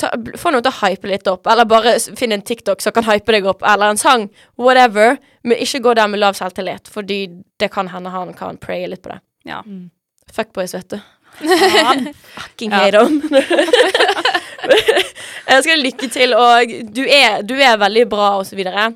ta, 0.01 0.11
få 0.41 0.53
noen 0.53 0.65
til 0.65 0.73
å 0.73 0.81
hype 0.81 1.11
litt 1.11 1.29
opp, 1.31 1.49
eller 1.51 1.69
bare 1.69 1.97
finn 2.19 2.35
en 2.35 2.45
TikTok 2.45 2.83
som 2.85 2.95
kan 2.97 3.07
hype 3.09 3.35
deg 3.35 3.49
opp, 3.51 3.65
eller 3.67 3.95
en 3.95 4.01
sang, 4.01 4.29
whatever. 4.61 5.19
Men 5.45 5.61
ikke 5.63 5.83
gå 5.85 5.97
der 5.99 6.11
med 6.11 6.23
lav 6.23 6.39
selvtillit, 6.39 6.91
fordi 6.91 7.27
det 7.61 7.71
kan 7.75 7.91
hende 7.93 8.13
han 8.15 8.33
kan 8.37 8.61
praye 8.61 8.89
litt 8.91 9.05
på 9.05 9.13
det. 9.13 9.21
Ja. 9.49 9.63
Fuckboys, 10.33 10.75
vet 10.75 10.97
du. 10.97 11.01
Ja. 11.45 11.95
Fucking 12.39 12.73
hate 12.73 12.99
them. 12.99 13.23
jeg 15.51 15.65
skal 15.67 15.83
lykke 15.83 16.09
til, 16.13 16.35
og 16.39 16.75
du 16.95 17.03
er, 17.05 17.43
du 17.43 17.55
er 17.59 17.81
veldig 17.81 18.07
bra, 18.11 18.29
og 18.41 18.47
så 18.49 18.59
videre. 18.59 18.93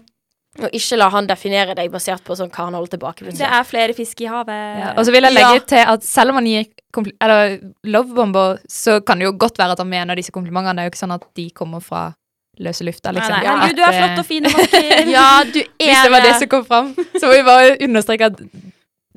Og 0.58 0.70
ikke 0.74 0.96
la 0.98 1.08
han 1.14 1.26
definere 1.28 1.74
deg 1.78 1.90
basert 1.92 2.24
på 2.26 2.34
sånn 2.34 2.50
hva 2.50 2.64
han 2.66 2.74
holder 2.74 2.96
tilbake. 2.96 3.24
Det 3.30 3.46
er 3.46 3.62
flere 3.68 3.94
fisk 3.94 4.20
i 4.24 4.26
havet. 4.26 4.78
Ja, 4.80 4.92
og 4.98 5.04
så 5.06 5.12
vil 5.14 5.22
jeg 5.22 5.32
legge 5.36 5.54
Ja. 5.54 5.58
til 5.72 5.84
at 5.94 6.02
selv 6.02 6.30
om 6.30 6.40
han 6.40 6.46
gir 6.46 6.64
eller 7.20 7.58
lovebomber, 7.84 8.58
så 8.68 9.00
kan 9.04 9.18
det 9.18 9.24
jo 9.28 9.32
godt 9.38 9.58
være 9.58 9.72
at 9.76 9.78
han 9.78 9.88
mener 9.90 10.16
disse 10.16 10.32
komplimentene. 10.32 10.74
Det 10.74 10.82
er 10.82 10.88
jo 10.88 10.94
ikke 10.94 11.04
sånn 11.06 11.14
at 11.14 11.26
de 11.36 11.50
kommer 11.50 11.80
fra 11.84 12.14
løse 12.58 12.82
lufta, 12.82 13.12
Nei, 13.12 13.20
liksom. 13.20 13.36
nei, 13.36 13.44
Ja, 13.44 13.52
herregud, 13.60 13.76
du 13.76 13.82
er 13.86 13.92
flott 14.00 14.18
og 14.18 14.26
fin 14.26 14.42
Martin. 14.48 15.10
Ja, 15.12 15.26
du 15.44 15.60
er 15.60 15.68
Hvis 15.78 16.02
det 16.02 16.10
var 16.10 16.20
det 16.26 16.34
som 16.40 16.48
kom 16.48 16.64
fram, 16.66 16.88
så 17.14 17.28
må 17.28 17.36
vi 17.36 17.42
bare 17.46 17.76
understreke 17.86 18.26
at 18.32 18.40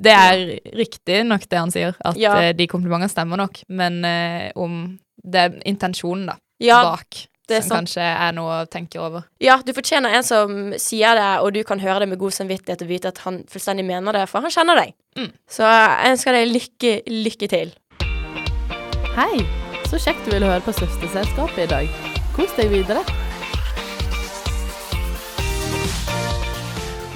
det 0.01 0.13
er 0.13 0.43
riktig 0.77 1.25
nok 1.25 1.47
det 1.49 1.58
han 1.58 1.71
sier, 1.73 1.95
at 2.06 2.17
Ja. 2.17 2.36
eh, 2.41 2.54
de 2.54 2.67
komplimentene 2.67 3.10
stemmer 3.10 3.38
nok, 3.41 3.63
men 3.69 4.04
uh, 4.06 4.51
om 4.62 4.99
det 5.23 5.41
er 5.41 5.58
intensjonen 5.65 6.27
da, 6.27 6.36
Ja, 6.62 6.84
bak, 6.84 7.25
som 7.49 7.62
sant. 7.62 7.73
kanskje 7.82 8.06
er 8.06 8.36
noe 8.38 8.62
å 8.62 8.67
tenke 8.69 8.99
over. 9.01 9.25
ja, 9.41 9.58
du 9.65 9.73
fortjener 9.73 10.13
en 10.17 10.23
som 10.23 10.73
sier 10.80 11.17
det, 11.17 11.32
og 11.41 11.54
du 11.54 11.63
kan 11.67 11.80
høre 11.80 12.04
det 12.04 12.10
med 12.13 12.21
god 12.21 12.36
samvittighet 12.38 12.86
og 12.86 12.91
vite 12.91 13.12
at 13.12 13.23
han 13.25 13.41
fullstendig 13.51 13.86
mener 13.88 14.15
det, 14.15 14.27
for 14.30 14.41
han 14.41 14.54
kjenner 14.54 14.80
deg. 14.80 14.93
Mm. 15.17 15.32
Så 15.49 15.65
jeg 15.67 16.13
ønsker 16.13 16.38
deg 16.38 16.51
lykke, 16.51 16.93
lykke 17.12 17.51
til. 17.51 17.73
Hei, 19.17 19.43
så 19.89 19.99
kjekt 19.99 20.23
du 20.23 20.32
ville 20.32 20.47
høre 20.47 20.63
på 20.63 20.71
Søsterselskapet 20.77 21.65
i 21.65 21.71
dag. 21.71 21.99
Kos 22.38 22.54
deg 22.56 22.71
videre. 22.71 23.04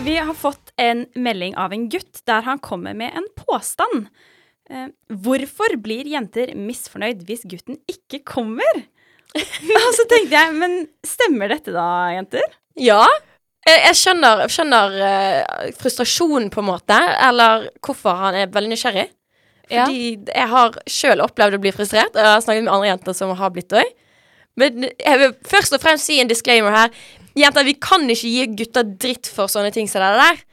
Vi 0.06 0.18
har 0.20 0.36
fått 0.38 0.74
en 0.78 1.06
melding 1.18 1.56
av 1.58 1.74
en 1.74 1.88
gutt 1.90 2.20
der 2.30 2.44
han 2.46 2.60
kommer 2.62 2.94
med 2.94 3.16
en 3.18 3.26
påstand. 3.40 4.10
Eh, 4.70 4.90
hvorfor 5.10 5.78
blir 5.82 6.06
jenter 6.10 6.52
misfornøyd 6.58 7.24
hvis 7.26 7.46
gutten 7.50 7.80
ikke 7.90 8.20
kommer? 8.28 8.84
Og 9.86 9.94
så 9.98 10.06
tenkte 10.10 10.38
jeg, 10.38 10.54
men 10.56 10.78
stemmer 11.06 11.52
dette 11.52 11.74
da, 11.76 11.88
jenter? 12.16 12.46
Ja. 12.80 13.02
Jeg, 13.66 13.82
jeg 13.82 13.98
skjønner, 14.00 14.46
skjønner 14.52 14.96
uh, 15.02 15.68
frustrasjonen, 15.80 16.50
på 16.54 16.62
en 16.62 16.70
måte, 16.70 16.98
eller 17.28 17.70
hvorfor 17.84 18.18
han 18.22 18.38
er 18.40 18.52
veldig 18.54 18.72
nysgjerrig. 18.72 19.10
Ja. 19.66 19.86
Fordi 19.86 20.10
jeg 20.30 20.50
har 20.52 20.80
sjøl 20.92 21.24
opplevd 21.26 21.58
å 21.58 21.62
bli 21.64 21.74
frustrert, 21.76 22.14
og 22.14 22.22
jeg 22.22 22.34
har 22.36 22.44
snakket 22.46 22.68
med 22.68 22.74
andre 22.76 22.92
jenter 22.92 23.18
som 23.18 23.34
har 23.36 23.54
blitt 23.54 23.72
det 23.74 23.84
òg. 23.84 23.94
Men 24.56 24.86
jeg 24.88 25.20
vil 25.20 25.34
først 25.52 25.76
og 25.76 25.82
fremst 25.84 26.08
si 26.08 26.22
en 26.22 26.30
disclaimer 26.32 26.72
her. 26.72 26.92
Jenter, 27.36 27.66
vi 27.68 27.76
kan 27.82 28.06
ikke 28.08 28.30
gi 28.32 28.46
gutter 28.62 28.86
dritt 28.88 29.28
for 29.28 29.52
sånne 29.52 29.74
ting 29.76 29.90
som 29.92 30.06
det 30.06 30.14
der. 30.22 30.44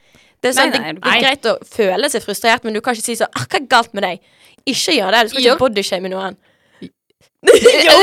Det 0.43 0.49
er, 0.49 0.55
sånn, 0.57 0.73
Nei, 0.73 0.79
nei, 0.81 0.95
det, 0.97 1.03
det 1.05 1.11
er 1.13 1.21
greit 1.23 1.45
å 1.47 1.53
føle 1.71 2.09
seg 2.11 2.23
frustrert, 2.25 2.65
men 2.67 2.75
du 2.75 2.81
kan 2.83 2.97
ikke 2.97 3.05
si 3.05 3.15
sånn 3.15 3.31
'Hva 3.31 3.61
er 3.61 3.69
galt 3.71 3.93
med 3.95 4.03
deg?' 4.03 4.25
Ikke 4.67 4.95
gjør 4.95 5.15
det. 5.15 5.21
Du 5.23 5.29
skal 5.31 5.45
ikke 5.45 5.61
bodyshame 5.61 6.11
noen. 6.11 6.35
Jo! 7.43 7.99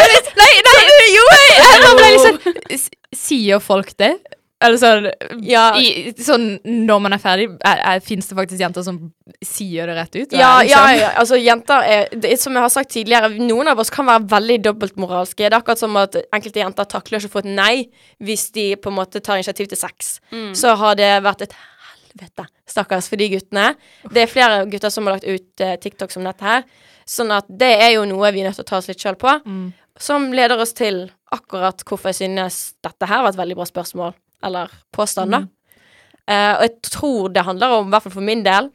nei, 0.00 0.10
nei, 0.40 0.52
nei, 0.64 1.08
jo! 1.14 1.24
Jeg, 1.36 1.70
Jeg 1.84 1.96
ble 1.98 2.10
sånn, 2.26 2.84
Sier 3.16 3.58
folk 3.62 3.90
det? 3.98 4.14
Eller 4.60 4.76
sånn, 4.76 5.06
Ja. 5.48 5.70
i, 5.80 6.12
sånn 6.20 6.58
når 6.64 6.98
man 7.00 7.14
er 7.16 7.20
ferdig, 7.22 7.46
er, 7.64 7.78
er, 7.94 8.02
fins 8.04 8.26
det 8.28 8.36
faktisk 8.36 8.60
jenter 8.60 8.84
som 8.84 8.98
sier 9.40 9.88
det 9.88 9.94
rett 9.96 10.18
ut? 10.18 10.34
Ja, 10.36 10.50
er 10.60 10.68
ja, 10.68 10.82
liksom- 10.84 10.98
ja, 11.00 11.08
altså 11.22 11.38
jenter 11.40 11.86
er, 11.88 12.08
det 12.12 12.34
Som 12.42 12.52
jeg 12.58 12.62
har 12.66 12.68
sagt 12.74 12.92
tidligere, 12.92 13.30
noen 13.40 13.70
av 13.72 13.80
oss 13.80 13.88
kan 13.90 14.04
være 14.06 14.28
veldig 14.28 14.58
dobbeltmoralske. 14.66 15.46
Det 15.48 15.52
er 15.54 15.58
akkurat 15.62 15.80
som 15.80 15.96
at 15.96 16.18
enkelte 16.28 16.60
jenter 16.60 16.84
takler 16.92 17.18
ikke 17.22 17.30
å 17.32 17.36
få 17.38 17.44
et 17.46 17.50
nei 17.56 17.88
hvis 18.20 18.50
de 18.52 18.66
på 18.76 18.92
en 18.92 18.98
måte 19.00 19.22
tar 19.24 19.40
initiativ 19.40 19.68
til 19.72 19.80
sex. 19.80 20.18
Så 20.52 20.76
har 20.76 20.94
det 21.00 21.08
vært 21.24 21.46
et 21.48 21.56
helvete, 22.10 22.46
stakkars, 22.68 23.08
for 23.08 23.16
de 23.16 23.30
guttene. 23.32 23.74
Det 24.12 24.26
er 24.26 24.30
flere 24.30 24.66
gutter 24.68 24.90
som 24.92 25.06
har 25.08 25.16
lagt 25.16 25.24
ut 25.24 25.64
uh, 25.64 25.76
TikTok 25.80 26.12
som 26.12 26.24
dette 26.28 26.44
her. 26.44 26.64
Sånn 27.10 27.32
at 27.34 27.48
det 27.48 27.72
er 27.82 27.94
jo 27.96 28.04
noe 28.06 28.28
vi 28.30 28.42
er 28.44 28.50
nødt 28.50 28.60
til 28.60 28.66
å 28.66 28.70
ta 28.70 28.78
oss 28.78 28.86
litt 28.90 29.02
sjøl 29.02 29.16
på. 29.18 29.32
Mm. 29.44 29.70
Som 30.00 30.28
leder 30.36 30.60
oss 30.62 30.72
til 30.78 31.08
akkurat 31.34 31.82
hvorfor 31.86 32.12
jeg 32.12 32.20
synes 32.22 32.60
dette 32.86 33.08
her 33.10 33.24
var 33.24 33.32
et 33.34 33.40
veldig 33.40 33.56
bra 33.58 33.66
spørsmål. 33.68 34.14
Eller 34.46 34.70
påstand, 34.94 35.34
da. 35.34 35.40
Eh, 36.30 36.52
og 36.54 36.62
jeg 36.68 36.76
tror 36.86 37.32
det 37.34 37.42
handler 37.48 37.74
om, 37.80 37.88
i 37.88 37.92
hvert 37.96 38.06
fall 38.06 38.14
for 38.14 38.24
min 38.24 38.44
del, 38.46 38.70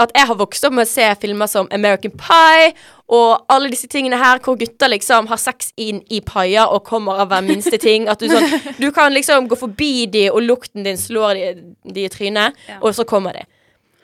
at 0.00 0.10
jeg 0.16 0.26
har 0.26 0.34
vokst 0.40 0.64
opp 0.66 0.74
med 0.74 0.88
å 0.88 0.90
se 0.90 1.04
filmer 1.22 1.46
som 1.46 1.68
American 1.70 2.10
Pie 2.18 2.72
og 3.14 3.44
alle 3.52 3.68
disse 3.70 3.86
tingene 3.92 4.18
her 4.18 4.40
hvor 4.42 4.56
gutter 4.58 4.90
liksom 4.90 5.28
har 5.30 5.38
sex 5.38 5.68
inn 5.78 6.00
i 6.10 6.18
paier 6.26 6.66
og 6.66 6.82
kommer 6.88 7.20
av 7.22 7.28
hver 7.30 7.44
minste 7.46 7.78
ting. 7.78 8.08
At 8.10 8.18
du 8.18 8.26
sånn 8.32 8.48
Du 8.80 8.88
kan 8.96 9.14
liksom 9.14 9.46
gå 9.46 9.58
forbi 9.60 10.06
de, 10.10 10.24
og 10.32 10.42
lukten 10.42 10.82
din 10.88 10.98
slår 10.98 11.38
de, 11.38 11.52
de 11.94 12.08
i 12.08 12.10
trynet, 12.10 12.56
Ja. 12.72 12.80
og 12.82 12.96
så 12.98 13.04
kommer 13.06 13.36
de. 13.38 13.44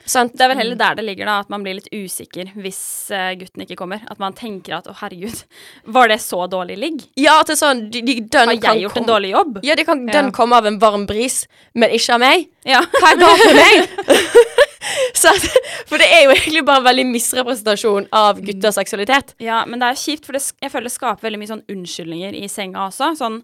Sant? 0.05 0.33
Det 0.37 0.45
er 0.45 0.51
vel 0.53 0.61
heller 0.61 0.79
der 0.79 0.95
det 0.97 1.05
ligger, 1.05 1.29
da, 1.29 1.39
at 1.43 1.49
man 1.53 1.63
blir 1.65 1.77
litt 1.77 1.89
usikker 1.93 2.51
hvis 2.57 2.81
eh, 3.13 3.33
gutten 3.39 3.65
ikke 3.65 3.77
kommer. 3.79 4.01
At 4.11 4.19
man 4.23 4.33
tenker 4.37 4.77
at 4.79 4.89
å, 4.89 4.95
herregud, 5.01 5.43
var 5.97 6.11
det 6.11 6.19
så 6.23 6.45
dårlig 6.51 6.77
ligg? 6.81 7.03
Ja, 7.19 7.39
at 7.41 7.51
det 7.51 7.57
er 7.57 7.61
sånn 7.61 7.85
de, 7.93 8.01
de, 8.07 8.17
Har 8.33 8.53
jeg 8.55 8.85
gjort 8.85 9.01
en 9.01 9.09
dårlig 9.09 9.33
jobb? 9.35 9.61
Ja, 9.67 9.77
de 9.77 9.85
kan, 9.87 10.05
Ja. 10.07 10.17
den 10.21 10.31
kommer 10.35 10.61
av 10.61 10.65
en 10.71 10.79
varm 10.81 11.05
bris, 11.09 11.43
men 11.73 11.93
ikke 11.93 12.17
av 12.17 12.23
meg. 12.23 12.49
Ja. 12.67 12.81
Hva 12.97 13.13
er 13.13 13.21
galt 13.21 13.45
med 13.45 13.61
meg? 13.61 14.17
Så, 15.21 15.29
at- 15.29 15.85
for 15.89 16.01
det 16.01 16.07
er 16.09 16.23
jo 16.25 16.31
egentlig 16.33 16.63
bare 16.65 16.81
en 16.81 16.87
veldig 16.87 17.05
misrepresentasjon 17.11 18.07
av 18.17 18.39
gutters 18.41 18.77
seksualitet. 18.79 19.35
Ja, 19.43 19.61
men 19.69 19.81
det 19.81 19.91
er 19.91 19.99
kjipt, 19.99 20.25
for 20.25 20.37
det, 20.37 20.41
jeg 20.63 20.71
føler 20.73 20.89
det 20.89 20.95
skaper 20.95 21.27
veldig 21.27 21.41
mye 21.41 21.51
sånn 21.51 21.65
unnskyldninger 21.71 22.37
i 22.41 22.47
senga 22.51 22.87
også. 22.89 23.13
Sånn 23.19 23.41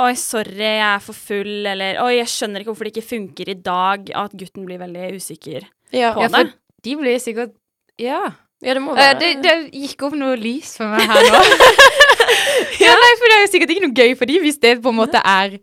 Oi, 0.00 0.14
sorry, 0.16 0.56
jeg 0.64 0.80
er 0.80 1.02
for 1.04 1.12
full, 1.12 1.66
eller 1.68 1.98
Oi, 2.00 2.14
jeg 2.22 2.30
skjønner 2.32 2.62
ikke 2.62 2.70
hvorfor 2.72 2.88
det 2.88 2.94
ikke 2.94 3.04
funker 3.10 3.50
i 3.52 3.56
dag. 3.60 4.08
At 4.16 4.32
gutten 4.32 4.64
blir 4.64 4.80
veldig 4.80 5.10
usikker 5.20 5.66
Ja, 5.92 6.12
på 6.14 6.26
Ja, 6.26 6.30
det. 6.36 6.54
de 6.84 6.96
blir 6.96 7.18
sikkert 7.22 7.54
Ja. 7.98 8.32
ja 8.62 8.74
det 8.74 8.82
Eh, 8.82 9.12
det, 9.18 9.30
det 9.42 9.54
gikk 9.72 10.02
opp 10.08 10.14
noe 10.14 10.36
lys 10.36 10.76
for 10.78 10.88
meg 10.92 11.06
her 11.08 11.30
nå. 11.30 11.42
ja, 12.84 12.94
nei, 12.94 13.12
for 13.18 13.26
det 13.26 13.36
er 13.36 13.44
jo 13.44 13.52
sikkert 13.52 13.74
ikke 13.74 13.86
noe 13.86 13.96
gøy 13.96 14.16
for 14.18 14.30
dem 14.30 14.44
hvis 14.44 14.60
det 14.62 14.82
på 14.82 14.92
en 14.92 15.00
måte 15.00 15.20
er 15.24 15.58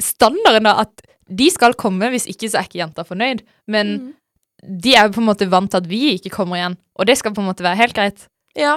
standarden, 0.00 0.66
da, 0.68 0.82
at 0.86 1.02
de 1.32 1.48
skal 1.52 1.74
komme, 1.78 2.08
hvis 2.12 2.26
ikke 2.30 2.50
så 2.50 2.60
er 2.60 2.68
ikke 2.68 2.80
jenta 2.80 3.04
fornøyd. 3.06 3.44
Men 3.70 4.14
de 4.62 4.94
er 4.94 5.08
jo 5.08 5.16
på 5.16 5.22
en 5.22 5.28
måte 5.30 5.48
vant 5.50 5.70
til 5.70 5.80
at 5.82 5.88
vi 5.90 6.14
ikke 6.16 6.32
kommer 6.34 6.58
igjen, 6.58 6.76
og 6.98 7.08
det 7.08 7.16
skal 7.18 7.34
på 7.34 7.42
en 7.42 7.48
måte 7.50 7.64
være 7.64 7.80
helt 7.80 7.96
greit. 7.96 8.26
Ja, 8.58 8.74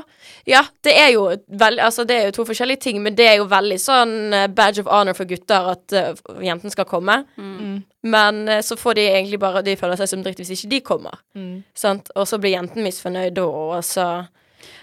ja 0.47 0.61
det 0.85 0.93
er 0.95 1.09
jo 1.13 1.25
veld, 1.47 1.81
Altså, 1.83 2.05
det 2.07 2.15
er 2.15 2.29
jo 2.29 2.35
to 2.37 2.45
forskjellige 2.47 2.83
ting, 2.87 3.01
men 3.03 3.15
det 3.17 3.27
er 3.27 3.39
jo 3.41 3.47
veldig 3.51 3.77
sånn 3.81 4.33
eh, 4.33 4.47
badge 4.47 4.83
of 4.83 4.91
honor 4.91 5.17
for 5.17 5.27
gutter 5.29 5.71
at 5.73 5.95
uh, 5.95 6.13
jentene 6.43 6.71
skal 6.71 6.87
komme. 6.89 7.21
Mm. 7.35 7.81
Men 8.07 8.41
uh, 8.47 8.61
så 8.65 8.77
får 8.79 8.99
de 8.99 9.07
egentlig 9.09 9.41
bare 9.41 9.63
De 9.65 9.75
føler 9.79 9.99
seg 9.99 10.11
som 10.11 10.23
dritt 10.23 10.39
hvis 10.39 10.53
ikke 10.55 10.71
de 10.71 10.81
kommer. 10.93 11.19
Mm. 11.35 11.65
Sant? 11.75 12.11
Og 12.15 12.29
så 12.29 12.39
blir 12.39 12.55
jenten 12.55 12.85
misfornøyd 12.85 13.35
da, 13.35 13.45
og 13.45 13.83
så 13.85 14.07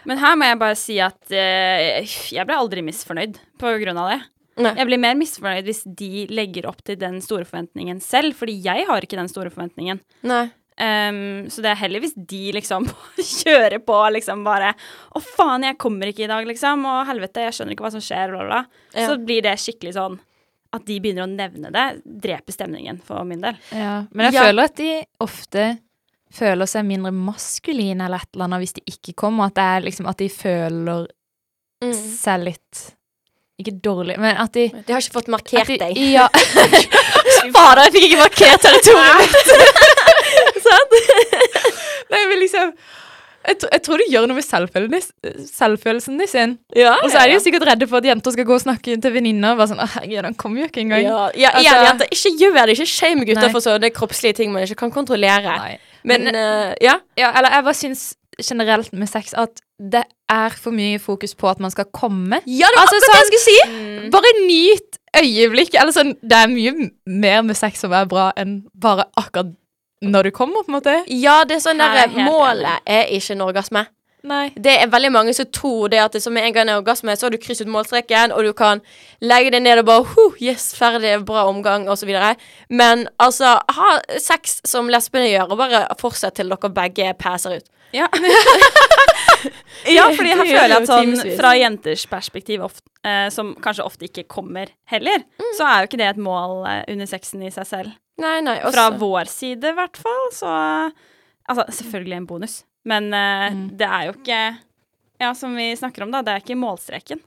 Men 0.09 0.20
her 0.22 0.37
må 0.37 0.50
jeg 0.50 0.61
bare 0.61 0.78
si 0.78 1.00
at 1.02 1.20
uh, 1.33 2.14
jeg 2.35 2.48
ble 2.48 2.61
aldri 2.61 2.85
misfornøyd 2.85 3.40
på 3.62 3.76
grunn 3.83 4.02
av 4.02 4.12
det. 4.12 4.20
Nei. 4.61 4.74
Jeg 4.76 4.88
blir 4.90 5.00
mer 5.00 5.16
misfornøyd 5.16 5.64
hvis 5.64 5.87
de 5.87 6.26
legger 6.28 6.66
opp 6.68 6.83
til 6.85 6.98
den 7.00 7.22
store 7.24 7.46
forventningen 7.48 8.02
selv, 8.05 8.37
fordi 8.37 8.59
jeg 8.66 8.85
har 8.88 9.05
ikke 9.05 9.16
den 9.16 9.31
store 9.33 9.52
forventningen. 9.52 10.02
Nei. 10.28 10.50
Ehm, 10.80 11.50
så 11.52 11.61
det 11.62 11.70
er 11.72 11.80
heller 11.82 12.00
hvis 12.00 12.14
de 12.16 12.52
liksom 12.56 12.87
kjører 13.18 13.78
på 13.85 13.98
liksom 14.16 14.42
bare 14.44 14.72
'Å, 15.14 15.20
faen, 15.20 15.62
jeg 15.68 15.78
kommer 15.78 16.08
ikke 16.08 16.24
i 16.24 16.30
dag', 16.30 16.46
liksom. 16.48 16.85
Og 16.88 17.06
helvete, 17.06 17.44
jeg 17.44 17.52
skjønner 17.52 17.72
ikke 17.76 17.85
hva 17.85 17.92
som 17.92 18.00
skjer, 18.00 18.30
bla, 18.32 18.38
bla. 18.46 18.48
bla. 18.48 18.64
Ja. 18.94 19.06
Så 19.08 19.18
blir 19.24 19.42
det 19.42 19.58
skikkelig 19.61 19.94
sånn 19.94 20.18
at 20.72 20.87
de 20.88 20.98
begynner 21.04 21.26
å 21.26 21.30
nevne 21.37 21.68
det, 21.70 22.02
dreper 22.06 22.52
stemningen 22.52 23.02
for 23.04 23.24
min 23.28 23.42
del. 23.42 23.58
Ja, 23.70 24.06
men 24.11 24.30
jeg 24.32 24.35
Ja. 24.35 24.46
føler 24.48 24.64
at 24.64 24.76
de 24.76 25.04
ofte 25.20 25.78
føler 26.32 26.64
seg 26.66 26.87
mindre 26.88 27.12
maskuline 27.12 28.00
eller 28.06 28.16
et 28.24 28.28
eller 28.32 28.44
annet 28.48 28.61
hvis 28.64 28.72
de 28.72 28.82
ikke 28.88 29.12
kommer. 29.14 29.46
At 29.46 29.54
det 29.54 29.62
er 29.68 29.80
liksom 29.90 30.08
at 30.08 30.16
de 30.16 30.28
føler 30.28 31.06
Mm. 31.82 31.92
seg 31.92 32.44
litt 32.44 32.94
Ikke 33.61 33.80
dårlig, 33.82 34.16
men 34.18 34.37
at 34.38 34.52
de 34.52 34.68
De 34.68 34.92
har 34.92 35.00
ikke 35.00 35.12
fått 35.12 35.28
markert 35.28 35.66
de, 35.66 35.76
deg. 35.78 35.96
Ja. 35.98 36.26
Fader, 37.52 37.82
jeg 37.85 37.92
fikk 37.92 38.06
ikke 38.08 38.22
markert 38.22 38.61
territoriet 38.64 39.18
mitt! 39.20 39.88
Nei, 42.12 42.22
men 42.28 42.38
liksom 42.42 42.72
jeg, 43.42 43.56
tr- 43.58 43.72
jeg 43.74 43.82
tror 43.82 43.98
det 43.98 44.04
gjør 44.12 44.26
noe 44.30 44.37
med 44.38 44.44
selvfølelsen, 44.46 46.18
de 46.20 46.26
sin. 46.30 46.52
Ja, 46.78 46.92
Og 47.02 47.11
så 47.11 47.18
er 47.18 47.26
de 47.26 47.35
jo 47.35 47.40
sikkert 47.42 47.64
redde 47.66 47.88
for 47.90 47.98
at 47.98 48.06
jenter 48.06 48.30
skal 48.37 48.46
gå 48.46 48.54
og 48.54 48.62
snakke 48.62 48.94
til 49.02 49.14
venninner. 49.16 49.56
Bare 49.58 49.66
sånn, 49.72 49.80
herregud, 49.82 50.28
han 50.28 50.37
kommer 50.38 50.62
jo 50.62 50.68
ikke 50.70 50.85
engang. 50.85 51.02
Ja, 51.02 51.24
ja, 51.35 51.50
Altså- 51.58 51.82
jenter, 51.88 52.06
ikke 52.14 52.32
gjør 52.38 52.61
det. 52.70 52.76
Ikke 52.76 52.87
shame 52.87 53.24
gutter 53.26 53.48
Nei. 53.48 53.50
for 53.50 53.64
sånne 53.64 53.90
kroppslige 53.90 54.37
ting 54.38 54.52
man 54.54 54.62
ikke 54.62 54.78
kan 54.85 54.92
kontrollere. 54.94 55.56
Nei. 55.58 55.78
Men 56.04 56.24
Men- 56.28 56.37
uh, 56.38 56.74
ja. 56.80 56.94
Ja, 57.18 57.32
eller 57.37 57.50
jeg 57.50 57.64
bare 57.64 57.74
syns 57.74 58.14
generelt 58.42 58.92
med 58.92 59.08
sex 59.11 59.35
at 59.35 59.61
det 59.78 60.04
er 60.30 60.50
for 60.50 60.70
mye 60.70 60.98
fokus 61.02 61.35
på 61.35 61.50
at 61.50 61.58
man 61.58 61.70
skal 61.74 61.85
komme. 61.92 62.38
Ja, 62.46 62.66
det 62.70 62.76
var 62.78 62.82
Altså, 62.87 62.96
akkurat 62.96 63.11
det 63.11 63.11
jeg 63.11 63.26
sånn- 63.26 63.32
skulle 63.32 63.42
si! 63.42 64.11
Bare 64.11 64.32
nyt 64.46 64.98
øyeblikket. 65.18 65.80
Eller 65.82 65.92
sånn, 65.92 66.14
det 66.22 66.32
er 66.38 66.46
mye 66.46 66.90
mer 67.06 67.42
med 67.42 67.56
sex 67.56 67.80
som 67.80 67.92
er 67.92 68.06
bra 68.06 68.30
enn 68.37 68.62
bare 68.74 69.04
akkurat 69.18 69.50
når 70.03 70.29
du 70.29 70.31
kommer, 70.35 70.65
på 70.67 70.73
en 70.73 70.79
måte. 70.81 70.95
Ja, 71.09 71.43
det 71.49 71.61
er 71.61 71.65
sånn 71.65 71.81
Her 71.83 71.93
er 71.93 71.95
der, 71.95 72.07
jeg 72.09 72.17
helt 72.19 72.33
Målet 72.33 72.95
er 72.99 73.11
ikke 73.15 73.37
en 73.37 73.45
orgasme. 73.47 73.87
Nei. 74.23 74.53
Det 74.55 74.71
er 74.79 74.91
veldig 74.91 75.09
mange 75.11 75.33
som 75.35 75.49
tror 75.51 75.88
det 75.91 75.99
at 75.99 76.15
det 76.15 76.21
som 76.23 76.35
med 76.35 76.45
en 76.47 76.55
gang 76.55 76.69
er 76.71 76.79
orgasme, 76.79 77.15
så 77.19 77.27
har 77.27 77.35
du 77.35 77.41
krysset 77.43 77.67
målstreken, 77.71 78.31
og 78.31 78.47
du 78.47 78.53
kan 78.55 78.79
legge 79.19 79.51
deg 79.51 79.65
ned 79.65 79.81
og 79.83 79.88
bare 79.88 80.05
huh, 80.12 80.37
Yes, 80.43 80.69
ferdig, 80.79 81.17
bra 81.27 81.49
omgang, 81.51 81.88
videre. 82.07 82.37
Men 82.71 83.09
altså, 83.19 83.57
ha 83.67 83.91
sex 84.23 84.61
som 84.69 84.91
lesbene 84.93 85.27
gjør, 85.33 85.51
og 85.51 85.59
bare 85.65 85.85
fortsett 85.99 86.38
til 86.38 86.55
dere 86.55 86.71
begge 86.71 87.11
passer 87.19 87.59
ut. 87.59 87.67
Ja. 87.93 88.07
ja, 89.97 90.07
fordi 90.15 90.31
jeg 90.31 90.38
føler 90.38 90.77
at 90.79 90.88
sånn 90.88 91.17
fra 91.37 91.53
jenters 91.59 92.07
perspektiv, 92.09 92.62
ofte, 92.69 92.87
eh, 93.05 93.27
som 93.35 93.53
kanskje 93.62 93.85
ofte 93.87 94.09
ikke 94.09 94.25
kommer 94.31 94.71
heller, 94.93 95.27
Mm. 95.43 95.51
så 95.59 95.67
er 95.67 95.83
jo 95.83 95.91
ikke 95.91 96.01
det 96.01 96.09
et 96.15 96.23
mål 96.23 96.62
eh, 96.71 96.85
under 96.95 97.11
sexen 97.11 97.43
i 97.43 97.51
seg 97.51 97.67
selv. 97.67 97.93
Nei, 98.20 98.40
nei. 98.44 98.59
Fra 98.72 98.90
vår 98.98 99.31
side, 99.31 99.72
i 99.72 99.77
hvert 99.79 99.96
fall, 99.96 100.29
så 100.37 100.53
Altså, 101.48 101.64
selvfølgelig 101.83 102.16
en 102.20 102.27
bonus, 102.27 102.61
men 102.87 103.09
uh, 103.12 103.48
Mm. 103.51 103.64
det 103.77 103.87
er 103.88 104.05
jo 104.07 104.12
ikke 104.12 104.59
Ja, 105.20 105.33
som 105.35 105.55
vi 105.57 105.72
snakker 105.77 106.03
om, 106.05 106.11
da, 106.11 106.20
det 106.22 106.33
er 106.33 106.40
ikke 106.42 106.57
målstreken. 106.59 107.20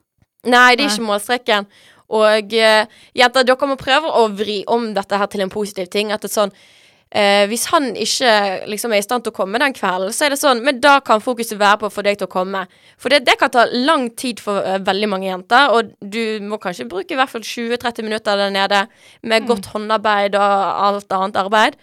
Nei, 0.46 0.76
det 0.76 0.86
er 0.86 0.90
ikke 0.94 1.08
målstreken. 1.08 1.68
Og 2.10 2.54
uh, 2.54 2.86
jenter, 3.16 3.44
dere 3.48 3.68
må 3.68 3.76
prøve 3.80 4.12
å 4.12 4.26
vri 4.36 4.64
om 4.68 4.94
dette 4.94 5.18
her 5.18 5.28
til 5.32 5.42
en 5.42 5.50
positiv 5.50 5.88
ting. 5.90 6.12
At 6.12 6.22
det 6.22 6.30
er 6.32 6.36
sånn 6.36 6.54
eh, 7.16 7.46
Hvis 7.50 7.66
han 7.72 7.94
ikke 7.96 8.34
liksom 8.72 8.94
er 8.94 9.02
i 9.02 9.06
stand 9.06 9.26
til 9.26 9.34
å 9.34 9.38
komme 9.38 9.62
den 9.62 9.76
kvelden, 9.76 10.14
så 10.14 10.28
er 10.28 10.36
det 10.36 10.40
sånn 10.42 10.64
Men 10.66 10.82
da 10.84 10.98
kan 11.06 11.24
fokuset 11.24 11.58
være 11.60 11.82
på 11.82 11.90
å 11.90 11.94
få 11.94 12.04
deg 12.06 12.20
til 12.20 12.30
å 12.30 12.34
komme. 12.36 12.66
For 13.02 13.14
det, 13.14 13.24
det 13.28 13.38
kan 13.40 13.54
ta 13.54 13.66
lang 13.72 14.10
tid 14.20 14.44
for 14.44 14.62
uh, 14.62 14.78
veldig 14.84 15.10
mange 15.12 15.30
jenter, 15.30 15.74
og 15.76 15.96
du 16.00 16.40
må 16.46 16.60
kanskje 16.62 16.88
bruke 16.92 17.16
i 17.16 17.20
hvert 17.20 17.32
fall 17.32 17.44
20-30 17.46 18.08
minutter 18.08 18.40
der 18.40 18.54
nede 18.54 18.86
med 19.24 19.48
godt 19.50 19.72
håndarbeid 19.74 20.38
og 20.40 20.56
alt 20.90 21.16
annet 21.16 21.40
arbeid. 21.42 21.80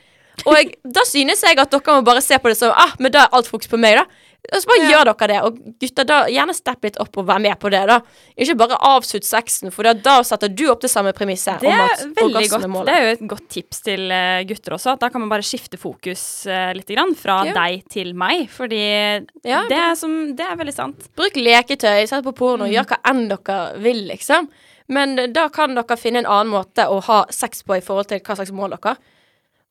Og 0.47 0.57
jeg, 0.57 0.73
da 0.85 1.05
synes 1.07 1.43
jeg 1.45 1.59
at 1.61 1.73
dere 1.73 1.99
må 1.99 2.07
bare 2.07 2.23
se 2.25 2.39
på 2.41 2.51
det 2.51 2.59
som 2.59 2.73
ah, 2.73 2.95
men 2.99 3.13
da 3.13 3.27
er 3.27 3.37
alt 3.37 3.51
fokus 3.51 3.71
på 3.71 3.81
meg, 3.81 4.01
da. 4.01 4.31
Og 4.51 4.59
så 4.59 4.67
bare 4.67 4.89
gjør 4.91 5.05
dere 5.07 5.27
det. 5.31 5.37
Og 5.47 5.59
gutter, 5.79 6.07
da 6.09 6.17
gjerne 6.27 6.55
stepp 6.57 6.83
litt 6.83 6.97
opp 7.01 7.17
og 7.23 7.27
vær 7.29 7.39
med 7.41 7.55
på 7.63 7.71
det, 7.71 7.83
da. 7.87 8.01
Ikke 8.35 8.57
bare 8.59 8.75
avslutt 8.89 9.23
sexen, 9.25 9.71
for 9.71 9.87
da, 9.87 9.93
da 9.95 10.17
setter 10.27 10.51
du 10.51 10.65
opp 10.73 10.81
det 10.83 10.91
samme 10.91 11.13
premisset. 11.15 11.61
Det 11.63 11.71
er 11.71 11.93
veldig 12.17 12.49
godt. 12.51 12.67
målet. 12.73 12.91
Det 12.91 12.97
er 12.97 13.07
jo 13.07 13.13
et 13.15 13.23
godt 13.31 13.47
tips 13.55 13.81
til 13.87 14.11
eh, 14.11 14.43
gutter 14.51 14.75
også. 14.75 14.97
At 14.97 15.05
da 15.05 15.13
kan 15.15 15.23
man 15.23 15.31
bare 15.31 15.47
skifte 15.47 15.79
fokus 15.79 16.25
uh, 16.51 16.73
litt 16.75 16.91
grann, 16.91 17.15
fra 17.15 17.39
Ja. 17.47 17.55
deg 17.55 17.87
til 17.95 18.13
meg. 18.19 18.49
Fordi 18.51 18.83
Ja, 19.47 19.63
det, 19.71 19.79
er 19.79 19.95
som, 19.95 20.35
det 20.35 20.45
er 20.45 20.59
veldig 20.59 20.75
sant. 20.75 21.07
Bruk 21.15 21.39
leketøy, 21.39 22.03
sett 22.11 22.25
på 22.27 22.35
porno, 22.35 22.67
Mm. 22.67 22.73
gjør 22.75 22.91
hva 22.91 22.99
enn 23.15 23.29
dere 23.31 23.61
vil, 23.79 24.07
liksom. 24.11 24.51
Men 24.89 25.15
da 25.33 25.47
kan 25.55 25.75
dere 25.79 25.97
finne 25.97 26.19
en 26.25 26.27
annen 26.27 26.51
måte 26.53 26.85
å 26.91 26.99
ha 27.07 27.25
sex 27.31 27.63
på 27.63 27.79
i 27.79 27.81
forhold 27.81 28.09
til 28.11 28.19
hva 28.21 28.35
slags 28.37 28.51
mål 28.53 28.75
dere 28.75 28.91
har. 28.91 28.99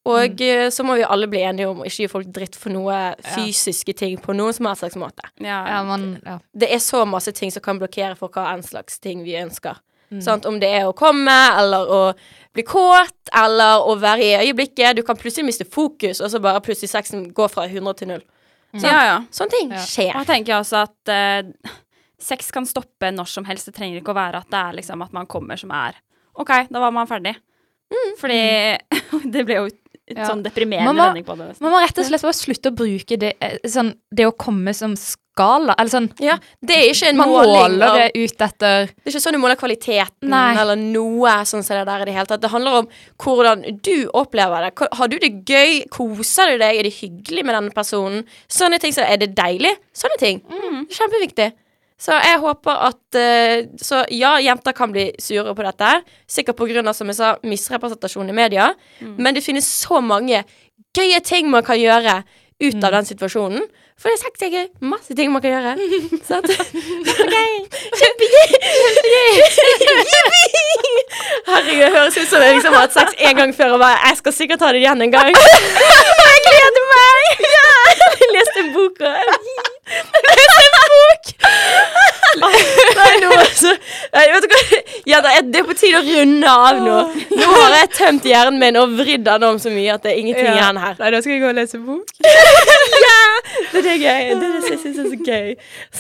Og 0.06 0.32
Mm. 0.40 0.42
eh, 0.66 0.70
så 0.74 0.84
må 0.84 0.96
vi 0.98 1.04
alle 1.04 1.28
bli 1.28 1.40
enige 1.46 1.68
om 1.70 1.78
å 1.82 1.86
ikke 1.86 2.04
gi 2.04 2.08
folk 2.10 2.28
dritt 2.34 2.56
for 2.56 2.70
noe 2.74 3.16
fysiske 3.36 3.94
ting 3.96 4.18
på 4.18 4.34
noen 4.34 4.54
som 4.54 4.66
helst 4.66 4.82
slags 4.82 4.96
måte. 4.98 5.22
Ja, 5.40 5.60
Ja, 5.68 5.84
man, 5.84 6.20
ja. 6.26 6.40
Det 6.58 6.72
er 6.74 6.80
så 6.80 7.06
masse 7.08 7.32
ting 7.32 7.52
som 7.52 7.62
kan 7.62 7.78
blokkere 7.80 8.16
for 8.18 8.30
hva 8.30 8.54
enn 8.56 8.64
slags 8.64 9.00
ting 9.00 9.24
vi 9.24 9.34
ønsker. 9.38 9.78
Mm. 10.12 10.22
Sant? 10.24 10.46
Om 10.46 10.60
det 10.60 10.68
er 10.70 10.86
å 10.90 10.94
komme, 10.96 11.32
eller 11.58 11.86
å 11.88 12.14
bli 12.54 12.64
kåt, 12.64 13.14
eller 13.34 13.80
å 13.88 13.94
være 14.00 14.20
i 14.26 14.34
øyeblikket. 14.52 14.96
Du 14.96 15.04
kan 15.04 15.16
plutselig 15.16 15.46
miste 15.46 15.64
fokus, 15.70 16.20
og 16.20 16.32
så 16.32 16.42
bare 16.42 16.60
plutselig 16.62 16.90
sexen 16.90 17.32
går 17.34 17.48
fra 17.50 17.68
100 17.68 17.94
til 17.96 18.08
0. 18.08 18.22
ja, 18.74 19.04
ja. 19.06 19.20
Sånne 19.32 19.50
ting 19.52 19.70
Ja. 19.72 19.78
skjer. 19.78 20.16
Og 20.16 20.26
jeg 20.26 20.28
tenker 20.46 20.54
også 20.60 20.82
at 20.84 21.08
uh, 21.08 21.70
sex 22.20 22.50
kan 22.52 22.66
stoppe 22.66 23.12
når 23.14 23.28
som 23.28 23.46
helst. 23.46 23.66
Det 23.68 23.76
trenger 23.76 24.02
ikke 24.02 24.12
å 24.12 24.16
være 24.16 24.36
at 24.42 24.50
det 24.50 24.60
er 24.60 24.74
liksom 24.82 25.02
at 25.04 25.14
man 25.14 25.28
kommer 25.28 25.58
som 25.58 25.70
er 25.72 25.94
OK, 26.36 26.48
da 26.72 26.80
var 26.80 26.92
man 26.92 27.08
ferdig. 27.08 27.36
Fordi 28.20 28.78
det 29.32 29.46
ble 29.46 29.56
jo 29.56 29.70
Ja. 30.15 30.28
sånn 30.30 30.43
deprimerende 30.43 30.93
må- 30.93 31.08
vending 31.13 31.24
på 31.26 31.38
det. 31.38 31.47
nesten. 31.50 31.62
Man 31.62 31.71
må 31.74 31.82
rett 31.82 31.97
og 31.97 32.06
slett 32.06 32.21
bare 32.21 32.34
slutte 32.34 32.71
å 32.71 32.76
bruke 32.76 33.17
det, 33.19 33.34
eh, 33.41 33.58
sånn, 33.65 33.95
det 34.13 34.26
å 34.28 34.32
komme 34.36 34.74
som 34.76 34.95
skala. 34.95 35.76
Eller 35.80 35.89
sånn 35.89 36.12
Ja, 36.19 36.38
det 36.62 36.76
er 36.76 36.89
ikke 36.91 37.08
en 37.10 37.17
Man 37.17 37.30
måling 37.30 37.80
måler 37.80 37.93
det 38.12 38.12
ut 38.19 38.38
etter 38.38 38.88
Det 38.88 39.08
er 39.08 39.12
ikke 39.12 39.21
sånn 39.24 39.32
du 39.34 39.39
måler 39.39 39.56
kvaliteten 39.56 40.28
Nei. 40.30 40.56
eller 40.60 40.76
noe 40.76 41.30
sånn 41.47 41.63
som 41.63 41.78
det 41.78 41.86
der 41.86 42.02
i 42.02 42.06
det 42.06 42.13
hele 42.13 42.26
tatt. 42.26 42.41
Det 42.41 42.52
handler 42.52 42.71
om 42.82 42.88
hvordan 43.17 43.82
du 43.82 44.10
opplever 44.13 44.69
det. 44.69 44.88
Har 44.93 45.08
du 45.08 45.17
det 45.17 45.45
gøy? 45.45 45.88
Koser 45.89 46.52
du 46.52 46.58
deg? 46.60 46.80
Er 46.80 46.84
det 46.84 46.93
hyggelig 47.00 47.45
med 47.45 47.56
denne 47.56 47.71
personen? 47.74 48.26
Sånne 48.50 48.80
ting. 48.80 48.91
Så 48.91 49.08
er 49.08 49.17
det 49.17 49.34
deilig? 49.34 49.76
Sånne 49.95 50.17
ting. 50.19 50.41
Kjempeviktig. 50.89 51.54
Så 52.02 52.16
jeg 52.18 52.40
håper 52.42 52.80
at 52.88 53.18
eh, 53.20 53.68
Så 53.78 54.02
ja, 54.10 54.34
jenter 54.42 54.74
kan 54.78 54.94
bli 54.94 55.12
sure 55.22 55.54
på 55.58 55.66
dette. 55.68 55.92
Sikkert 56.30 56.58
av, 56.90 56.96
som 56.98 57.12
jeg 57.12 57.20
sa, 57.20 57.36
misrepresentasjon 57.46 58.32
i 58.32 58.38
media. 58.38 58.72
Men 59.22 59.38
det 59.38 59.46
finnes 59.46 59.68
så 59.68 60.02
mange 60.02 60.44
gøye 60.98 61.22
ting 61.24 61.50
man 61.52 61.64
kan 61.64 61.80
gjøre 61.80 62.22
ut 62.62 62.84
av 62.84 62.92
den 62.98 63.08
situasjonen. 63.10 63.64
For 64.02 64.10
det 64.10 64.16
er 64.18 64.22
sex 64.26 64.36
er. 64.48 64.68
Masse 64.82 65.14
ting 65.16 65.30
man 65.32 65.42
kan 65.44 65.52
gjøre. 65.54 65.76
Sant? 66.30 66.50
Kjempegøy. 66.50 67.54
Kjempegøy. 68.00 68.50
Herregud, 71.48 71.82
det 71.84 71.92
høres 71.94 72.18
ut 72.18 72.30
som 72.32 72.42
jeg 72.42 72.56
liksom 72.58 72.74
har 72.74 72.88
hatt 72.88 72.96
sex 72.96 73.14
en 73.30 73.36
gang 73.38 73.52
før 73.56 73.76
og 73.76 73.82
bare 73.84 73.98
Jeg 74.08 74.18
skal 74.22 74.34
sikkert 74.36 74.60
ta 74.64 74.72
det 74.74 74.82
igjen 74.82 75.02
en 75.06 75.14
gang. 75.14 75.32
Jeg 76.32 76.40
gleder 76.48 76.86
meg! 76.92 77.22
Ja. 77.54 77.68
Jeg 78.22 78.30
leste 78.36 78.58
en 78.64 78.70
bok 78.74 78.96
og 79.06 79.12
Leste 80.40 80.62
en 80.64 80.74
bok! 80.92 81.24
Nei, 82.42 83.12
nå 83.22 83.30
altså 83.36 83.72
Nei, 84.16 84.24
vet 84.32 84.46
du 84.46 84.48
hva? 84.54 84.60
Ja, 85.12 85.18
det 85.26 85.60
er 85.62 85.66
på 85.68 85.76
tide 85.78 86.00
å 86.00 86.04
runde 86.06 86.48
av 86.52 86.80
nå. 86.86 86.98
Nå 87.36 87.48
har 87.52 87.76
jeg 87.76 87.90
tømt 87.98 88.26
hjernen 88.30 88.58
min 88.62 88.78
og 88.80 88.94
vridd 88.98 89.24
den 89.28 89.44
om 89.48 89.58
så 89.62 89.70
mye 89.74 89.96
at 89.98 90.06
det 90.06 90.14
er 90.14 90.22
ingenting 90.22 90.48
Ja. 90.48 90.54
igjen 90.58 90.80
her. 90.82 90.96
Nei, 91.02 91.10
da 91.16 91.22
skal 91.24 91.34
jeg 91.36 91.42
gå 91.44 91.50
og 91.52 91.58
lese 91.60 91.78
bok. 91.84 92.08
ja, 93.06 93.20
Det 93.72 93.82
er 93.82 93.86
det 93.90 93.90
gøy. 93.97 94.30
Det 94.32 94.47
er 94.47 94.56
det 94.56 94.71
jeg 94.71 94.80
syns 94.84 95.01
er 95.04 95.10
så 95.12 95.19
gøy. 95.25 95.51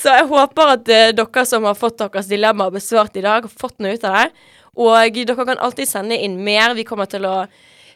Så 0.03 0.15
jeg 0.19 0.29
håper 0.31 0.73
at 0.77 0.93
uh, 0.93 1.09
dere 1.17 1.45
som 1.49 1.67
har 1.67 1.75
fått 1.79 1.99
deres 2.01 2.29
dilemma 2.31 2.69
besvart 2.73 3.17
i 3.19 3.25
dag, 3.25 3.47
har 3.49 3.59
fått 3.65 3.77
noe 3.83 3.97
ut 3.97 4.07
av 4.07 4.17
det. 4.21 4.47
Og 4.79 5.19
dere 5.19 5.45
kan 5.45 5.59
alltid 5.59 5.89
sende 5.89 6.15
inn 6.15 6.39
mer. 6.45 6.73
Vi 6.77 6.87
kommer 6.87 7.09
til 7.11 7.25
å 7.27 7.43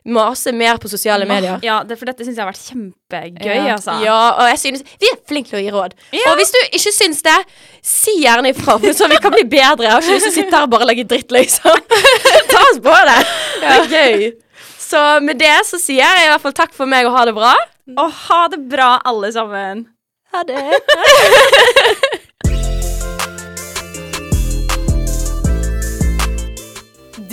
mase 0.06 0.52
mer 0.54 0.78
på 0.78 0.90
sosiale 0.90 1.26
medier. 1.26 1.58
Ja, 1.66 1.80
det, 1.88 1.98
for 1.98 2.06
dette 2.06 2.26
syns 2.26 2.38
jeg 2.38 2.44
har 2.46 2.52
vært 2.52 2.62
kjempegøy, 2.62 3.56
Ja. 3.56 3.74
altså. 3.74 3.96
Ja, 4.06 4.18
og 4.38 4.50
jeg 4.52 4.60
synes 4.62 4.84
Vi 5.02 5.10
er 5.10 5.18
flinke 5.26 5.50
til 5.50 5.58
å 5.60 5.64
gi 5.64 5.72
råd. 5.74 5.96
Og 6.30 6.36
hvis 6.38 6.54
du 6.54 6.60
ikke 6.78 6.94
syns 6.94 7.24
det, 7.26 7.38
si 7.82 8.14
gjerne 8.22 8.52
ifra, 8.54 8.78
så 8.94 9.10
vi 9.10 9.18
kan 9.18 9.34
bli 9.34 9.46
bedre. 9.50 9.88
Jeg 9.88 9.92
har 9.96 10.02
ikke 10.06 10.18
lyst 10.20 10.28
til 10.30 10.34
å 10.34 10.38
sitte 10.38 10.56
her 10.60 10.68
og 10.68 10.74
bare 10.76 10.90
legge 10.92 11.08
dritt, 11.10 11.32
liksom. 11.34 11.80
Ta 12.52 12.62
oss 12.70 12.82
på 12.86 12.98
det. 13.10 13.20
Det 13.64 13.72
er 13.80 13.96
gøy. 13.96 14.28
Så 14.86 15.02
med 15.26 15.42
det 15.42 15.56
så 15.66 15.80
sier 15.82 16.06
jeg 16.06 16.28
i 16.28 16.30
hvert 16.30 16.44
fall 16.44 16.54
takk 16.54 16.76
for 16.78 16.86
meg 16.90 17.08
og 17.10 17.16
ha 17.18 17.26
det 17.26 17.34
bra. 17.34 17.56
Og 17.94 18.10
ha 18.10 18.48
det 18.50 18.64
bra, 18.70 18.96
alle 19.06 19.30
sammen. 19.34 19.88
Ha 20.34 20.44
det. 20.48 20.64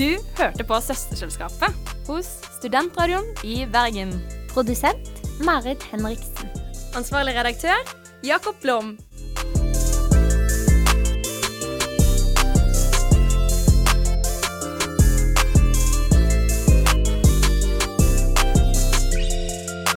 Du 0.02 0.16
hørte 0.38 0.64
på 0.64 0.78
Søsterselskapet. 0.82 1.74
Hos 2.08 2.26
Studentradioen 2.56 3.28
i 3.44 3.66
Bergen. 3.70 4.10
Produsent 4.50 5.10
Marit 5.44 5.82
Henriksen. 5.92 6.48
Ansvarlig 6.98 7.36
redaktør 7.36 7.78
Jakob 8.26 8.58
Blom. 8.62 8.96